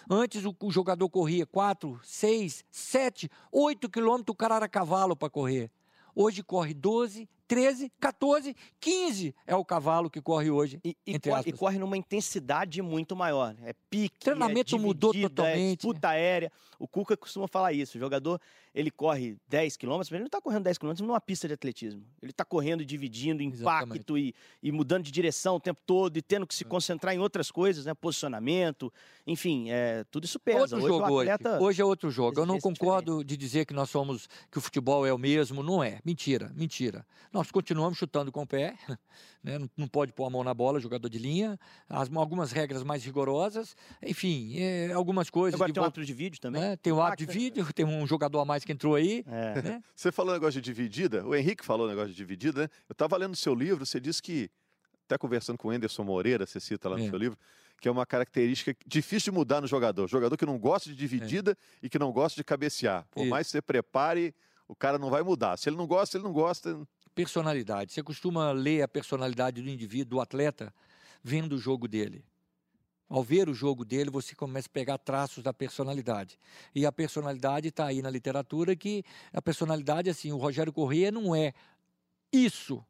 Antes 0.10 0.44
o, 0.46 0.56
o 0.62 0.72
jogador 0.72 1.10
corria 1.10 1.46
4, 1.46 2.00
6, 2.04 2.66
7, 2.70 3.30
8 3.52 3.90
quilômetros, 3.90 4.34
o 4.34 4.38
cara 4.38 4.56
era 4.56 4.68
cavalo 4.68 5.16
para 5.16 5.30
correr. 5.30 5.72
Hoje 6.16 6.44
corre 6.44 6.74
12, 6.74 7.28
13, 7.48 7.92
14, 8.00 8.56
15 8.80 9.36
é 9.46 9.56
o 9.56 9.66
cavalo 9.66 10.10
que 10.10 10.22
corre 10.22 10.50
hoje. 10.50 10.80
E, 10.84 10.96
e 11.06 11.20
corre, 11.20 11.50
e 11.50 11.54
corre 11.54 11.78
numa 11.78 11.98
intensidade 11.98 12.82
muito 12.82 13.16
maior. 13.16 13.56
É 13.64 13.74
pique, 13.90 14.20
Treinamento 14.20 14.76
é 14.76 14.80
mudou 14.80 15.14
totalmente. 15.14 15.74
É 15.74 15.76
disputa 15.76 16.10
aérea. 16.10 16.52
O 16.80 16.88
Cuca 16.88 17.16
costuma 17.16 17.48
falar 17.48 17.74
isso. 17.74 17.98
O 17.98 18.00
jogador, 18.00 18.42
ele 18.74 18.92
corre 18.92 19.38
10 19.48 19.78
quilômetros, 19.78 20.10
mas 20.10 20.16
ele 20.16 20.24
não 20.24 20.28
está 20.28 20.42
correndo 20.42 20.64
10 20.64 20.78
quilômetros 20.78 21.08
numa 21.08 21.22
pista 21.22 21.48
de 21.48 21.54
atletismo. 21.54 22.04
Ele 22.22 22.32
está 22.32 22.44
correndo 22.44 22.82
e 22.82 22.86
dividindo 22.86 23.44
impacto 23.44 24.18
e, 24.18 24.34
e 24.62 24.72
mudando 24.72 25.04
de 25.04 25.12
direção 25.12 25.56
o 25.56 25.60
tempo 25.60 25.82
todo 25.86 26.18
e 26.18 26.22
tendo 26.22 26.44
É. 26.44 26.46
que 26.46 26.56
se 26.56 26.66
concentrar 26.66 27.14
em 27.14 27.20
outras 27.20 27.52
coisas, 27.52 27.86
né? 27.86 27.94
Posicionamento, 27.94 28.92
enfim, 29.26 29.70
é, 29.70 30.04
tudo 30.12 30.26
isso 30.26 30.40
pesa. 30.40 30.62
Outro 30.62 30.78
hoje 30.78 30.88
jogo 30.88 31.14
o 31.14 31.20
atleta... 31.20 31.50
hoje. 31.52 31.64
Hoje 31.64 31.82
é 31.82 31.86
outro 31.86 32.12
jogo. 32.12 32.40
Eu 32.40 32.46
não 32.46 32.56
exige 32.56 32.64
concordo 32.64 33.24
de 33.24 33.38
dizer 33.38 33.66
que 33.66 33.74
nós 33.74 33.90
somos 33.90 34.28
que 34.52 34.58
o 34.58 34.62
futebol 34.62 35.06
é 35.06 35.14
o 35.14 35.18
mesmo. 35.18 35.64
Não 35.64 35.84
é. 35.84 36.00
Mentira, 36.04 36.52
mentira. 36.56 37.06
Nós 37.34 37.50
continuamos 37.52 37.98
chutando 37.98 38.32
com 38.32 38.44
o 38.44 38.48
pé. 38.48 38.76
Né? 39.44 39.60
Não, 39.60 39.70
não 39.76 39.88
pode 39.90 40.14
pôr 40.14 40.26
a 40.26 40.30
mão 40.30 40.42
na 40.42 40.54
bola, 40.54 40.80
jogador 40.80 41.10
de 41.10 41.20
linha. 41.20 41.60
As- 41.90 42.10
algumas 42.16 42.54
regras 42.54 42.82
mais 42.82 43.04
rigorosas. 43.04 43.76
Enfim, 44.02 44.56
é, 44.58 44.94
algumas 44.94 45.30
coisas. 45.30 45.56
Agora 45.56 45.68
de 45.68 45.74
tem 45.74 45.82
um 45.82 45.84
árbitro 45.84 46.06
de 46.06 46.14
vídeo 46.14 46.40
também. 46.40 46.62
né? 46.62 46.78
Tem 46.78 46.94
o 46.94 47.02
árbitro 47.02 47.26
de 47.28 47.34
vídeo, 47.40 47.74
tem 47.74 47.86
um 47.86 48.08
jogador 48.08 48.40
a 48.40 48.46
mais 48.46 48.64
que 48.64 48.72
entrou 48.72 48.96
aí. 48.96 49.22
É. 49.28 49.62
né? 49.62 49.84
Você 49.94 50.14
falou 50.14 50.32
negócio 50.32 50.62
de 50.62 50.66
dividida, 50.66 51.28
o 51.28 51.36
Henrique 51.36 51.66
falou 51.66 51.90
negócio 51.90 52.12
de 52.12 52.16
dividida, 52.16 52.62
né? 52.62 52.70
Eu 52.88 52.94
estava 52.94 53.18
lendo 53.18 53.34
o 53.34 53.36
seu 53.36 53.54
livro, 53.54 53.86
você 53.86 54.00
disse 54.00 54.22
que, 54.22 54.50
até 55.06 55.18
conversando 55.18 55.58
com 55.58 55.68
o 55.68 55.72
Anderson 55.72 56.06
Moreira, 56.06 56.46
você 56.46 56.62
cita 56.62 56.88
lá 56.88 56.96
no 56.98 57.04
É. 57.04 57.10
seu 57.10 57.18
livro, 57.20 57.38
que 57.82 57.90
é 57.90 57.92
uma 57.92 58.06
característica 58.06 58.74
difícil 58.88 59.34
de 59.34 59.38
mudar 59.38 59.60
no 59.60 59.68
jogador. 59.68 60.08
Jogador 60.08 60.38
que 60.38 60.46
não 60.46 60.58
gosta 60.58 60.90
de 60.90 60.96
dividida 60.96 61.58
e 61.82 61.90
que 61.90 62.00
não 62.00 62.14
gosta 62.14 62.38
de 62.38 62.46
cabecear. 62.46 63.06
Por 63.12 63.24
Isso. 63.24 63.30
mais 63.30 63.48
que 63.48 63.52
você 63.52 63.62
prepare, 63.62 64.34
o 64.70 64.74
cara 64.76 64.98
não 64.98 65.10
vai 65.10 65.22
mudar. 65.22 65.58
Se 65.58 65.68
ele 65.68 65.76
não 65.76 65.86
gosta, 65.86 66.16
ele 66.16 66.24
não 66.24 66.32
gosta. 66.32 66.80
Personalidade. 67.16 67.94
Você 67.94 68.02
costuma 68.02 68.52
ler 68.52 68.82
a 68.82 68.88
personalidade 68.88 69.62
do 69.62 69.70
indivíduo, 69.70 70.18
do 70.18 70.22
atleta, 70.22 70.74
vendo 71.24 71.54
o 71.54 71.58
jogo 71.58 71.88
dele. 71.88 72.26
Ao 73.08 73.24
ver 73.24 73.48
o 73.48 73.54
jogo 73.54 73.86
dele, 73.86 74.10
você 74.10 74.34
começa 74.34 74.68
a 74.68 74.72
pegar 74.72 74.98
traços 74.98 75.44
da 75.44 75.54
personalidade. 75.54 76.40
E 76.74 76.86
a 76.86 76.92
personalidade 76.92 77.68
está 77.68 77.86
aí 77.86 78.02
na 78.02 78.10
literatura 78.10 78.76
que 78.76 79.04
a 79.32 79.42
personalidade, 79.42 80.10
assim, 80.10 80.32
o 80.32 80.38
Rogério 80.38 80.74
Corrêa 80.74 81.12
não 81.12 81.36
é 81.36 81.54
isso. 82.32 82.84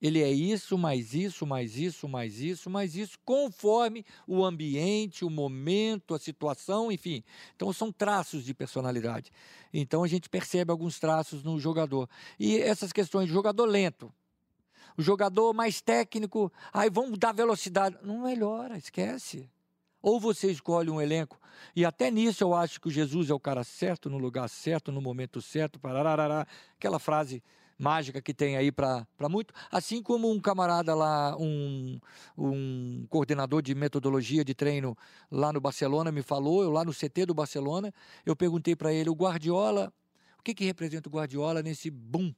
Ele 0.00 0.22
é 0.22 0.30
isso, 0.30 0.78
mais 0.78 1.12
isso, 1.12 1.46
mais 1.46 1.76
isso, 1.76 2.08
mais 2.08 2.40
isso, 2.40 2.70
mais 2.70 2.96
isso, 2.96 3.18
conforme 3.24 4.04
o 4.26 4.44
ambiente, 4.44 5.24
o 5.24 5.30
momento, 5.30 6.14
a 6.14 6.18
situação, 6.18 6.90
enfim. 6.90 7.22
Então 7.54 7.72
são 7.72 7.92
traços 7.92 8.44
de 8.44 8.54
personalidade. 8.54 9.30
Então 9.72 10.02
a 10.02 10.08
gente 10.08 10.28
percebe 10.28 10.70
alguns 10.70 10.98
traços 10.98 11.42
no 11.42 11.58
jogador. 11.58 12.08
E 12.38 12.56
essas 12.58 12.92
questões 12.92 13.26
de 13.26 13.32
jogador 13.32 13.66
lento, 13.66 14.12
o 14.96 15.02
jogador 15.02 15.52
mais 15.52 15.82
técnico, 15.82 16.50
aí 16.72 16.88
vamos 16.88 17.18
dar 17.18 17.32
velocidade. 17.32 17.98
Não 18.02 18.22
melhora, 18.22 18.78
esquece. 18.78 19.50
Ou 20.02 20.18
você 20.18 20.50
escolhe 20.50 20.88
um 20.88 20.98
elenco, 20.98 21.38
e 21.76 21.84
até 21.84 22.10
nisso 22.10 22.42
eu 22.42 22.54
acho 22.54 22.80
que 22.80 22.88
o 22.88 22.90
Jesus 22.90 23.28
é 23.28 23.34
o 23.34 23.40
cara 23.40 23.62
certo, 23.62 24.08
no 24.08 24.16
lugar 24.16 24.48
certo, 24.48 24.90
no 24.90 25.00
momento 25.00 25.42
certo, 25.42 25.78
pararará, 25.78 26.46
aquela 26.74 26.98
frase 26.98 27.42
mágica 27.80 28.20
que 28.20 28.34
tem 28.34 28.56
aí 28.56 28.70
para 28.70 29.06
muito. 29.30 29.54
Assim 29.70 30.02
como 30.02 30.30
um 30.30 30.38
camarada 30.38 30.94
lá, 30.94 31.34
um, 31.38 31.98
um 32.36 33.06
coordenador 33.08 33.62
de 33.62 33.74
metodologia 33.74 34.44
de 34.44 34.54
treino 34.54 34.96
lá 35.30 35.50
no 35.52 35.60
Barcelona 35.60 36.12
me 36.12 36.22
falou, 36.22 36.62
eu 36.62 36.70
lá 36.70 36.84
no 36.84 36.92
CT 36.92 37.26
do 37.26 37.34
Barcelona, 37.34 37.92
eu 38.26 38.36
perguntei 38.36 38.76
para 38.76 38.92
ele, 38.92 39.08
o 39.08 39.14
Guardiola, 39.14 39.92
o 40.38 40.42
que, 40.42 40.54
que 40.54 40.64
representa 40.64 41.08
o 41.08 41.12
Guardiola 41.12 41.62
nesse 41.62 41.90
boom 41.90 42.34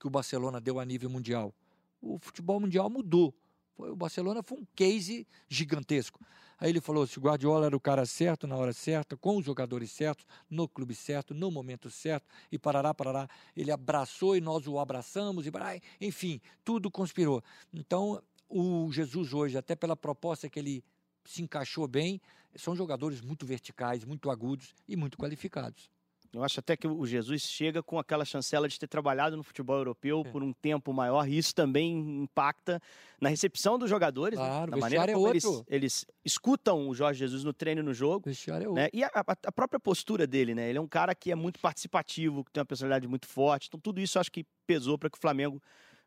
que 0.00 0.06
o 0.06 0.10
Barcelona 0.10 0.60
deu 0.60 0.80
a 0.80 0.84
nível 0.84 1.10
mundial? 1.10 1.54
O 2.00 2.18
futebol 2.18 2.58
mundial 2.58 2.88
mudou. 2.88 3.34
O 3.76 3.94
Barcelona 3.94 4.42
foi 4.42 4.58
um 4.58 4.66
case 4.74 5.26
gigantesco. 5.48 6.18
Aí 6.58 6.70
ele 6.70 6.80
falou: 6.80 7.06
se 7.06 7.18
o 7.18 7.22
Guardiola 7.22 7.66
era 7.66 7.76
o 7.76 7.80
cara 7.80 8.06
certo, 8.06 8.46
na 8.46 8.56
hora 8.56 8.72
certa, 8.72 9.16
com 9.16 9.36
os 9.36 9.44
jogadores 9.44 9.90
certos, 9.90 10.26
no 10.48 10.68
clube 10.68 10.94
certo, 10.94 11.34
no 11.34 11.50
momento 11.50 11.90
certo, 11.90 12.26
e 12.50 12.58
parará, 12.58 12.94
parará. 12.94 13.28
Ele 13.56 13.70
abraçou 13.70 14.36
e 14.36 14.40
nós 14.40 14.66
o 14.66 14.78
abraçamos, 14.78 15.46
e 15.46 15.52
enfim, 16.00 16.40
tudo 16.64 16.90
conspirou. 16.90 17.42
Então, 17.72 18.22
o 18.48 18.90
Jesus 18.92 19.32
hoje, 19.32 19.58
até 19.58 19.74
pela 19.74 19.96
proposta 19.96 20.48
que 20.48 20.58
ele 20.58 20.84
se 21.24 21.42
encaixou 21.42 21.86
bem, 21.88 22.20
são 22.54 22.74
jogadores 22.74 23.20
muito 23.20 23.44
verticais, 23.44 24.04
muito 24.04 24.30
agudos 24.30 24.74
e 24.88 24.96
muito 24.96 25.18
qualificados. 25.18 25.90
Eu 26.36 26.44
acho 26.44 26.60
até 26.60 26.76
que 26.76 26.86
o 26.86 27.06
Jesus 27.06 27.42
chega 27.42 27.82
com 27.82 27.98
aquela 27.98 28.24
chancela 28.24 28.68
de 28.68 28.78
ter 28.78 28.86
trabalhado 28.86 29.36
no 29.36 29.42
futebol 29.42 29.76
europeu 29.78 30.22
é. 30.26 30.30
por 30.30 30.42
um 30.42 30.52
tempo 30.52 30.92
maior, 30.92 31.26
e 31.26 31.38
isso 31.38 31.54
também 31.54 32.22
impacta 32.22 32.80
na 33.18 33.30
recepção 33.30 33.78
dos 33.78 33.88
jogadores, 33.88 34.38
né? 34.38 34.44
claro, 34.44 34.70
né? 34.70 34.76
na 34.76 34.76
maneira 34.76 35.12
como 35.14 35.26
é 35.28 35.30
eles, 35.30 35.64
eles, 35.66 36.06
escutam 36.22 36.88
o 36.88 36.94
Jorge 36.94 37.20
Jesus 37.20 37.42
no 37.42 37.54
treino 37.54 37.80
e 37.80 37.84
no 37.84 37.94
jogo. 37.94 38.28
É 38.28 38.68
né? 38.74 38.88
E 38.92 39.02
a, 39.02 39.10
a, 39.14 39.52
própria 39.52 39.80
postura 39.80 40.26
dele, 40.26 40.54
né? 40.54 40.68
Ele 40.68 40.76
é 40.76 40.80
um 40.80 40.86
cara 40.86 41.14
que 41.14 41.32
é 41.32 41.34
muito 41.34 41.58
participativo, 41.58 42.44
que 42.44 42.52
tem 42.52 42.60
uma 42.60 42.66
personalidade 42.66 43.08
muito 43.08 43.26
forte. 43.26 43.68
Então, 43.68 43.80
tudo 43.80 43.98
isso 43.98 44.18
acho 44.18 44.30
que 44.30 44.44
pesou 44.66 44.98
para 44.98 45.08
que 45.08 45.16
o 45.16 45.20
Flamengo 45.20 45.62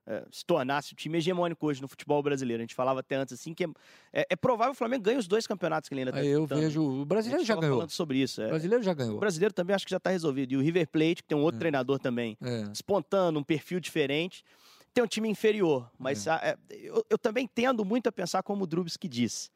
é, 0.07 0.23
se 0.31 0.43
tornasse 0.45 0.93
o 0.93 0.95
time 0.95 1.17
hegemônico 1.17 1.65
hoje 1.67 1.81
no 1.81 1.88
futebol 1.88 2.21
brasileiro. 2.23 2.62
A 2.62 2.63
gente 2.63 2.75
falava 2.75 2.99
até 2.99 3.15
antes 3.15 3.33
assim 3.33 3.53
que 3.53 3.65
é, 4.12 4.25
é 4.29 4.35
provável 4.35 4.71
que 4.71 4.77
o 4.77 4.77
Flamengo 4.77 5.03
ganhe 5.03 5.17
os 5.17 5.27
dois 5.27 5.45
campeonatos 5.45 5.88
que 5.88 5.93
ele 5.93 6.01
ainda 6.01 6.12
está 6.12 6.23
Eu 6.23 6.45
vejo. 6.45 6.83
O 6.83 7.05
brasileiro 7.05 7.43
já 7.45 7.55
ganhou. 7.55 7.77
falando 7.77 7.91
sobre 7.91 8.17
isso. 8.17 8.41
É. 8.41 8.47
O 8.47 8.49
brasileiro 8.49 8.83
já 8.83 8.93
ganhou. 8.93 9.17
O 9.17 9.19
brasileiro 9.19 9.53
também 9.53 9.75
acho 9.75 9.85
que 9.85 9.91
já 9.91 9.97
está 9.97 10.09
resolvido. 10.09 10.53
E 10.53 10.57
o 10.57 10.62
River 10.62 10.88
Plate, 10.88 11.15
que 11.15 11.23
tem 11.23 11.38
um 11.38 11.41
outro 11.41 11.57
é. 11.57 11.59
treinador 11.59 11.99
também, 11.99 12.38
é. 12.41 12.63
espontâneo, 12.73 13.39
um 13.39 13.43
perfil 13.43 13.79
diferente, 13.79 14.43
tem 14.93 15.03
um 15.03 15.07
time 15.07 15.29
inferior. 15.29 15.89
Mas 15.97 16.25
é. 16.27 16.31
a, 16.31 16.57
eu, 16.69 17.05
eu, 17.09 17.17
também 17.17 17.47
tendo 17.47 17.85
muito 17.85 18.07
a 18.07 18.12
pensar 18.12 18.41
como 18.43 18.63
o 18.63 18.67
Drubis 18.67 18.97
que 18.97 19.07
diz. 19.07 19.51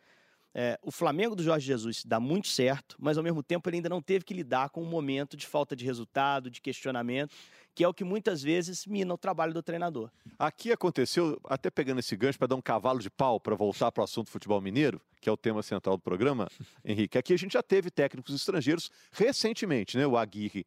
É, 0.55 0.79
o 0.83 0.91
Flamengo 0.91 1.35
do 1.35 1.43
Jorge 1.43 1.65
Jesus 1.65 2.03
dá 2.05 2.19
muito 2.19 2.47
certo, 2.47 2.95
mas 2.99 3.17
ao 3.17 3.23
mesmo 3.23 3.41
tempo 3.41 3.67
ele 3.69 3.77
ainda 3.77 3.89
não 3.89 4.01
teve 4.01 4.23
que 4.23 4.33
lidar 4.33 4.69
com 4.69 4.83
um 4.83 4.89
momento 4.89 5.35
de 5.35 5.47
falta 5.47 5.75
de 5.75 5.83
resultado, 5.83 6.49
de 6.49 6.61
questionamento 6.61 7.35
que 7.75 7.83
é 7.83 7.87
o 7.87 7.93
que 7.93 8.03
muitas 8.03 8.41
vezes 8.41 8.85
mina 8.85 9.13
o 9.13 9.17
trabalho 9.17 9.53
do 9.53 9.63
treinador. 9.63 10.09
Aqui 10.37 10.71
aconteceu, 10.71 11.39
até 11.45 11.69
pegando 11.69 11.99
esse 11.99 12.15
gancho 12.15 12.37
para 12.37 12.47
dar 12.47 12.55
um 12.55 12.61
cavalo 12.61 12.99
de 12.99 13.09
pau 13.09 13.39
para 13.39 13.55
voltar 13.55 13.91
para 13.91 14.01
o 14.01 14.03
assunto 14.03 14.29
futebol 14.29 14.61
mineiro, 14.61 15.01
que 15.19 15.27
é 15.27 15.31
o 15.31 15.37
tema 15.37 15.63
central 15.63 15.97
do 15.97 16.01
programa, 16.01 16.47
Henrique. 16.85 17.17
Aqui 17.17 17.33
a 17.33 17.37
gente 17.37 17.53
já 17.53 17.63
teve 17.63 17.89
técnicos 17.89 18.35
estrangeiros 18.35 18.91
recentemente, 19.11 19.97
né? 19.97 20.05
O 20.05 20.17
Aguirre, 20.17 20.65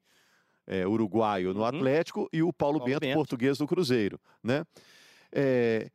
é, 0.66 0.87
uruguaio 0.87 1.55
no 1.55 1.61
uhum. 1.61 1.66
Atlético 1.66 2.29
e 2.33 2.42
o 2.42 2.53
Paulo, 2.53 2.79
Paulo 2.79 2.92
Bento, 2.92 3.01
Bento, 3.01 3.14
português 3.14 3.59
do 3.59 3.66
Cruzeiro, 3.66 4.20
né? 4.42 4.64
É, 5.31 5.90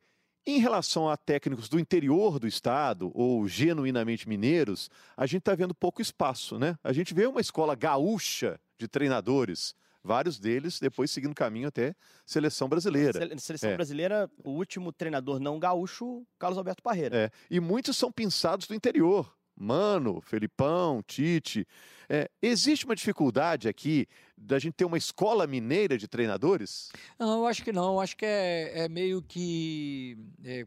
em 0.46 0.58
relação 0.58 1.08
a 1.08 1.16
técnicos 1.16 1.68
do 1.68 1.78
interior 1.78 2.38
do 2.38 2.46
estado 2.46 3.10
ou 3.14 3.46
genuinamente 3.46 4.28
mineiros, 4.28 4.90
a 5.16 5.26
gente 5.26 5.40
está 5.40 5.54
vendo 5.54 5.74
pouco 5.74 6.02
espaço, 6.02 6.58
né? 6.58 6.76
A 6.82 6.92
gente 6.92 7.14
vê 7.14 7.26
uma 7.26 7.40
escola 7.40 7.74
gaúcha 7.74 8.60
de 8.76 8.88
treinadores 8.88 9.74
vários 10.04 10.38
deles 10.38 10.80
depois 10.80 11.10
seguindo 11.10 11.34
caminho 11.34 11.68
até 11.68 11.94
seleção 12.26 12.68
brasileira. 12.68 13.12
Seleção 13.38 13.70
é. 13.70 13.76
brasileira, 13.76 14.30
o 14.44 14.50
último 14.50 14.92
treinador 14.92 15.38
não 15.38 15.58
gaúcho, 15.58 16.26
Carlos 16.38 16.58
Alberto 16.58 16.82
Parreira. 16.82 17.16
É. 17.16 17.30
E 17.50 17.60
muitos 17.60 17.96
são 17.96 18.10
pensados 18.10 18.66
do 18.66 18.74
interior. 18.74 19.32
Mano, 19.56 20.20
Felipão, 20.20 21.02
Tite. 21.02 21.66
É, 22.08 22.30
existe 22.42 22.84
uma 22.84 22.94
dificuldade 22.94 23.68
aqui 23.68 24.06
da 24.36 24.58
gente 24.58 24.74
ter 24.74 24.84
uma 24.84 24.98
escola 24.98 25.46
mineira 25.46 25.96
de 25.96 26.08
treinadores? 26.08 26.90
Não, 27.18 27.38
eu 27.38 27.46
acho 27.46 27.62
que 27.62 27.72
não. 27.72 27.94
Eu 27.94 28.00
acho 28.00 28.16
que 28.16 28.26
é, 28.26 28.84
é 28.84 28.88
meio 28.88 29.22
que 29.22 30.18
é, 30.44 30.66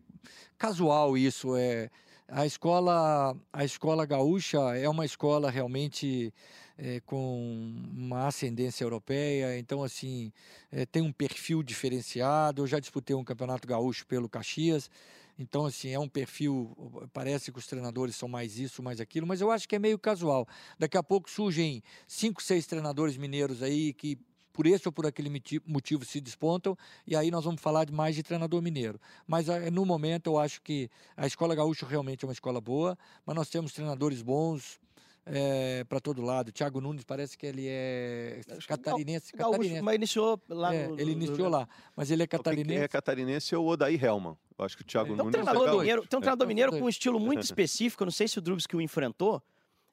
casual 0.57 1.17
isso. 1.17 1.55
É, 1.55 1.89
a 2.27 2.45
escola, 2.45 3.35
a 3.53 3.63
escola 3.63 4.05
gaúcha 4.05 4.57
é 4.75 4.89
uma 4.89 5.05
escola 5.05 5.51
realmente 5.51 6.33
é, 6.77 6.99
com 7.01 7.73
uma 7.93 8.27
ascendência 8.27 8.83
europeia, 8.83 9.57
então 9.57 9.83
assim 9.83 10.31
é, 10.71 10.85
tem 10.85 11.01
um 11.01 11.11
perfil 11.11 11.61
diferenciado. 11.61 12.63
Eu 12.63 12.67
já 12.67 12.79
disputei 12.79 13.15
um 13.15 13.23
campeonato 13.23 13.67
gaúcho 13.67 14.05
pelo 14.07 14.27
Caxias, 14.27 14.89
então 15.37 15.65
assim 15.65 15.89
é 15.89 15.99
um 15.99 16.07
perfil. 16.07 16.75
Parece 17.13 17.51
que 17.51 17.59
os 17.59 17.67
treinadores 17.67 18.15
são 18.15 18.27
mais 18.27 18.57
isso, 18.57 18.81
mais 18.81 18.99
aquilo, 18.99 19.27
mas 19.27 19.41
eu 19.41 19.51
acho 19.51 19.67
que 19.67 19.75
é 19.75 19.79
meio 19.79 19.99
casual. 19.99 20.47
Daqui 20.79 20.97
a 20.97 21.03
pouco 21.03 21.29
surgem 21.29 21.83
cinco, 22.07 22.41
seis 22.41 22.65
treinadores 22.65 23.17
mineiros 23.17 23.61
aí 23.61 23.93
que 23.93 24.17
por 24.53 24.65
esse 24.65 24.87
ou 24.87 24.91
por 24.91 25.05
aquele 25.05 25.29
motivo 25.67 26.05
se 26.05 26.21
despontam, 26.21 26.77
e 27.05 27.13
aí 27.13 27.29
nós 27.29 27.43
vamos 27.43 27.61
falar 27.61 27.83
de 27.83 27.91
mais 27.91 28.15
de 28.15 28.23
treinador 28.23 28.61
mineiro. 28.61 28.97
Mas 29.27 29.47
no 29.69 29.85
momento 29.85 30.27
eu 30.27 30.39
acho 30.39 30.61
que 30.61 30.89
a 31.17 31.27
escola 31.27 31.53
gaúcha 31.53 31.85
realmente 31.85 32.23
é 32.23 32.27
uma 32.27 32.31
escola 32.31 32.61
boa, 32.61 32.97
mas 33.25 33.35
nós 33.35 33.49
temos 33.49 33.73
treinadores 33.73 34.21
bons, 34.21 34.79
é, 35.25 35.83
para 35.85 35.99
todo 35.99 36.21
lado. 36.21 36.51
Thiago 36.51 36.79
Nunes 36.79 37.03
parece 37.03 37.37
que 37.37 37.45
ele 37.45 37.65
é 37.67 38.41
catarinense. 38.67 39.31
Não, 39.35 39.51
catarinense. 39.51 39.81
Mas 39.81 39.95
iniciou 39.95 40.41
lá 40.47 40.73
é, 40.73 40.87
no, 40.87 40.99
Ele 40.99 41.11
iniciou 41.11 41.49
lá, 41.49 41.67
mas 41.95 42.11
ele 42.11 42.23
é 42.23 42.27
catarinense. 42.27 42.69
Quem 42.69 42.77
é 42.77 42.87
catarinense 42.87 43.55
é 43.55 43.57
o 43.57 43.65
Odair 43.65 44.03
Helman. 44.03 44.37
Eu 44.57 44.65
acho 44.65 44.77
que 44.77 44.83
o 44.83 44.85
Thiago 44.85 45.13
é. 45.13 45.15
Nunes... 45.15 45.31
Tem 45.31 45.41
um 45.41 45.45
treinador, 45.45 45.77
mineiro, 45.79 46.07
tem 46.07 46.17
um 46.17 46.21
treinador 46.21 46.47
mineiro 46.47 46.71
com 46.71 46.85
um 46.85 46.89
estilo 46.89 47.19
muito 47.19 47.43
específico, 47.43 48.03
eu 48.03 48.05
não 48.05 48.11
sei 48.11 48.27
se 48.27 48.37
o 48.37 48.41
Drubs 48.41 48.67
que 48.67 48.75
o 48.75 48.81
enfrentou, 48.81 49.41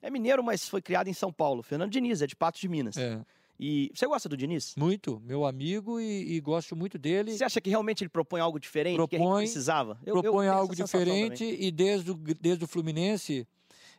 é 0.01 0.11
mineiro, 0.11 0.43
mas 0.43 0.69
foi 0.69 0.83
criado 0.83 1.09
em 1.09 1.15
São 1.15 1.33
Paulo. 1.33 1.63
Fernando 1.63 1.91
Diniz, 1.91 2.21
é 2.23 2.27
de 2.27 2.37
Patos 2.37 2.61
de 2.61 2.69
Minas. 2.69 2.97
É. 2.97 3.25
E 3.59 3.93
você 3.95 4.07
gosta 4.07 4.29
do 4.29 4.37
Diniz? 4.37 4.75
Muito, 4.77 5.23
meu 5.25 5.47
amigo 5.47 6.01
e, 6.01 6.35
e, 6.35 6.41
gosto 6.41 6.75
muito 6.75 6.99
dele. 6.99 7.33
Você 7.33 7.45
acha 7.45 7.61
que 7.61 7.71
realmente 7.71 8.03
ele 8.03 8.09
propõe 8.09 8.41
algo 8.41 8.59
diferente 8.59 8.97
propõe, 8.97 9.19
que 9.19 9.25
a 9.25 9.29
gente 9.29 9.37
precisava? 9.37 9.99
Eu, 10.05 10.21
propõe 10.21 10.47
eu 10.47 10.53
algo 10.53 10.75
diferente 10.75 11.45
e 11.45 11.71
desde 11.71 12.11
o, 12.11 12.15
desde 12.15 12.65
o 12.65 12.67
Fluminense 12.67 13.47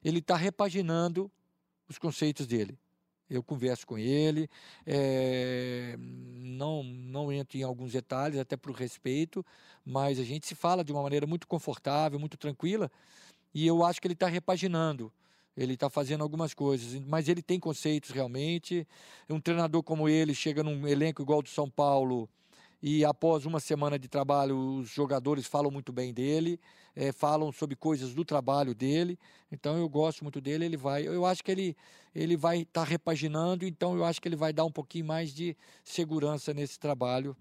ele 0.03 0.19
está 0.19 0.35
repaginando 0.35 1.31
os 1.87 1.97
conceitos 1.97 2.47
dele. 2.47 2.77
Eu 3.29 3.41
converso 3.41 3.87
com 3.87 3.97
ele, 3.97 4.49
é, 4.85 5.95
não, 5.97 6.83
não 6.83 7.31
entro 7.31 7.57
em 7.57 7.63
alguns 7.63 7.91
detalhes, 7.91 8.37
até 8.37 8.55
por 8.55 8.73
respeito, 8.75 9.43
mas 9.83 10.19
a 10.19 10.23
gente 10.23 10.45
se 10.45 10.53
fala 10.53 10.83
de 10.83 10.91
uma 10.91 11.01
maneira 11.01 11.25
muito 11.25 11.47
confortável, 11.47 12.19
muito 12.19 12.37
tranquila, 12.37 12.91
e 13.53 13.65
eu 13.65 13.83
acho 13.83 14.01
que 14.01 14.07
ele 14.07 14.13
está 14.13 14.27
repaginando. 14.27 15.11
Ele 15.55 15.75
está 15.75 15.87
fazendo 15.87 16.23
algumas 16.23 16.53
coisas, 16.53 16.99
mas 17.05 17.29
ele 17.29 17.41
tem 17.41 17.59
conceitos 17.59 18.09
realmente. 18.09 18.87
Um 19.29 19.39
treinador 19.39 19.83
como 19.83 20.09
ele 20.09 20.33
chega 20.33 20.63
num 20.63 20.87
elenco 20.87 21.21
igual 21.21 21.43
do 21.43 21.49
São 21.49 21.69
Paulo, 21.69 22.27
e 22.81 23.05
após 23.05 23.45
uma 23.45 23.61
semana 23.61 23.97
de 23.97 24.09
trabalho, 24.09 24.57
os 24.79 24.89
jogadores 24.89 25.47
falam 25.47 25.71
muito 25.71 25.93
bem 25.93 26.13
dele, 26.13 26.59
é, 26.95 27.11
falam 27.11 27.51
sobre 27.51 27.75
coisas 27.75 28.13
do 28.13 28.23
trabalho 28.23 28.73
dele. 28.75 29.17
Então 29.51 29.77
eu 29.77 29.87
gosto 29.89 30.23
muito 30.23 30.39
dele. 30.39 30.65
Ele 30.65 30.77
vai, 30.77 31.07
eu 31.07 31.25
acho 31.25 31.43
que 31.43 31.51
ele 31.51 31.75
ele 32.15 32.37
vai 32.37 32.59
estar 32.59 32.83
tá 32.83 32.87
repaginando. 32.87 33.65
Então 33.65 33.95
eu 33.95 34.05
acho 34.05 34.21
que 34.21 34.27
ele 34.27 34.35
vai 34.35 34.53
dar 34.53 34.65
um 34.65 34.71
pouquinho 34.71 35.05
mais 35.05 35.33
de 35.33 35.55
segurança 35.83 36.53
nesse 36.53 36.79
trabalho, 36.79 37.35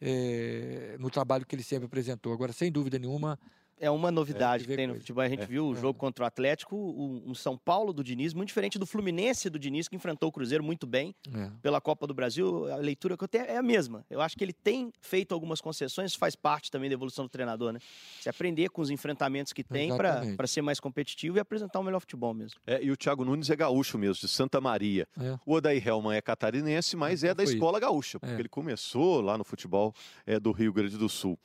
é, 0.00 0.96
no 0.98 1.10
trabalho 1.10 1.44
que 1.44 1.54
ele 1.54 1.62
sempre 1.62 1.86
apresentou. 1.86 2.32
Agora, 2.32 2.52
sem 2.52 2.72
dúvida 2.72 2.98
nenhuma, 2.98 3.38
é 3.80 3.90
uma 3.90 4.10
novidade 4.10 4.64
é, 4.64 4.66
que 4.66 4.76
tem 4.76 4.86
no 4.86 4.94
futebol. 4.94 5.22
A 5.22 5.28
gente 5.28 5.42
é, 5.42 5.46
viu 5.46 5.68
o 5.68 5.72
é. 5.72 5.80
jogo 5.80 5.98
contra 5.98 6.24
o 6.24 6.26
Atlético, 6.26 6.76
um 6.76 7.34
São 7.34 7.56
Paulo 7.56 7.92
do 7.92 8.02
Diniz, 8.02 8.32
muito 8.32 8.48
diferente 8.48 8.78
do 8.78 8.86
Fluminense 8.86 9.50
do 9.50 9.58
Diniz, 9.58 9.88
que 9.88 9.96
enfrentou 9.96 10.28
o 10.28 10.32
Cruzeiro 10.32 10.62
muito 10.62 10.86
bem 10.86 11.14
é. 11.32 11.50
pela 11.62 11.80
Copa 11.80 12.06
do 12.06 12.14
Brasil. 12.14 12.72
A 12.72 12.76
leitura 12.76 13.16
que 13.16 13.24
eu 13.24 13.28
tenho 13.28 13.44
é 13.44 13.56
a 13.56 13.62
mesma. 13.62 14.04
Eu 14.08 14.20
acho 14.20 14.36
que 14.36 14.44
ele 14.44 14.52
tem 14.52 14.92
feito 15.00 15.34
algumas 15.34 15.60
concessões, 15.60 16.14
faz 16.14 16.36
parte 16.36 16.70
também 16.70 16.88
da 16.88 16.94
evolução 16.94 17.24
do 17.24 17.28
treinador, 17.28 17.72
né? 17.72 17.80
Se 18.20 18.28
aprender 18.28 18.70
com 18.70 18.82
os 18.82 18.90
enfrentamentos 18.90 19.52
que 19.52 19.62
tem 19.62 19.94
para 19.96 20.46
ser 20.46 20.62
mais 20.62 20.80
competitivo 20.80 21.36
e 21.36 21.40
apresentar 21.40 21.78
o 21.78 21.82
um 21.82 21.84
melhor 21.84 22.00
futebol 22.00 22.32
mesmo. 22.32 22.60
É, 22.66 22.82
e 22.82 22.90
o 22.90 22.96
Thiago 22.96 23.24
Nunes 23.24 23.50
é 23.50 23.56
gaúcho 23.56 23.98
mesmo, 23.98 24.20
de 24.20 24.28
Santa 24.28 24.60
Maria. 24.60 25.06
É. 25.18 25.38
O 25.44 25.54
Odair 25.54 25.86
Helman 25.86 26.16
é 26.16 26.20
catarinense, 26.20 26.96
mas 26.96 27.24
é, 27.24 27.34
da 27.34 27.42
escola 27.42 27.78
gaúcha, 27.80 28.18
porque 28.18 28.40
ele 28.40 28.48
começou 28.48 29.20
lá 29.20 29.36
no 29.36 29.44
futebol 29.44 29.94
do 30.40 30.52
Rio 30.52 30.72
Grande 30.72 30.96
do 30.96 31.08
Sul. 31.08 31.38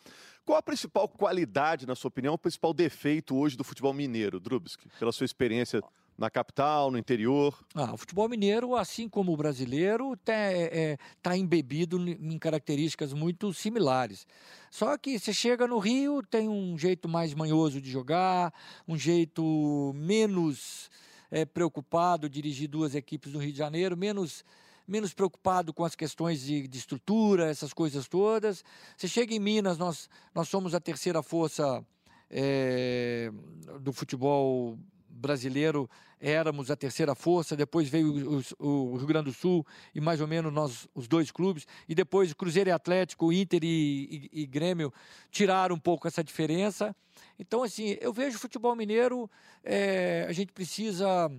Qual 0.49 0.57
a 0.57 0.63
principal 0.63 1.07
qualidade, 1.07 1.85
na 1.85 1.93
sua 1.93 2.07
opinião, 2.07 2.33
o 2.33 2.37
principal 2.37 2.73
defeito 2.73 3.37
hoje 3.37 3.55
do 3.55 3.63
futebol 3.63 3.93
mineiro, 3.93 4.39
Drubski, 4.39 4.89
pela 4.97 5.11
sua 5.11 5.23
experiência 5.23 5.79
na 6.17 6.27
capital, 6.27 6.89
no 6.89 6.97
interior? 6.97 7.55
Ah, 7.75 7.93
o 7.93 7.97
futebol 7.97 8.27
mineiro, 8.27 8.75
assim 8.75 9.07
como 9.07 9.31
o 9.31 9.37
brasileiro, 9.37 10.13
está 10.13 10.33
é, 10.33 10.63
é, 10.63 10.97
tá 11.21 11.37
embebido 11.37 11.99
em 11.99 12.39
características 12.39 13.13
muito 13.13 13.53
similares. 13.53 14.25
Só 14.71 14.97
que 14.97 15.19
você 15.19 15.31
chega 15.31 15.67
no 15.67 15.77
Rio, 15.77 16.23
tem 16.23 16.49
um 16.49 16.75
jeito 16.79 17.07
mais 17.07 17.31
manhoso 17.35 17.79
de 17.79 17.91
jogar, 17.91 18.51
um 18.87 18.97
jeito 18.97 19.91
menos 19.93 20.89
é, 21.29 21.45
preocupado, 21.45 22.27
dirigir 22.27 22.67
duas 22.67 22.95
equipes 22.95 23.33
no 23.33 23.37
Rio 23.37 23.51
de 23.51 23.57
Janeiro, 23.59 23.95
menos 23.95 24.43
menos 24.89 25.13
preocupado 25.13 25.73
com 25.73 25.85
as 25.85 25.95
questões 25.95 26.41
de, 26.41 26.67
de, 26.67 26.77
estrutura, 26.77 27.49
essas 27.49 27.73
coisas 27.73 28.07
todas. 28.07 28.63
Você 28.97 29.07
chega 29.07 29.33
em 29.33 29.39
Minas, 29.39 29.77
nós, 29.77 30.09
nós 30.33 30.49
somos 30.49 30.73
a 30.73 30.79
terceira 30.79 31.21
força 31.21 31.85
é, 32.29 33.31
do 33.79 33.93
futebol 33.93 34.77
brasileiro 35.07 35.89
éramos 36.19 36.69
a 36.69 36.75
terceira 36.75 37.15
força, 37.15 37.55
depois 37.55 37.87
veio 37.87 38.41
o, 38.59 38.67
o, 38.67 38.97
Rio 38.97 39.07
Grande 39.07 39.29
do 39.29 39.33
Sul 39.33 39.65
e 39.95 40.01
mais 40.01 40.19
ou 40.19 40.27
menos 40.27 40.51
nós, 40.51 40.87
os 40.93 41.07
dois 41.07 41.31
clubes, 41.31 41.65
e 41.87 41.95
depois 41.95 42.33
Cruzeiro 42.33 42.69
e 42.69 42.73
Atlético, 42.73 43.31
Inter 43.31 43.63
e, 43.63 44.29
e, 44.33 44.41
e 44.41 44.45
Grêmio 44.45 44.93
tiraram 45.31 45.75
um 45.75 45.79
pouco 45.79 46.07
essa 46.07 46.23
diferença. 46.23 46.93
Então, 47.37 47.63
assim, 47.63 47.97
eu 48.01 48.11
vejo 48.11 48.37
o 48.37 48.39
futebol 48.39 48.75
mineiro, 48.75 49.29
é, 49.63 50.25
a 50.27 50.33
gente 50.33 50.51
precisa. 50.51 51.31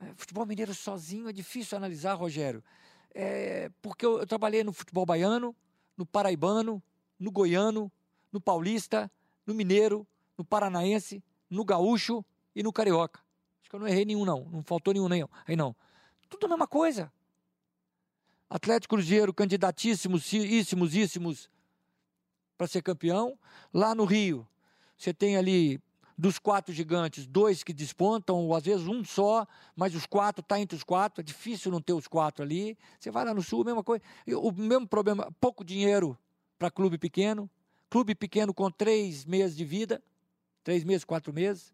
É, 0.00 0.14
futebol 0.16 0.46
mineiro 0.46 0.74
sozinho 0.74 1.28
é 1.28 1.32
difícil 1.32 1.76
analisar, 1.76 2.14
Rogério, 2.14 2.64
é, 3.14 3.70
porque 3.82 4.04
eu, 4.04 4.20
eu 4.20 4.26
trabalhei 4.26 4.64
no 4.64 4.72
futebol 4.72 5.04
baiano, 5.04 5.54
no 5.96 6.06
paraibano, 6.06 6.82
no 7.18 7.30
goiano, 7.30 7.92
no 8.32 8.40
paulista, 8.40 9.10
no 9.46 9.54
mineiro, 9.54 10.06
no 10.38 10.44
paranaense, 10.44 11.22
no 11.50 11.64
gaúcho 11.64 12.24
e 12.54 12.62
no 12.62 12.72
Carioca. 12.72 13.20
Acho 13.60 13.70
que 13.70 13.76
eu 13.76 13.80
não 13.80 13.88
errei 13.88 14.04
nenhum, 14.04 14.24
não. 14.24 14.44
Não 14.46 14.62
faltou 14.62 14.94
nenhum, 14.94 15.08
nem 15.08 15.28
aí 15.46 15.54
não. 15.54 15.76
Tudo 16.28 16.46
a 16.46 16.48
mesma 16.48 16.66
coisa. 16.66 17.12
Atlético 18.48 18.96
Cruzeiro, 18.96 19.34
candidatíssimos, 19.34 20.32
íssimos, 20.32 20.94
íssimos 20.94 21.50
para 22.56 22.66
ser 22.66 22.82
campeão. 22.82 23.38
Lá 23.72 23.94
no 23.94 24.04
Rio, 24.04 24.46
você 24.96 25.12
tem 25.12 25.36
ali 25.36 25.80
dos 26.20 26.38
quatro 26.38 26.72
gigantes, 26.72 27.26
dois 27.26 27.62
que 27.62 27.72
despontam, 27.72 28.36
ou 28.36 28.54
às 28.54 28.62
vezes 28.62 28.86
um 28.86 29.02
só, 29.02 29.46
mas 29.74 29.94
os 29.94 30.04
quatro 30.04 30.42
está 30.42 30.60
entre 30.60 30.76
os 30.76 30.84
quatro, 30.84 31.22
é 31.22 31.24
difícil 31.24 31.72
não 31.72 31.80
ter 31.80 31.94
os 31.94 32.06
quatro 32.06 32.44
ali. 32.44 32.76
Você 32.98 33.10
vai 33.10 33.24
lá 33.24 33.32
no 33.32 33.42
Sul, 33.42 33.64
mesma 33.64 33.82
coisa. 33.82 34.04
O 34.36 34.52
mesmo 34.52 34.86
problema, 34.86 35.32
pouco 35.40 35.64
dinheiro 35.64 36.16
para 36.58 36.70
clube 36.70 36.98
pequeno, 36.98 37.48
clube 37.88 38.14
pequeno 38.14 38.52
com 38.52 38.70
três 38.70 39.24
meses 39.24 39.56
de 39.56 39.64
vida, 39.64 40.02
três 40.62 40.84
meses, 40.84 41.04
quatro 41.04 41.32
meses 41.32 41.72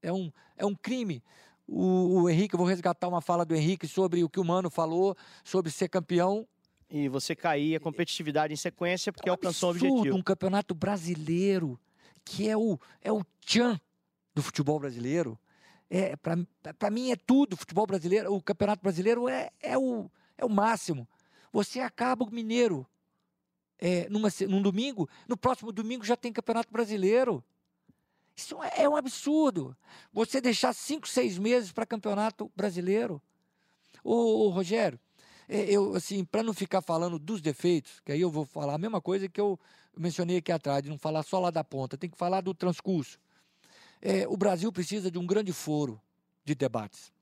é 0.00 0.12
um, 0.12 0.30
é 0.56 0.64
um 0.64 0.74
crime. 0.74 1.20
O, 1.66 2.22
o 2.22 2.30
Henrique, 2.30 2.54
eu 2.54 2.58
vou 2.58 2.66
resgatar 2.68 3.08
uma 3.08 3.20
fala 3.20 3.44
do 3.44 3.54
Henrique 3.54 3.88
sobre 3.88 4.22
o 4.22 4.28
que 4.28 4.38
o 4.38 4.44
Mano 4.44 4.70
falou, 4.70 5.16
sobre 5.42 5.72
ser 5.72 5.88
campeão. 5.88 6.46
E 6.88 7.08
você 7.08 7.34
cair 7.34 7.74
a 7.74 7.80
competitividade 7.80 8.52
em 8.52 8.56
sequência 8.56 9.12
porque 9.12 9.28
é 9.28 9.32
um 9.32 9.34
alcançou 9.34 9.70
absurdo, 9.70 9.92
o 9.92 9.96
objetivo. 9.98 10.16
um 10.16 10.22
campeonato 10.22 10.72
brasileiro, 10.72 11.76
que 12.26 12.48
é 12.48 12.56
o, 12.56 12.78
é 13.00 13.12
o 13.12 13.24
tchan 13.40 13.80
do 14.34 14.42
futebol 14.42 14.78
brasileiro. 14.80 15.38
É, 15.88 16.16
Para 16.16 16.90
mim 16.90 17.12
é 17.12 17.16
tudo, 17.16 17.56
futebol 17.56 17.86
brasileiro, 17.86 18.34
o 18.34 18.42
campeonato 18.42 18.82
brasileiro 18.82 19.28
é, 19.28 19.50
é, 19.62 19.78
o, 19.78 20.10
é 20.36 20.44
o 20.44 20.50
máximo. 20.50 21.08
Você 21.52 21.78
acaba 21.78 22.24
o 22.24 22.30
mineiro 22.30 22.84
é, 23.78 24.08
numa, 24.10 24.28
num 24.48 24.60
domingo, 24.60 25.08
no 25.28 25.36
próximo 25.36 25.70
domingo 25.70 26.04
já 26.04 26.16
tem 26.16 26.32
campeonato 26.32 26.72
brasileiro. 26.72 27.42
Isso 28.34 28.60
é, 28.62 28.82
é 28.82 28.88
um 28.88 28.96
absurdo. 28.96 29.76
Você 30.12 30.40
deixar 30.40 30.74
cinco, 30.74 31.08
seis 31.08 31.38
meses 31.38 31.70
para 31.70 31.86
campeonato 31.86 32.50
brasileiro. 32.56 33.22
Ô, 34.02 34.46
ô 34.46 34.48
Rogério, 34.50 34.98
eu, 35.48 35.94
assim, 35.94 36.24
para 36.24 36.42
não 36.42 36.52
ficar 36.52 36.82
falando 36.82 37.18
dos 37.18 37.40
defeitos, 37.40 38.00
que 38.04 38.12
aí 38.12 38.20
eu 38.20 38.30
vou 38.30 38.44
falar 38.44 38.74
a 38.74 38.78
mesma 38.78 39.00
coisa 39.00 39.28
que 39.28 39.40
eu 39.40 39.58
mencionei 39.96 40.38
aqui 40.38 40.52
atrás, 40.52 40.82
de 40.82 40.88
não 40.88 40.98
falar 40.98 41.22
só 41.22 41.38
lá 41.38 41.50
da 41.50 41.62
ponta, 41.62 41.96
tem 41.96 42.10
que 42.10 42.18
falar 42.18 42.40
do 42.40 42.52
transcurso. 42.52 43.18
É, 44.02 44.26
o 44.28 44.36
Brasil 44.36 44.70
precisa 44.72 45.10
de 45.10 45.18
um 45.18 45.26
grande 45.26 45.52
foro 45.52 46.00
de 46.44 46.54
debates, 46.54 47.12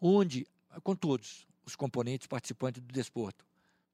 onde, 0.00 0.46
com 0.82 0.94
todos 0.94 1.46
os 1.64 1.74
componentes 1.74 2.26
participantes 2.26 2.82
do 2.82 2.92
desporto, 2.92 3.44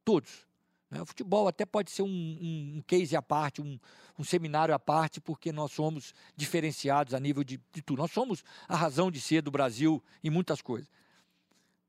todos, 0.05 0.47
né? 0.95 1.03
O 1.03 1.07
futebol 1.07 1.49
até 1.49 1.67
pode 1.67 1.91
ser 1.91 2.03
um, 2.03 2.07
um, 2.07 2.75
um 2.77 2.83
case 2.87 3.17
à 3.17 3.23
parte, 3.23 3.61
um, 3.61 3.79
um, 4.17 4.23
seminário 4.23 4.73
à 4.73 4.79
parte, 4.79 5.21
porque 5.21 5.51
nós 5.51 5.73
somos 5.73 6.15
diferenciados 6.37 7.15
a 7.15 7.21
nível 7.21 7.43
de, 7.43 7.61
de 7.73 7.83
tudo. 7.83 7.99
Nós 7.99 8.13
somos 8.13 8.45
a 8.69 8.77
razão 8.77 9.11
de 9.11 9.21
ser 9.21 9.43
do 9.43 9.51
Brasil 9.51 10.03
em 10.23 10.31
muitas 10.31 10.63
coisas. 10.63 10.89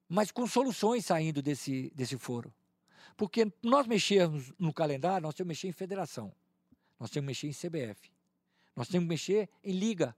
Mas 0.07 0.31
com 0.31 0.45
soluções 0.45 1.05
saindo 1.05 1.41
desse, 1.41 1.91
desse 1.95 2.17
foro. 2.17 2.53
Porque 3.17 3.51
nós 3.63 3.87
mexermos 3.87 4.51
no 4.59 4.73
calendário, 4.73 5.23
nós 5.23 5.33
temos 5.33 5.47
que 5.47 5.55
mexer 5.55 5.67
em 5.67 5.71
federação. 5.71 6.33
Nós 6.99 7.09
temos 7.09 7.37
que 7.37 7.45
mexer 7.45 7.47
em 7.47 7.69
CBF. 7.69 8.11
Nós 8.75 8.87
temos 8.87 9.05
que 9.05 9.09
mexer 9.09 9.49
em 9.63 9.71
liga. 9.71 10.15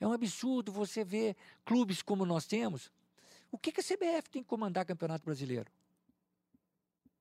É 0.00 0.06
um 0.06 0.12
absurdo 0.12 0.70
você 0.70 1.04
ver 1.04 1.36
clubes 1.64 2.02
como 2.02 2.24
nós 2.24 2.46
temos. 2.46 2.90
O 3.50 3.58
que, 3.58 3.72
que 3.72 3.80
a 3.80 3.84
CBF 3.84 4.30
tem 4.30 4.42
que 4.42 4.48
comandar 4.48 4.84
campeonato 4.84 5.24
brasileiro? 5.24 5.70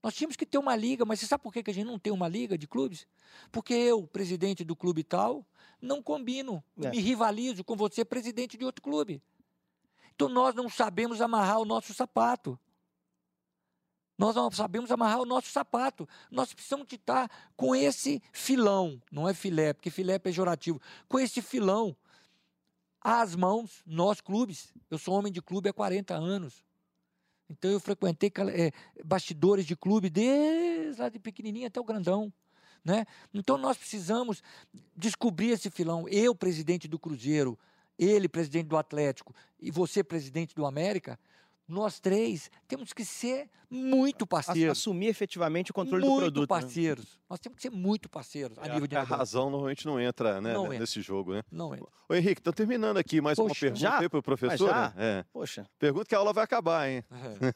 Nós 0.05 0.13
tínhamos 0.13 0.35
que 0.35 0.45
ter 0.45 0.59
uma 0.59 0.75
liga, 0.75 1.03
mas 1.03 1.19
você 1.19 1.25
sabe 1.25 1.41
por 1.41 1.51
que 1.51 1.63
a 1.67 1.73
gente 1.73 1.85
não 1.85 1.97
tem 1.97 2.13
uma 2.13 2.27
liga 2.27 2.55
de 2.55 2.67
clubes? 2.67 3.07
Porque 3.51 3.73
eu, 3.73 4.05
presidente 4.05 4.63
do 4.63 4.75
clube 4.75 5.03
tal, 5.03 5.43
não 5.81 6.03
combino, 6.03 6.63
é. 6.79 6.91
me 6.91 6.99
rivalizo 6.99 7.63
com 7.63 7.75
você, 7.75 8.05
presidente 8.05 8.55
de 8.55 8.63
outro 8.63 8.83
clube. 8.83 9.19
Então 10.15 10.29
nós 10.29 10.55
não 10.55 10.69
sabemos 10.69 11.21
amarrar 11.21 11.59
o 11.59 11.65
nosso 11.65 11.93
sapato. 11.93 12.57
Nós 14.17 14.35
não 14.35 14.49
sabemos 14.49 14.91
amarrar 14.91 15.19
o 15.19 15.25
nosso 15.25 15.49
sapato. 15.49 16.07
Nós 16.31 16.53
precisamos 16.53 16.87
de 16.87 16.95
estar 16.95 17.29
com 17.55 17.75
esse 17.75 18.21
filão, 18.31 19.01
não 19.11 19.27
é 19.27 19.33
filé, 19.33 19.73
porque 19.73 19.91
filé 19.91 20.13
é 20.13 20.19
pejorativo, 20.19 20.81
com 21.07 21.19
esse 21.19 21.41
filão 21.41 21.95
às 23.01 23.35
mãos, 23.35 23.83
nós 23.85 24.21
clubes. 24.21 24.73
Eu 24.89 24.97
sou 24.97 25.13
homem 25.13 25.31
de 25.31 25.41
clube 25.41 25.69
há 25.69 25.73
40 25.73 26.15
anos. 26.15 26.63
Então 27.49 27.69
eu 27.69 27.79
frequentei 27.79 28.31
é, 28.53 28.71
bastidores 29.03 29.65
de 29.65 29.75
clube 29.75 30.09
desde 30.09 30.99
lá 30.99 31.09
de 31.09 31.19
pequenininho 31.19 31.67
até 31.67 31.79
o 31.79 31.83
grandão. 31.83 32.33
Né? 32.83 33.05
Então 33.33 33.57
nós 33.57 33.77
precisamos 33.77 34.41
descobrir 34.95 35.49
esse 35.49 35.69
filão. 35.69 36.07
Eu, 36.07 36.33
presidente 36.33 36.87
do 36.87 36.97
Cruzeiro, 36.97 37.59
ele, 37.97 38.27
presidente 38.27 38.67
do 38.67 38.77
Atlético, 38.77 39.33
e 39.59 39.71
você, 39.71 40.03
presidente 40.03 40.53
do 40.55 40.65
América, 40.65 41.19
nós 41.67 41.99
três 41.99 42.49
temos 42.67 42.93
que 42.93 43.03
ser 43.03 43.49
muito 43.69 44.25
parceiros. 44.27 44.77
Assumir 44.77 45.07
efetivamente 45.07 45.71
o 45.71 45.73
controle 45.73 46.05
muito 46.05 46.15
do 46.15 46.21
produto. 46.21 46.37
Muito 46.37 46.55
né? 46.55 46.61
parceiros. 46.61 47.05
Né? 47.05 47.21
Nós 47.29 47.39
temos 47.39 47.55
que 47.55 47.61
ser 47.63 47.71
muito 47.71 48.07
parceiros 48.07 48.57
a 48.59 48.67
é, 48.67 48.73
nível 48.73 48.87
de 48.87 48.95
A 48.95 49.03
razão 49.03 49.49
normalmente 49.49 49.85
não 49.85 49.99
entra 49.99 50.39
né, 50.39 50.53
não 50.53 50.69
nesse 50.69 50.99
entra. 50.99 51.01
jogo, 51.01 51.33
né? 51.33 51.43
Não 51.51 51.73
entra. 51.73 51.87
Ô 52.07 52.13
Henrique, 52.13 52.39
estou 52.39 52.53
terminando 52.53 52.97
aqui 52.97 53.19
mais 53.19 53.35
Poxa, 53.35 53.67
uma 53.67 53.71
pergunta 53.71 54.09
para 54.09 54.19
o 54.19 54.23
professor. 54.23 54.73
Né? 54.73 54.93
É. 54.97 55.25
Poxa. 55.33 55.67
Pergunta 55.79 56.05
que 56.05 56.13
a 56.13 56.19
aula 56.19 56.31
vai 56.31 56.43
acabar, 56.43 56.87
hein? 56.87 57.03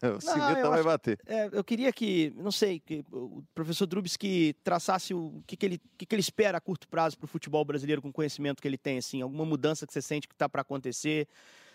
É. 0.02 0.10
o 0.10 0.20
Cimeta 0.20 0.70
vai 0.70 0.84
bater. 0.84 1.20
É, 1.26 1.50
eu 1.52 1.64
queria 1.64 1.94
que, 1.94 2.34
não 2.36 2.52
sei, 2.52 2.80
que 2.80 3.06
o 3.12 3.44
professor 3.54 3.86
Drubski 3.86 4.56
traçasse 4.64 5.14
o 5.14 5.44
que, 5.46 5.56
que, 5.56 5.66
ele, 5.66 5.82
que, 5.98 6.06
que 6.06 6.16
ele 6.16 6.22
espera 6.22 6.58
a 6.58 6.62
curto 6.62 6.88
prazo 6.88 7.18
para 7.18 7.26
o 7.26 7.28
futebol 7.28 7.64
brasileiro 7.64 8.02
com 8.02 8.10
o 8.10 8.14
conhecimento 8.14 8.62
que 8.62 8.68
ele 8.68 8.78
tem, 8.78 8.98
assim, 8.98 9.22
alguma 9.22 9.46
mudança 9.46 9.86
que 9.86 9.94
você 9.94 10.02
sente 10.02 10.28
que 10.28 10.34
está 10.34 10.50
para 10.50 10.62
acontecer 10.62 11.28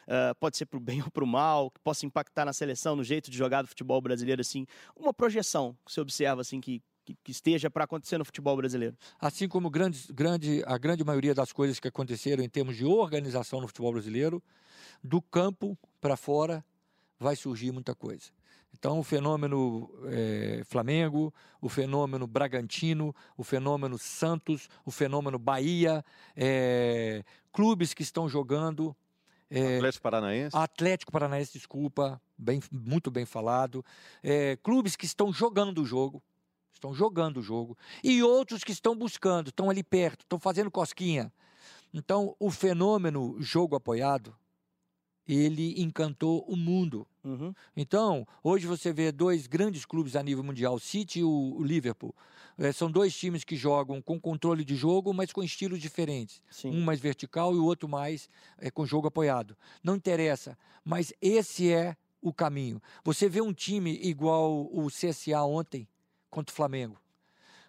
uh, 0.07 0.35
pode 0.39 0.57
ser 0.57 0.67
para 0.67 0.77
o 0.77 0.81
bem 0.81 1.01
ou 1.03 1.11
para 1.11 1.25
o 1.25 1.27
mal, 1.27 1.71
que 1.71 1.81
possa 1.81 2.07
impactar 2.07 2.45
na 2.45 2.53
seleção, 2.53 2.97
no 2.97 3.05
jeito 3.05 3.31
de 3.31 3.37
jogar 3.37 3.63
do 3.63 3.69
futebol 3.69 4.01
brasileiro, 4.01 4.41
assim, 4.41 4.67
uma 4.97 5.13
projeção 5.13 5.77
que 5.85 5.93
você 5.93 6.01
observa, 6.01 6.41
assim, 6.41 6.61
que, 6.61 6.83
que, 7.05 7.17
que 7.23 7.31
esteja 7.31 7.71
para 7.71 7.85
acontecer 7.85 8.19
no 8.19 8.25
futebol 8.25 8.57
brasileiro? 8.57 8.97
Assim 9.21 9.49
como 9.49 9.71
grande, 9.71 10.13
grande, 10.13 10.63
a 10.67 10.79
grande 10.79 11.05
maioria 11.05 11.35
das 11.35 11.53
coisas 11.53 11.79
que 11.79 11.89
aconteceram 11.89 12.43
em 12.43 12.49
termos 12.49 12.77
de 12.77 12.85
organização 12.85 13.61
no 13.61 13.67
futebol 13.67 13.93
brasileiro, 13.93 14.43
do 15.03 15.21
campo 15.21 15.79
para 16.01 16.17
fora 16.17 16.65
vai 17.19 17.37
surgir 17.37 17.73
muita 17.73 17.95
coisa. 17.95 18.31
Então, 18.77 18.99
o 18.99 19.05
fenômeno 19.05 19.89
é, 20.07 20.63
Flamengo, 20.67 21.33
o 21.61 21.69
fenômeno 21.69 22.27
Bragantino, 22.27 23.15
o 23.37 23.45
fenômeno 23.45 23.97
Santos, 23.97 24.69
o 24.85 24.91
fenômeno 24.91 25.39
Bahia, 25.39 26.05
é, 26.37 27.25
clubes 27.53 27.95
que 27.95 28.03
estão 28.03 28.29
jogando 28.29 28.95
é, 29.59 29.77
Atlético 29.77 30.03
Paranaense? 30.03 30.57
Atlético 30.57 31.13
Paranaense, 31.13 31.53
desculpa, 31.53 32.21
bem, 32.37 32.61
muito 32.71 33.11
bem 33.11 33.25
falado. 33.25 33.85
É, 34.23 34.57
clubes 34.57 34.97
que 34.97 35.07
estão 35.07 35.33
jogando 35.33 35.83
o 35.83 35.87
jogo, 35.87 36.23
estão 36.73 36.95
jogando 36.95 37.39
o 37.39 37.43
jogo. 37.43 37.77
E 38.03 38.23
outros 38.23 38.65
que 38.65 38.73
estão 38.73 38.97
buscando, 38.97 39.49
estão 39.49 39.71
ali 39.71 39.83
perto, 39.83 40.23
estão 40.23 40.39
fazendo 40.39 40.71
cosquinha. 40.71 41.33
Então, 41.93 42.35
o 42.41 42.51
fenômeno 42.51 43.37
jogo 43.41 43.77
apoiado, 43.77 44.35
ele 45.27 45.81
encantou 45.81 46.45
o 46.49 46.57
mundo. 46.57 47.07
Uhum. 47.23 47.55
Então, 47.77 48.27
hoje 48.43 48.67
você 48.67 48.93
vê 48.93 49.11
dois 49.13 49.47
grandes 49.47 49.87
clubes 49.87 50.17
a 50.17 50.23
nível 50.23 50.45
mundial, 50.45 50.75
o 50.75 50.81
City 50.81 51.21
e 51.21 51.25
o 51.25 51.63
Liverpool. 51.63 52.15
É, 52.59 52.71
são 52.73 52.91
dois 52.91 53.15
times 53.17 53.43
que 53.43 53.57
jogam 53.57 54.01
com 54.01 54.21
controle 54.21 54.65
de 54.65 54.77
jogo, 54.77 55.13
mas 55.13 55.33
com 55.33 55.43
estilos 55.43 55.81
diferentes. 55.81 56.41
Sim. 56.51 56.71
Um 56.71 56.83
mais 56.83 57.01
vertical 57.01 57.55
e 57.55 57.59
o 57.59 57.65
outro 57.65 57.89
mais 57.89 58.29
é, 58.59 58.71
com 58.71 58.87
jogo 58.87 59.09
apoiado. 59.09 59.57
Não 59.83 59.97
interessa, 59.97 60.57
mas 60.85 61.13
esse 61.21 61.73
é 61.73 61.97
o 62.21 62.33
caminho. 62.33 62.81
Você 63.05 63.29
vê 63.29 63.41
um 63.41 63.53
time 63.53 63.99
igual 64.03 64.69
o 64.73 64.87
CSA 64.87 65.43
ontem 65.43 65.87
contra 66.31 66.53
o 66.53 66.57
Flamengo. 66.57 66.97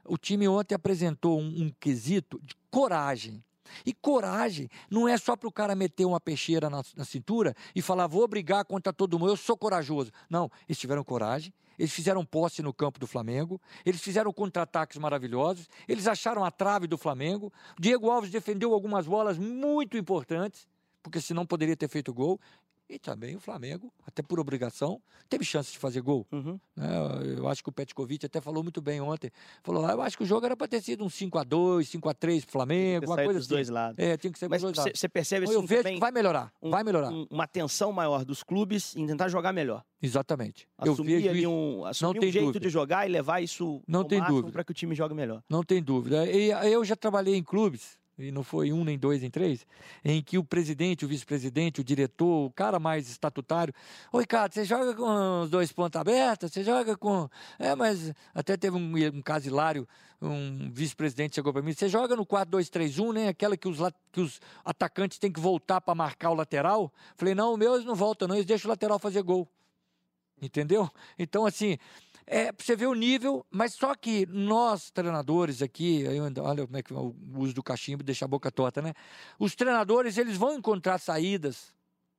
O 0.05 0.17
time 0.17 0.47
ontem 0.47 0.75
apresentou 0.75 1.39
um, 1.39 1.63
um 1.63 1.71
quesito 1.79 2.39
de 2.43 2.55
coragem. 2.69 3.43
E 3.85 3.93
coragem 3.93 4.69
não 4.89 5.07
é 5.07 5.17
só 5.17 5.35
para 5.35 5.49
o 5.49 5.51
cara 5.51 5.75
meter 5.75 6.05
uma 6.05 6.19
peixeira 6.19 6.69
na, 6.69 6.83
na, 6.95 7.03
cintura 7.03 7.55
e 7.75 7.81
falar, 7.81 8.05
vou 8.05 8.27
brigar 8.27 8.63
contra 8.63 8.93
todo 8.93 9.17
mundo, 9.17 9.31
eu 9.31 9.37
sou 9.37 9.57
corajoso. 9.57 10.11
Não, 10.29 10.51
eles 10.67 10.77
tiveram 10.77 11.03
coragem, 11.03 11.51
eles 11.77 11.91
fizeram 11.91 12.25
posse 12.25 12.61
no 12.61 12.73
campo 12.73 12.99
do 12.99 13.07
Flamengo, 13.07 13.61
eles 13.85 14.01
fizeram 14.01 14.31
contra-ataques 14.31 14.97
maravilhosos, 14.97 15.69
eles 15.87 16.07
acharam 16.07 16.43
a 16.43 16.51
trave 16.51 16.87
do 16.87 16.97
Flamengo. 16.97 17.51
Diego 17.79 18.09
Alves 18.09 18.31
defendeu 18.31 18.73
algumas 18.73 19.07
bolas 19.07 19.37
muito 19.37 19.97
importantes, 19.97 20.67
porque 21.03 21.21
senão 21.21 21.45
poderia 21.45 21.75
ter 21.75 21.87
feito 21.87 22.13
gol. 22.13 22.39
E 22.87 22.99
também 22.99 23.35
o 23.35 23.39
Flamengo, 23.39 23.91
até 24.05 24.21
por 24.21 24.39
obrigação, 24.39 25.01
teve 25.27 25.43
chance 25.43 25.71
de 25.71 25.77
fazer 25.79 26.01
gol. 26.01 26.25
Uhum. 26.31 26.59
Né? 26.75 26.87
Eu 27.37 27.47
acho 27.47 27.63
que 27.63 27.69
o 27.69 27.71
Petkovic 27.71 28.23
até 28.27 28.39
falou 28.39 28.61
muito 28.61 28.79
bem 28.79 29.01
ontem. 29.01 29.31
Falou, 29.63 29.83
ah, 29.87 29.91
eu 29.93 30.01
acho 30.03 30.15
que 30.15 30.21
o 30.21 30.25
jogo 30.25 30.45
era 30.45 30.55
para 30.55 30.67
ter 30.67 30.81
sido 30.83 31.03
um 31.03 31.09
5x2, 31.09 31.87
5x3 31.99 32.43
pro 32.43 32.51
Flamengo, 32.51 33.07
uma 33.07 33.15
coisa 33.15 33.33
dos 33.39 33.47
assim. 33.47 33.55
dois 33.55 33.69
lados. 33.69 33.97
É, 33.97 34.15
tinha 34.17 34.31
que 34.31 34.37
ser 34.37 34.47
Mas 34.47 34.61
dos 34.61 34.71
dois 34.71 34.85
lados. 34.85 34.99
você 34.99 35.09
percebe 35.09 35.45
Então, 35.45 35.55
assim, 35.55 35.63
eu 35.63 35.67
vejo 35.67 35.95
que 35.95 35.99
vai 35.99 36.11
melhorar, 36.11 36.53
um- 36.61 36.69
vai 36.69 36.83
melhorar. 36.83 37.09
um- 37.11 37.25
uma 37.31 37.45
atenção 37.45 37.91
maior 37.91 38.23
dos 38.23 38.43
clubes 38.43 38.95
em 38.95 39.07
tentar 39.07 39.29
jogar 39.29 39.51
melhor. 39.51 39.83
Exatamente. 39.99 40.67
eu 40.83 40.93
Assumir 40.93 41.15
vejo 41.15 41.29
ali 41.29 41.39
isso, 41.39 41.49
um, 41.49 41.85
assumir 41.85 42.17
um 42.17 42.21
tem 42.21 42.31
jeito 42.31 42.45
dúvida. 42.45 42.65
de 42.67 42.69
jogar 42.71 43.07
e 43.07 43.11
levar 43.11 43.41
isso 43.41 43.81
Não 43.87 44.03
tem 44.03 44.23
dúvida. 44.23 44.51
para 44.51 44.63
que 44.63 44.69
o 44.71 44.75
time 44.75 44.93
jogue 44.93 45.15
melhor. 45.15 45.41
não 45.49 45.63
tem 45.63 45.81
dúvida. 45.81 46.23
Eu 46.27 46.85
já 46.85 46.95
trabalhei 46.95 47.35
em 47.35 47.43
clubes, 47.43 47.97
e 48.17 48.31
não 48.31 48.43
foi 48.43 48.71
um, 48.71 48.83
nem 48.83 48.97
dois, 48.97 49.21
nem 49.21 49.29
três, 49.29 49.65
em 50.03 50.21
que 50.21 50.37
o 50.37 50.43
presidente, 50.43 51.03
o 51.03 51.07
vice-presidente, 51.07 51.81
o 51.81 51.83
diretor, 51.83 52.45
o 52.45 52.51
cara 52.51 52.79
mais 52.79 53.09
estatutário, 53.09 53.73
ô 54.11 54.19
Ricardo, 54.19 54.53
você 54.53 54.63
joga 54.63 54.93
com 54.93 55.41
os 55.41 55.49
dois 55.49 55.71
pontos 55.71 55.99
abertos? 55.99 56.51
Você 56.51 56.63
joga 56.63 56.95
com. 56.95 57.29
É, 57.59 57.75
mas 57.75 58.13
até 58.33 58.55
teve 58.55 58.77
um, 58.77 58.93
um 59.13 59.21
caso 59.21 59.47
hilário, 59.47 59.87
um 60.21 60.71
vice-presidente 60.71 61.35
chegou 61.35 61.51
para 61.51 61.61
mim, 61.61 61.73
você 61.73 61.89
joga 61.89 62.15
no 62.15 62.25
4-2-3-1, 62.25 63.13
né? 63.13 63.27
Aquela 63.27 63.57
que 63.57 63.67
os, 63.67 63.79
que 64.11 64.21
os 64.21 64.39
atacantes 64.63 65.19
têm 65.19 65.31
que 65.31 65.39
voltar 65.39 65.81
para 65.81 65.93
marcar 65.93 66.29
o 66.29 66.35
lateral. 66.35 66.91
Falei, 67.15 67.35
não, 67.35 67.53
o 67.53 67.57
meu 67.57 67.75
eles 67.75 67.85
não 67.85 67.95
voltam, 67.95 68.27
não, 68.27 68.35
eles 68.35 68.45
deixam 68.45 68.69
o 68.69 68.71
lateral 68.71 68.97
fazer 68.97 69.21
gol. 69.21 69.47
Entendeu? 70.41 70.89
Então, 71.17 71.45
assim, 71.45 71.77
é, 72.27 72.51
pra 72.51 72.65
você 72.65 72.75
ver 72.75 72.87
o 72.87 72.95
nível, 72.95 73.45
mas 73.51 73.73
só 73.73 73.93
que 73.93 74.25
nós, 74.25 74.89
treinadores 74.89 75.61
aqui, 75.61 76.03
olha 76.41 76.65
como 76.65 76.77
é 76.77 76.81
que 76.81 76.91
é 76.91 76.95
o 76.95 77.15
uso 77.35 77.53
do 77.53 77.61
cachimbo 77.61 78.03
deixa 78.03 78.25
a 78.25 78.27
boca 78.27 78.51
torta, 78.51 78.81
né? 78.81 78.93
Os 79.37 79.55
treinadores, 79.55 80.17
eles 80.17 80.35
vão 80.35 80.53
encontrar 80.53 80.97
saídas. 80.97 81.73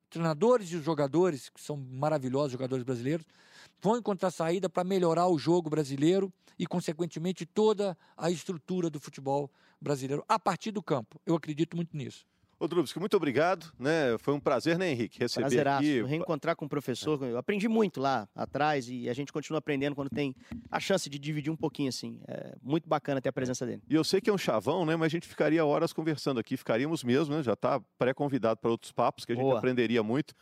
Treinadores 0.08 0.70
e 0.70 0.76
os 0.76 0.84
jogadores, 0.84 1.48
que 1.48 1.60
são 1.60 1.76
maravilhosos 1.76 2.52
jogadores 2.52 2.84
brasileiros, 2.84 3.26
vão 3.80 3.96
encontrar 3.98 4.30
saída 4.30 4.68
para 4.68 4.84
melhorar 4.84 5.26
o 5.26 5.38
jogo 5.38 5.68
brasileiro 5.68 6.32
e, 6.56 6.66
consequentemente, 6.66 7.44
toda 7.44 7.98
a 8.16 8.30
estrutura 8.30 8.88
do 8.88 9.00
futebol 9.00 9.50
brasileiro 9.80 10.24
a 10.28 10.38
partir 10.38 10.70
do 10.70 10.82
campo. 10.82 11.20
Eu 11.26 11.34
acredito 11.34 11.76
muito 11.76 11.96
nisso. 11.96 12.24
Ô, 12.58 12.66
Drubsky, 12.66 12.98
muito 12.98 13.16
obrigado. 13.16 13.70
Né? 13.78 14.16
Foi 14.18 14.32
um 14.32 14.40
prazer, 14.40 14.78
né, 14.78 14.90
Henrique? 14.90 15.18
Receber 15.18 15.42
Prazeraço. 15.42 15.80
aqui. 15.80 16.02
Reencontrar 16.02 16.56
com 16.56 16.64
o 16.64 16.68
professor. 16.68 17.22
Eu 17.22 17.36
aprendi 17.36 17.68
muito 17.68 18.00
lá 18.00 18.26
atrás 18.34 18.88
e 18.88 19.08
a 19.10 19.12
gente 19.12 19.30
continua 19.30 19.58
aprendendo 19.58 19.94
quando 19.94 20.08
tem 20.08 20.34
a 20.70 20.80
chance 20.80 21.10
de 21.10 21.18
dividir 21.18 21.52
um 21.52 21.56
pouquinho, 21.56 21.90
assim. 21.90 22.18
É 22.26 22.54
muito 22.62 22.88
bacana 22.88 23.20
ter 23.20 23.28
a 23.28 23.32
presença 23.32 23.66
dele. 23.66 23.82
E 23.88 23.94
eu 23.94 24.02
sei 24.02 24.20
que 24.22 24.30
é 24.30 24.32
um 24.32 24.38
chavão, 24.38 24.86
né? 24.86 24.96
Mas 24.96 25.06
a 25.06 25.10
gente 25.10 25.28
ficaria 25.28 25.64
horas 25.64 25.92
conversando 25.92 26.40
aqui, 26.40 26.56
ficaríamos 26.56 27.04
mesmo, 27.04 27.34
né? 27.34 27.42
Já 27.42 27.52
está 27.52 27.78
pré-convidado 27.98 28.58
para 28.58 28.70
outros 28.70 28.90
papos 28.90 29.26
que 29.26 29.32
a 29.32 29.34
gente 29.34 29.44
Boa. 29.44 29.58
aprenderia 29.58 30.02
muito. 30.02 30.34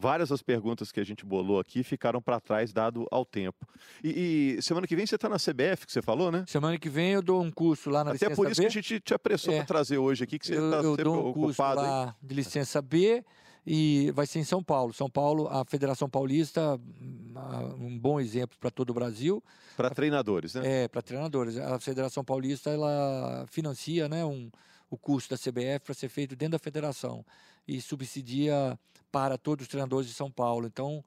Várias 0.00 0.30
das 0.30 0.42
perguntas 0.42 0.90
que 0.90 0.98
a 0.98 1.04
gente 1.04 1.26
bolou 1.26 1.60
aqui 1.60 1.82
ficaram 1.82 2.22
para 2.22 2.40
trás, 2.40 2.72
dado 2.72 3.06
ao 3.10 3.24
tempo. 3.24 3.66
E, 4.02 4.56
e 4.58 4.62
semana 4.62 4.86
que 4.86 4.96
vem 4.96 5.04
você 5.06 5.16
está 5.16 5.28
na 5.28 5.36
CBF, 5.36 5.84
que 5.86 5.92
você 5.92 6.00
falou, 6.00 6.32
né? 6.32 6.44
Semana 6.46 6.78
que 6.78 6.88
vem 6.88 7.10
eu 7.12 7.20
dou 7.22 7.42
um 7.42 7.50
curso 7.50 7.90
lá 7.90 8.02
na 8.02 8.12
Até 8.12 8.26
licença 8.26 8.34
por 8.36 8.50
isso 8.50 8.60
B. 8.60 8.66
que 8.66 8.68
a 8.68 8.80
gente 8.82 9.00
te 9.00 9.12
apressou 9.12 9.52
É. 9.52 9.58
para 9.58 9.66
trazer 9.66 9.98
hoje 9.98 10.24
aqui, 10.24 10.38
que 10.38 10.46
você 10.46 10.54
está 10.54 10.82
sempre 10.82 11.04
dou 11.04 11.28
um 11.28 11.32
curso 11.34 11.48
ocupado. 11.62 11.80
hein? 11.82 11.86
lá 11.86 12.16
de 12.22 12.34
licença 12.34 12.80
B 12.80 13.22
e 13.66 14.10
vai 14.14 14.26
ser 14.26 14.38
em 14.38 14.44
São 14.44 14.62
Paulo. 14.62 14.94
São 14.94 15.10
Paulo, 15.10 15.46
a 15.48 15.64
Federação 15.66 16.08
Paulista, 16.08 16.80
um 17.78 17.98
bom 17.98 18.18
exemplo 18.18 18.56
para 18.58 18.70
todo 18.70 18.90
o 18.90 18.94
Brasil, 18.94 19.42
Para 19.76 19.90
treinadores, 19.90 20.54
né? 20.54 20.84
é 20.84 20.88
para 20.88 21.02
treinadores. 21.02 21.58
A 21.58 21.78
Federação 21.78 22.24
Paulista 22.24 22.70
ela 22.70 23.44
financia, 23.50 24.08
né, 24.08 24.24
um, 24.24 24.50
o 24.90 24.98
curso 24.98 25.30
da 25.30 25.36
CBF 25.38 25.80
para 25.84 25.94
ser 25.94 26.08
feito 26.08 26.34
dentro 26.34 26.52
da 26.52 26.58
federação 26.58 27.24
e 27.66 27.80
subsidia 27.80 28.78
para 29.12 29.38
todos 29.38 29.64
os 29.64 29.68
treinadores 29.68 30.08
de 30.08 30.14
São 30.14 30.30
Paulo. 30.30 30.66
Então, 30.66 31.04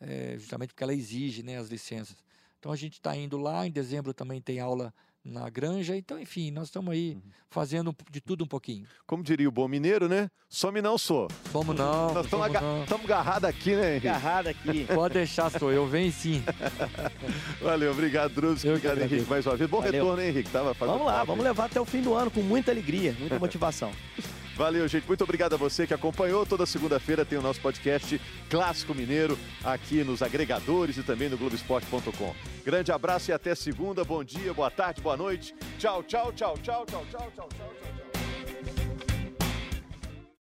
é, 0.00 0.36
justamente 0.38 0.68
porque 0.68 0.84
ela 0.84 0.94
exige, 0.94 1.42
né, 1.42 1.58
as 1.58 1.68
licenças. 1.68 2.16
Então 2.58 2.72
a 2.72 2.76
gente 2.76 2.94
está 2.94 3.14
indo 3.16 3.36
lá. 3.36 3.66
Em 3.66 3.70
dezembro 3.70 4.14
também 4.14 4.40
tem 4.40 4.60
aula 4.60 4.94
na 5.24 5.48
Granja. 5.48 5.96
Então, 5.96 6.18
enfim, 6.20 6.50
nós 6.50 6.64
estamos 6.68 6.92
aí 6.92 7.14
Uhum. 7.14 7.22
fazendo 7.50 7.96
de 8.10 8.20
tudo 8.20 8.44
um 8.44 8.46
pouquinho. 8.46 8.86
Como 9.06 9.22
diria 9.22 9.48
o 9.48 9.52
bom 9.52 9.66
mineiro, 9.66 10.08
né? 10.08 10.28
Some 10.48 10.82
não 10.82 10.98
sou. 10.98 11.28
Vamos 11.52 11.74
não. 11.76 12.12
Nós 12.12 12.26
estamos 12.26 13.04
agarrados 13.04 13.48
aqui, 13.48 13.74
né, 13.74 13.92
Henrique? 13.92 14.08
Agarrado 14.08 14.46
aqui. 14.48 14.84
Pode 14.94 15.14
deixar, 15.14 15.50
sou 15.50 15.72
eu. 15.72 15.86
Vem 15.86 16.10
sim. 16.10 16.42
Valeu, 17.62 17.92
obrigado, 17.92 18.32
que 18.34 18.68
Obrigado, 18.68 19.00
Henrique, 19.00 19.28
mais 19.30 19.46
uma 19.46 19.56
vez. 19.56 19.70
Bom 19.70 19.78
Valeu. 19.80 19.92
retorno, 19.92 20.22
hein, 20.22 20.28
Henrique? 20.28 20.50
Tava 20.50 20.74
fazendo 20.74 20.94
Vamos 20.94 21.06
lá, 21.06 21.12
falta, 21.14 21.26
vamos 21.26 21.44
hein? 21.44 21.50
levar 21.50 21.64
até 21.66 21.80
o 21.80 21.84
fim 21.84 22.02
do 22.02 22.14
ano 22.14 22.30
com 22.30 22.40
muita 22.42 22.70
alegria, 22.70 23.16
muita 23.18 23.38
motivação. 23.40 23.90
Valeu, 24.56 24.86
gente. 24.86 25.06
Muito 25.06 25.24
obrigado 25.24 25.54
a 25.54 25.56
você 25.56 25.86
que 25.86 25.94
acompanhou. 25.94 26.46
Toda 26.46 26.64
segunda-feira 26.64 27.24
tem 27.24 27.38
o 27.38 27.42
nosso 27.42 27.60
podcast 27.60 28.20
Clássico 28.48 28.94
Mineiro 28.94 29.36
aqui 29.64 30.04
nos 30.04 30.22
agregadores 30.22 30.96
e 30.96 31.02
também 31.02 31.28
no 31.28 31.36
Globoesporte.com. 31.36 32.34
Grande 32.64 32.92
abraço 32.92 33.30
e 33.30 33.34
até 33.34 33.54
segunda. 33.54 34.04
Bom 34.04 34.22
dia, 34.22 34.54
boa 34.54 34.70
tarde, 34.70 35.00
boa 35.00 35.16
noite. 35.16 35.54
Tchau, 35.78 36.02
tchau, 36.04 36.32
tchau, 36.32 36.56
tchau, 36.62 36.86
tchau, 36.86 37.04
tchau, 37.06 37.30
tchau, 37.34 37.48
tchau, 37.48 37.48
tchau. 37.48 38.03